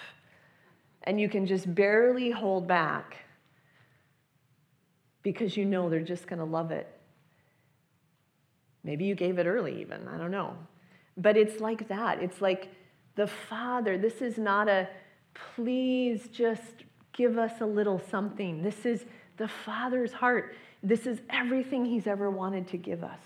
And 1.02 1.20
you 1.20 1.28
can 1.28 1.46
just 1.46 1.74
barely 1.74 2.30
hold 2.30 2.66
back 2.66 3.16
because 5.22 5.56
you 5.56 5.64
know 5.64 5.88
they're 5.88 6.00
just 6.00 6.26
going 6.26 6.38
to 6.38 6.44
love 6.44 6.70
it. 6.70 6.86
Maybe 8.84 9.04
you 9.04 9.14
gave 9.14 9.38
it 9.38 9.46
early, 9.46 9.80
even. 9.80 10.08
I 10.08 10.16
don't 10.16 10.30
know. 10.30 10.56
But 11.16 11.36
it's 11.36 11.60
like 11.60 11.88
that. 11.88 12.22
It's 12.22 12.40
like 12.40 12.68
the 13.16 13.26
Father. 13.26 13.98
This 13.98 14.22
is 14.22 14.38
not 14.38 14.68
a 14.68 14.88
please 15.34 16.28
just 16.28 16.84
give 17.12 17.38
us 17.38 17.60
a 17.60 17.66
little 17.66 18.00
something. 18.10 18.62
This 18.62 18.86
is 18.86 19.04
the 19.36 19.48
Father's 19.48 20.12
heart. 20.12 20.54
This 20.82 21.06
is 21.06 21.20
everything 21.30 21.84
He's 21.84 22.06
ever 22.06 22.30
wanted 22.30 22.68
to 22.68 22.76
give 22.76 23.02
us. 23.02 23.20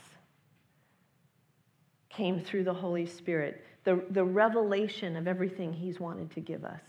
Came 2.09 2.41
through 2.41 2.65
the 2.65 2.75
Holy 2.75 3.07
Spirit, 3.07 3.65
the, 3.85 4.03
the 4.11 4.25
revelation 4.25 5.17
of 5.17 5.27
everything 5.29 5.73
He's 5.73 6.01
wanted 6.01 6.31
to 6.33 6.41
give 6.41 6.65
us. 6.65 6.83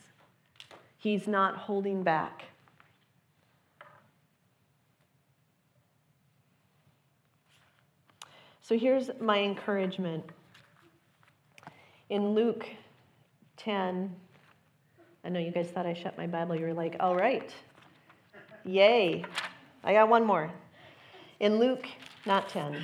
He's 0.98 1.28
not 1.28 1.58
holding 1.58 2.04
back. 2.04 2.44
So 8.62 8.78
here's 8.78 9.10
my 9.20 9.40
encouragement. 9.40 10.24
In 12.10 12.34
Luke 12.34 12.66
10, 13.58 14.16
I 15.24 15.30
know 15.30 15.40
you 15.40 15.52
guys 15.52 15.70
thought 15.70 15.86
I 15.86 15.94
shut 15.94 16.18
my 16.18 16.28
Bible. 16.28 16.56
You 16.56 16.66
were 16.66 16.74
like, 16.74 16.98
all 17.00 17.16
right, 17.16 17.54
yay. 18.66 19.24
I 19.84 19.94
got 19.94 20.10
one 20.10 20.26
more. 20.26 20.52
In 21.40 21.60
Luke, 21.60 21.88
not 22.26 22.50
10. 22.50 22.84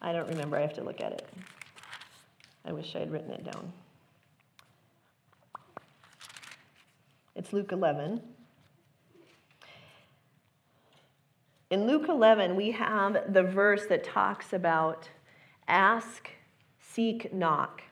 I 0.00 0.12
don't 0.12 0.28
remember. 0.28 0.56
I 0.56 0.60
have 0.60 0.74
to 0.74 0.84
look 0.84 1.00
at 1.00 1.12
it. 1.12 1.26
I 2.64 2.72
wish 2.72 2.94
I 2.94 3.00
had 3.00 3.10
written 3.10 3.30
it 3.32 3.44
down. 3.44 3.72
It's 7.34 7.52
Luke 7.52 7.72
11. 7.72 8.20
In 11.70 11.86
Luke 11.86 12.08
11, 12.08 12.54
we 12.54 12.70
have 12.70 13.32
the 13.32 13.42
verse 13.42 13.86
that 13.86 14.04
talks 14.04 14.52
about 14.52 15.08
ask, 15.66 16.30
seek, 16.78 17.32
knock. 17.32 17.82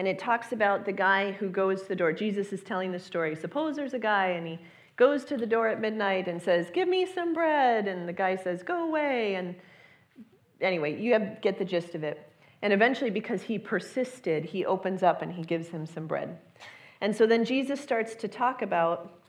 And 0.00 0.08
it 0.08 0.18
talks 0.18 0.52
about 0.52 0.86
the 0.86 0.92
guy 0.92 1.32
who 1.32 1.50
goes 1.50 1.82
to 1.82 1.88
the 1.88 1.94
door. 1.94 2.10
Jesus 2.10 2.54
is 2.54 2.62
telling 2.62 2.90
the 2.90 2.98
story. 2.98 3.36
Suppose 3.36 3.76
there's 3.76 3.92
a 3.92 3.98
guy 3.98 4.28
and 4.28 4.46
he 4.46 4.58
goes 4.96 5.26
to 5.26 5.36
the 5.36 5.44
door 5.44 5.68
at 5.68 5.78
midnight 5.78 6.26
and 6.26 6.40
says, 6.40 6.70
Give 6.72 6.88
me 6.88 7.04
some 7.04 7.34
bread. 7.34 7.86
And 7.86 8.08
the 8.08 8.12
guy 8.14 8.36
says, 8.36 8.62
Go 8.62 8.88
away. 8.88 9.34
And 9.34 9.54
anyway, 10.62 10.98
you 10.98 11.12
have, 11.12 11.42
get 11.42 11.58
the 11.58 11.66
gist 11.66 11.94
of 11.94 12.02
it. 12.02 12.32
And 12.62 12.72
eventually, 12.72 13.10
because 13.10 13.42
he 13.42 13.58
persisted, 13.58 14.46
he 14.46 14.64
opens 14.64 15.02
up 15.02 15.20
and 15.20 15.30
he 15.30 15.42
gives 15.42 15.68
him 15.68 15.84
some 15.84 16.06
bread. 16.06 16.38
And 17.02 17.14
so 17.14 17.26
then 17.26 17.44
Jesus 17.44 17.78
starts 17.78 18.14
to 18.14 18.26
talk 18.26 18.62
about 18.62 19.19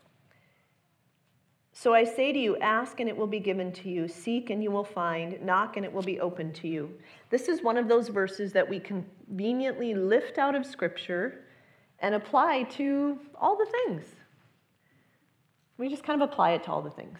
so 1.73 1.93
I 1.93 2.03
say 2.03 2.33
to 2.33 2.39
you, 2.39 2.57
ask 2.57 2.99
and 2.99 3.07
it 3.07 3.15
will 3.15 3.27
be 3.27 3.39
given 3.39 3.71
to 3.73 3.89
you, 3.89 4.07
seek 4.07 4.49
and 4.49 4.61
you 4.61 4.71
will 4.71 4.83
find, 4.83 5.41
knock 5.41 5.77
and 5.77 5.85
it 5.85 5.91
will 5.91 6.01
be 6.01 6.19
opened 6.19 6.53
to 6.55 6.67
you. 6.67 6.93
This 7.29 7.47
is 7.47 7.63
one 7.63 7.77
of 7.77 7.87
those 7.87 8.09
verses 8.09 8.51
that 8.53 8.67
we 8.67 8.79
conveniently 8.79 9.93
lift 9.93 10.37
out 10.37 10.53
of 10.53 10.65
Scripture 10.65 11.45
and 11.99 12.13
apply 12.13 12.63
to 12.63 13.19
all 13.39 13.57
the 13.57 13.71
things. 13.85 14.03
We 15.77 15.89
just 15.89 16.03
kind 16.03 16.21
of 16.21 16.29
apply 16.29 16.51
it 16.51 16.63
to 16.65 16.71
all 16.71 16.81
the 16.81 16.91
things. 16.91 17.19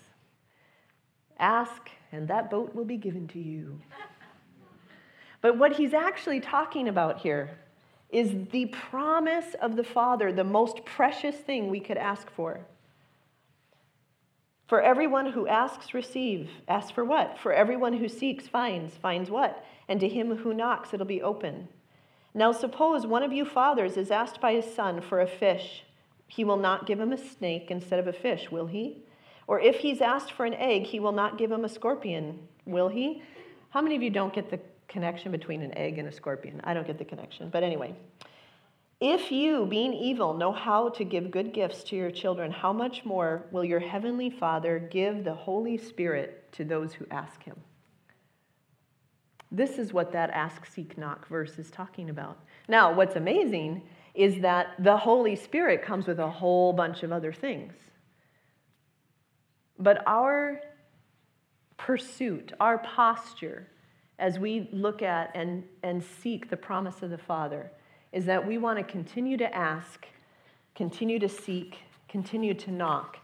Ask 1.39 1.89
and 2.11 2.27
that 2.27 2.51
boat 2.51 2.75
will 2.75 2.85
be 2.85 2.97
given 2.97 3.27
to 3.29 3.39
you. 3.39 3.79
But 5.39 5.57
what 5.57 5.73
he's 5.73 5.93
actually 5.93 6.39
talking 6.39 6.87
about 6.87 7.19
here 7.19 7.57
is 8.09 8.31
the 8.51 8.65
promise 8.67 9.55
of 9.61 9.75
the 9.75 9.83
Father, 9.83 10.31
the 10.31 10.43
most 10.43 10.83
precious 10.85 11.35
thing 11.35 11.69
we 11.69 11.79
could 11.79 11.97
ask 11.97 12.29
for. 12.31 12.59
For 14.71 14.81
everyone 14.81 15.33
who 15.33 15.49
asks, 15.49 15.93
receive. 15.93 16.49
Ask 16.65 16.93
for 16.93 17.03
what? 17.03 17.37
For 17.37 17.51
everyone 17.51 17.91
who 17.91 18.07
seeks, 18.07 18.47
finds. 18.47 18.95
Finds 18.95 19.29
what? 19.29 19.65
And 19.89 19.99
to 19.99 20.07
him 20.07 20.33
who 20.33 20.53
knocks, 20.53 20.93
it'll 20.93 21.05
be 21.05 21.21
open. 21.21 21.67
Now, 22.33 22.53
suppose 22.53 23.05
one 23.05 23.21
of 23.21 23.33
you 23.33 23.43
fathers 23.43 23.97
is 23.97 24.11
asked 24.11 24.39
by 24.39 24.53
his 24.53 24.73
son 24.73 25.01
for 25.01 25.19
a 25.19 25.27
fish. 25.27 25.83
He 26.25 26.45
will 26.45 26.55
not 26.55 26.87
give 26.87 27.01
him 27.01 27.11
a 27.11 27.17
snake 27.17 27.69
instead 27.69 27.99
of 27.99 28.07
a 28.07 28.13
fish, 28.13 28.49
will 28.49 28.67
he? 28.67 29.03
Or 29.45 29.59
if 29.59 29.79
he's 29.79 29.99
asked 29.99 30.31
for 30.31 30.45
an 30.45 30.53
egg, 30.53 30.83
he 30.83 31.01
will 31.01 31.11
not 31.11 31.37
give 31.37 31.51
him 31.51 31.65
a 31.65 31.69
scorpion, 31.69 32.39
will 32.65 32.87
he? 32.87 33.23
How 33.71 33.81
many 33.81 33.97
of 33.97 34.01
you 34.01 34.09
don't 34.09 34.33
get 34.33 34.49
the 34.49 34.61
connection 34.87 35.33
between 35.33 35.63
an 35.63 35.77
egg 35.77 35.97
and 35.97 36.07
a 36.07 36.13
scorpion. 36.13 36.61
I 36.63 36.73
don't 36.73 36.87
get 36.87 36.97
the 36.97 37.03
connection. 37.03 37.49
But 37.49 37.63
anyway, 37.63 37.93
if 39.01 39.31
you, 39.31 39.65
being 39.65 39.93
evil, 39.93 40.35
know 40.35 40.51
how 40.51 40.89
to 40.89 41.03
give 41.03 41.31
good 41.31 41.53
gifts 41.53 41.83
to 41.85 41.95
your 41.95 42.11
children, 42.11 42.51
how 42.51 42.71
much 42.71 43.03
more 43.03 43.47
will 43.51 43.65
your 43.65 43.79
heavenly 43.79 44.29
Father 44.29 44.77
give 44.77 45.23
the 45.23 45.33
Holy 45.33 45.75
Spirit 45.75 46.47
to 46.53 46.63
those 46.63 46.93
who 46.93 47.07
ask 47.09 47.43
him? 47.43 47.59
This 49.51 49.79
is 49.79 49.91
what 49.91 50.11
that 50.11 50.29
ask, 50.29 50.67
seek, 50.67 50.99
knock 50.99 51.27
verse 51.27 51.57
is 51.57 51.71
talking 51.71 52.11
about. 52.11 52.37
Now, 52.67 52.93
what's 52.93 53.15
amazing 53.15 53.81
is 54.13 54.39
that 54.41 54.67
the 54.77 54.97
Holy 54.97 55.35
Spirit 55.35 55.81
comes 55.81 56.05
with 56.05 56.19
a 56.19 56.29
whole 56.29 56.71
bunch 56.71 57.01
of 57.01 57.11
other 57.11 57.33
things. 57.33 57.73
But 59.79 60.03
our 60.05 60.61
pursuit, 61.77 62.53
our 62.59 62.77
posture, 62.77 63.67
as 64.19 64.37
we 64.37 64.69
look 64.71 65.01
at 65.01 65.31
and, 65.33 65.63
and 65.81 66.03
seek 66.21 66.51
the 66.51 66.57
promise 66.57 67.01
of 67.01 67.09
the 67.09 67.17
Father, 67.17 67.71
is 68.11 68.25
that 68.25 68.45
we 68.45 68.57
want 68.57 68.77
to 68.77 68.83
continue 68.83 69.37
to 69.37 69.55
ask, 69.55 70.05
continue 70.75 71.19
to 71.19 71.29
seek, 71.29 71.79
continue 72.09 72.53
to 72.53 72.71
knock 72.71 73.17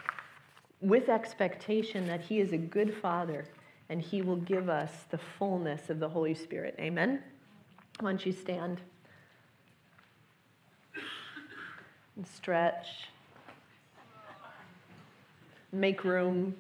with 0.82 1.10
expectation 1.10 2.08
that 2.08 2.22
He 2.22 2.40
is 2.40 2.54
a 2.54 2.58
good 2.58 2.94
Father 2.94 3.46
and 3.90 4.02
He 4.02 4.22
will 4.22 4.38
give 4.38 4.70
us 4.70 4.92
the 5.10 5.18
fullness 5.18 5.90
of 5.90 6.00
the 6.00 6.10
Holy 6.10 6.36
Spirit. 6.36 6.76
Amen? 6.80 7.22
Why 8.00 8.12
don't 8.12 8.26
you 8.26 8.32
stand 8.32 8.80
and 12.16 12.28
stretch? 12.28 13.10
Make 15.72 16.04
room. 16.04 16.56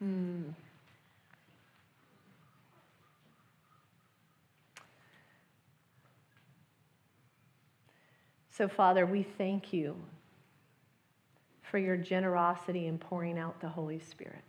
Hmm. 0.00 0.42
So, 8.56 8.68
Father, 8.68 9.04
we 9.04 9.24
thank 9.24 9.72
you 9.72 9.96
for 11.60 11.78
your 11.78 11.96
generosity 11.96 12.86
in 12.86 12.98
pouring 12.98 13.36
out 13.36 13.60
the 13.60 13.68
Holy 13.68 13.98
Spirit. 13.98 14.44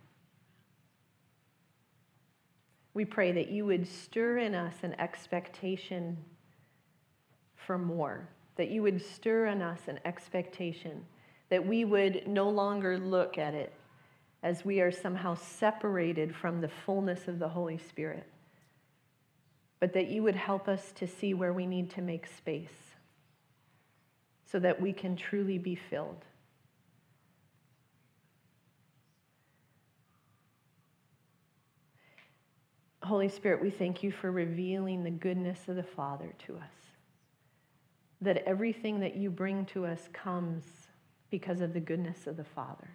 We 2.94 3.04
pray 3.04 3.32
that 3.32 3.48
you 3.48 3.66
would 3.66 3.88
stir 3.88 4.38
in 4.38 4.54
us 4.54 4.74
an 4.82 4.94
expectation 5.00 6.16
for 7.56 7.78
more, 7.78 8.28
that 8.54 8.68
you 8.68 8.80
would 8.84 9.04
stir 9.04 9.46
in 9.46 9.60
us 9.60 9.80
an 9.88 9.98
expectation, 10.04 11.04
that 11.48 11.66
we 11.66 11.84
would 11.84 12.28
no 12.28 12.48
longer 12.48 12.98
look 12.98 13.38
at 13.38 13.54
it 13.54 13.72
as 14.44 14.64
we 14.64 14.80
are 14.80 14.92
somehow 14.92 15.34
separated 15.34 16.32
from 16.32 16.60
the 16.60 16.68
fullness 16.68 17.26
of 17.26 17.40
the 17.40 17.48
Holy 17.48 17.78
Spirit, 17.78 18.28
but 19.80 19.92
that 19.94 20.06
you 20.06 20.22
would 20.22 20.36
help 20.36 20.68
us 20.68 20.92
to 20.92 21.08
see 21.08 21.34
where 21.34 21.52
we 21.52 21.66
need 21.66 21.90
to 21.90 22.00
make 22.02 22.28
space 22.28 22.95
so 24.50 24.58
that 24.60 24.80
we 24.80 24.92
can 24.92 25.16
truly 25.16 25.58
be 25.58 25.74
filled. 25.74 26.24
Holy 33.02 33.28
Spirit, 33.28 33.62
we 33.62 33.70
thank 33.70 34.02
you 34.02 34.10
for 34.10 34.32
revealing 34.32 35.04
the 35.04 35.10
goodness 35.10 35.68
of 35.68 35.76
the 35.76 35.82
Father 35.82 36.34
to 36.46 36.56
us. 36.56 36.72
That 38.20 38.38
everything 38.46 38.98
that 39.00 39.14
you 39.14 39.30
bring 39.30 39.64
to 39.66 39.86
us 39.86 40.08
comes 40.12 40.64
because 41.30 41.60
of 41.60 41.72
the 41.72 41.80
goodness 41.80 42.26
of 42.26 42.36
the 42.36 42.44
Father, 42.44 42.88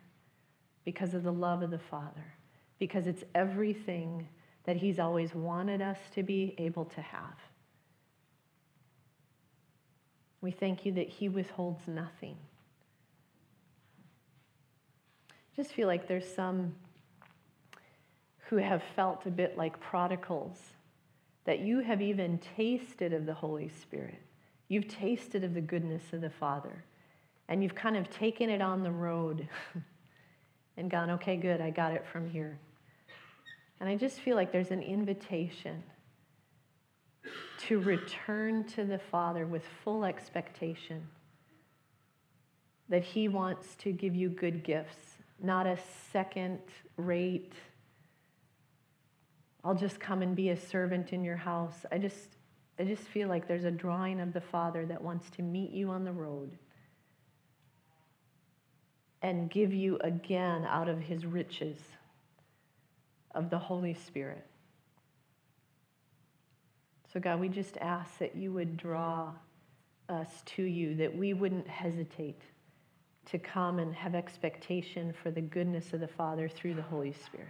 because 0.84 1.14
of 1.14 1.24
the 1.24 1.32
love 1.32 1.62
of 1.62 1.72
the 1.72 1.80
Father, 1.80 2.34
because 2.78 3.08
it's 3.08 3.24
everything 3.36 4.28
that 4.66 4.76
He's 4.76 5.00
always 5.00 5.34
wanted 5.34 5.82
us 5.82 5.98
to 6.16 6.24
be 6.24 6.56
able 6.58 6.86
to 6.86 7.02
have. 7.02 7.38
We 10.42 10.52
thank 10.52 10.86
you 10.86 10.92
that 10.94 11.08
He 11.08 11.30
withholds 11.30 11.88
nothing. 11.88 12.36
I 15.30 15.56
just 15.56 15.72
feel 15.72 15.88
like 15.88 16.08
there's 16.08 16.28
some 16.28 16.74
who 18.48 18.58
have 18.58 18.84
felt 18.96 19.26
a 19.26 19.32
bit 19.32 19.58
like 19.58 19.80
prodigals, 19.80 20.58
that 21.46 21.60
you 21.60 21.80
have 21.80 22.02
even 22.02 22.40
tasted 22.58 23.14
of 23.14 23.26
the 23.26 23.34
Holy 23.34 23.70
Spirit. 23.70 24.22
You've 24.68 24.88
tasted 24.88 25.44
of 25.44 25.54
the 25.54 25.62
goodness 25.62 26.04
of 26.12 26.22
the 26.22 26.30
Father, 26.30 26.84
and 27.48 27.64
you've 27.64 27.76
kind 27.76 27.96
of 27.96 28.10
taken 28.10 28.50
it 28.50 28.62
on 28.62 28.84
the 28.84 28.92
road 28.92 29.48
and 30.78 30.90
gone, 30.90 31.12
okay, 31.12 31.38
good, 31.38 31.62
I 31.62 31.70
got 31.70 31.94
it 31.94 32.06
from 32.06 32.30
here. 32.30 32.58
And 33.80 33.90
I 33.90 33.96
just 33.96 34.20
feel 34.20 34.36
like 34.36 34.52
there's 34.52 34.72
an 34.72 34.82
invitation 34.82 35.84
to 37.68 37.80
return 37.80 38.64
to 38.64 38.84
the 38.84 39.00
Father 39.00 39.46
with 39.46 39.64
full 39.84 40.06
expectation 40.06 41.08
that 42.90 43.04
He 43.04 43.28
wants 43.28 43.76
to 43.76 43.92
give 43.92 44.16
you 44.16 44.30
good 44.30 44.64
gifts, 44.64 45.18
not 45.42 45.66
a 45.66 45.78
second 46.12 46.60
rate 46.98 47.54
I'll 49.64 49.76
just 49.76 50.00
come 50.00 50.22
and 50.22 50.36
be 50.36 50.50
a 50.50 50.58
servant 50.58 51.14
in 51.14 51.24
your 51.24 51.36
house. 51.36 51.86
I 51.92 51.98
just, 51.98 52.38
I 52.80 52.84
just 52.84 53.04
feel 53.04 53.28
like 53.28 53.48
there's 53.48 53.64
a 53.64 53.72
drawing 53.72 54.20
of 54.20 54.34
the 54.34 54.42
Father 54.42 54.86
that 54.88 55.02
wants 55.02 55.30
to 55.32 55.44
meet 55.44 55.72
you 55.72 55.90
on 55.90 56.04
the 56.04 56.12
road 56.12 56.58
and 59.22 59.52
give 59.52 59.72
you 59.72 60.00
again 60.00 60.66
out 60.66 60.90
of 60.90 61.00
his 61.00 61.26
riches 61.28 61.78
of 63.36 63.52
the 63.52 63.60
Holy 63.60 63.94
Spirit. 63.94 64.46
So, 67.12 67.20
God, 67.20 67.40
we 67.40 67.50
just 67.50 67.78
ask 67.78 68.18
that 68.20 68.36
you 68.36 68.54
would 68.54 68.78
draw 68.78 69.34
us 70.08 70.30
to 70.46 70.64
you, 70.64 70.96
that 70.96 71.16
we 71.16 71.34
wouldn't 71.34 71.68
hesitate 71.68 72.42
to 73.26 73.38
come 73.38 73.80
and 73.80 73.94
have 73.94 74.16
expectation 74.16 75.14
for 75.22 75.30
the 75.30 75.42
goodness 75.42 75.94
of 75.94 76.00
the 76.00 76.08
Father 76.08 76.48
through 76.48 76.76
the 76.76 76.82
Holy 76.82 77.14
Spirit. 77.14 77.48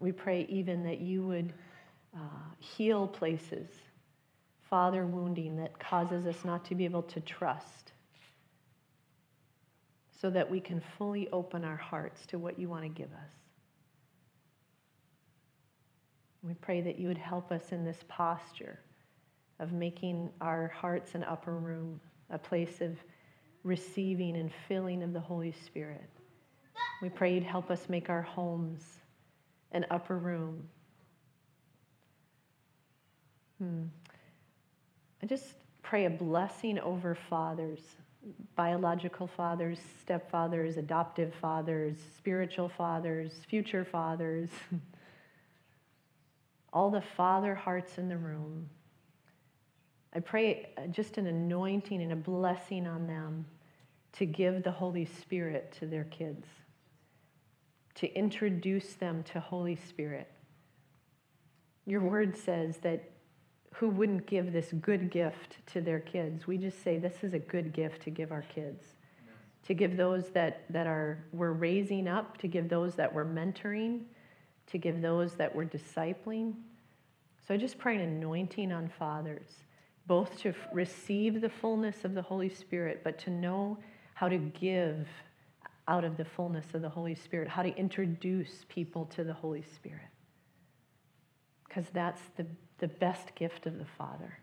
We 0.00 0.12
pray 0.12 0.46
even 0.48 0.82
that 0.84 1.00
you 1.00 1.26
would 1.26 1.52
uh, 2.16 2.18
heal 2.58 3.06
places, 3.06 3.68
father 4.68 5.06
wounding 5.06 5.56
that 5.56 5.78
causes 5.78 6.26
us 6.26 6.44
not 6.44 6.64
to 6.66 6.74
be 6.74 6.84
able 6.84 7.02
to 7.02 7.20
trust, 7.20 7.92
so 10.20 10.28
that 10.30 10.50
we 10.50 10.60
can 10.60 10.82
fully 10.98 11.28
open 11.32 11.64
our 11.64 11.76
hearts 11.76 12.26
to 12.26 12.38
what 12.38 12.58
you 12.58 12.68
want 12.68 12.82
to 12.82 12.88
give 12.88 13.10
us. 13.12 13.49
We 16.42 16.54
pray 16.54 16.80
that 16.80 16.98
you 16.98 17.08
would 17.08 17.18
help 17.18 17.52
us 17.52 17.72
in 17.72 17.84
this 17.84 17.98
posture 18.08 18.78
of 19.58 19.72
making 19.72 20.30
our 20.40 20.68
hearts 20.68 21.14
an 21.14 21.24
upper 21.24 21.54
room, 21.56 22.00
a 22.30 22.38
place 22.38 22.80
of 22.80 22.96
receiving 23.62 24.36
and 24.36 24.50
filling 24.68 25.02
of 25.02 25.12
the 25.12 25.20
Holy 25.20 25.52
Spirit. 25.66 26.08
We 27.02 27.10
pray 27.10 27.34
you'd 27.34 27.44
help 27.44 27.70
us 27.70 27.88
make 27.88 28.08
our 28.08 28.22
homes 28.22 28.82
an 29.72 29.86
upper 29.90 30.16
room. 30.18 30.66
Hmm. 33.58 33.84
I 35.22 35.26
just 35.26 35.44
pray 35.82 36.06
a 36.06 36.10
blessing 36.10 36.78
over 36.78 37.14
fathers, 37.14 37.80
biological 38.56 39.26
fathers, 39.26 39.78
stepfathers, 40.06 40.78
adoptive 40.78 41.34
fathers, 41.40 41.96
spiritual 42.16 42.68
fathers, 42.70 43.32
future 43.48 43.84
fathers, 43.84 44.48
all 46.72 46.90
the 46.90 47.02
father 47.02 47.54
hearts 47.54 47.98
in 47.98 48.08
the 48.08 48.16
room. 48.16 48.68
I 50.14 50.20
pray 50.20 50.70
uh, 50.76 50.86
just 50.88 51.18
an 51.18 51.26
anointing 51.26 52.02
and 52.02 52.12
a 52.12 52.16
blessing 52.16 52.86
on 52.86 53.06
them 53.06 53.46
to 54.14 54.26
give 54.26 54.62
the 54.62 54.72
Holy 54.72 55.04
Spirit 55.04 55.74
to 55.78 55.86
their 55.86 56.04
kids 56.04 56.46
to 58.00 58.12
introduce 58.14 58.94
them 58.94 59.22
to 59.24 59.38
Holy 59.38 59.76
Spirit. 59.76 60.30
Your 61.86 62.00
word 62.00 62.34
says 62.34 62.78
that 62.78 63.10
who 63.74 63.90
wouldn't 63.90 64.26
give 64.26 64.52
this 64.52 64.72
good 64.80 65.10
gift 65.10 65.58
to 65.72 65.82
their 65.82 66.00
kids? 66.00 66.46
We 66.46 66.56
just 66.56 66.82
say 66.82 66.98
this 66.98 67.22
is 67.22 67.34
a 67.34 67.38
good 67.38 67.74
gift 67.74 68.02
to 68.02 68.10
give 68.10 68.32
our 68.32 68.42
kids. 68.42 68.84
To 69.66 69.74
give 69.74 69.98
those 69.98 70.30
that, 70.30 70.64
that 70.70 70.86
are 70.86 71.24
we're 71.32 71.52
raising 71.52 72.08
up, 72.08 72.38
to 72.38 72.48
give 72.48 72.70
those 72.70 72.94
that 72.94 73.12
we're 73.12 73.26
mentoring, 73.26 74.04
to 74.70 74.78
give 74.78 75.02
those 75.02 75.34
that 75.34 75.54
we're 75.54 75.64
discipling. 75.64 76.54
So 77.46 77.54
I 77.54 77.56
just 77.56 77.78
pray 77.78 77.96
an 77.96 78.02
anointing 78.02 78.72
on 78.72 78.88
fathers, 78.88 79.48
both 80.06 80.38
to 80.40 80.54
receive 80.72 81.40
the 81.40 81.48
fullness 81.48 82.04
of 82.04 82.14
the 82.14 82.22
Holy 82.22 82.48
Spirit, 82.48 83.02
but 83.02 83.18
to 83.20 83.30
know 83.30 83.78
how 84.14 84.28
to 84.28 84.38
give 84.38 85.08
out 85.88 86.04
of 86.04 86.16
the 86.16 86.24
fullness 86.24 86.66
of 86.74 86.82
the 86.82 86.88
Holy 86.88 87.14
Spirit, 87.14 87.48
how 87.48 87.62
to 87.62 87.74
introduce 87.76 88.64
people 88.68 89.06
to 89.06 89.24
the 89.24 89.32
Holy 89.32 89.62
Spirit. 89.62 90.02
Because 91.66 91.86
that's 91.92 92.22
the, 92.36 92.46
the 92.78 92.88
best 92.88 93.34
gift 93.34 93.66
of 93.66 93.78
the 93.78 93.86
Father. 93.98 94.38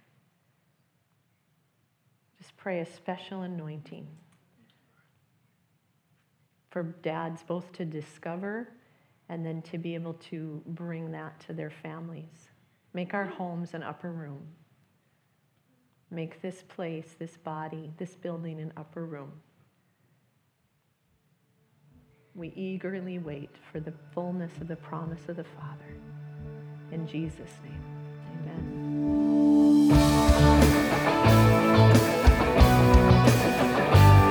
Just 2.38 2.56
pray 2.58 2.80
a 2.82 2.86
special 2.86 3.42
anointing. 3.42 4.08
for 6.70 6.84
dads 6.84 7.42
both 7.42 7.72
to 7.74 7.86
discover 7.86 8.70
and 9.30 9.46
then 9.46 9.62
to 9.64 9.78
be 9.78 9.94
able 9.96 10.14
to 10.14 10.62
bring 10.68 11.12
that 11.12 11.40
to 11.42 11.54
their 11.54 11.70
families. 11.70 12.50
Make 12.94 13.14
our 13.14 13.26
homes 13.26 13.74
an 13.74 13.84
upper 13.84 14.12
room. 14.12 14.42
Make 16.10 16.42
this 16.42 16.64
place, 16.70 17.16
this 17.20 17.36
body, 17.38 17.92
this 17.98 18.16
building 18.16 18.62
an 18.62 18.72
upper 18.78 19.06
room. 19.06 19.32
We 22.34 22.54
eagerly 22.56 23.20
wait 23.20 23.50
for 23.72 23.80
the 23.80 23.94
fullness 24.14 24.52
of 24.62 24.68
the 24.68 24.76
promise 24.76 25.28
of 25.28 25.38
the 25.38 25.44
Father. 25.44 25.98
In 26.92 27.08
Jesus' 27.08 27.52
name, 27.64 27.84
amen. 28.46 28.88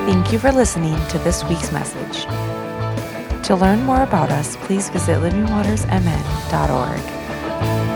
Thank 0.06 0.32
you 0.32 0.38
for 0.38 0.52
listening 0.52 0.94
to 1.08 1.18
this 1.18 1.44
week's 1.44 1.72
message. 1.72 2.55
To 3.46 3.54
learn 3.54 3.84
more 3.84 4.02
about 4.02 4.30
us, 4.30 4.56
please 4.56 4.88
visit 4.88 5.20
livingwatersmn.org. 5.20 7.95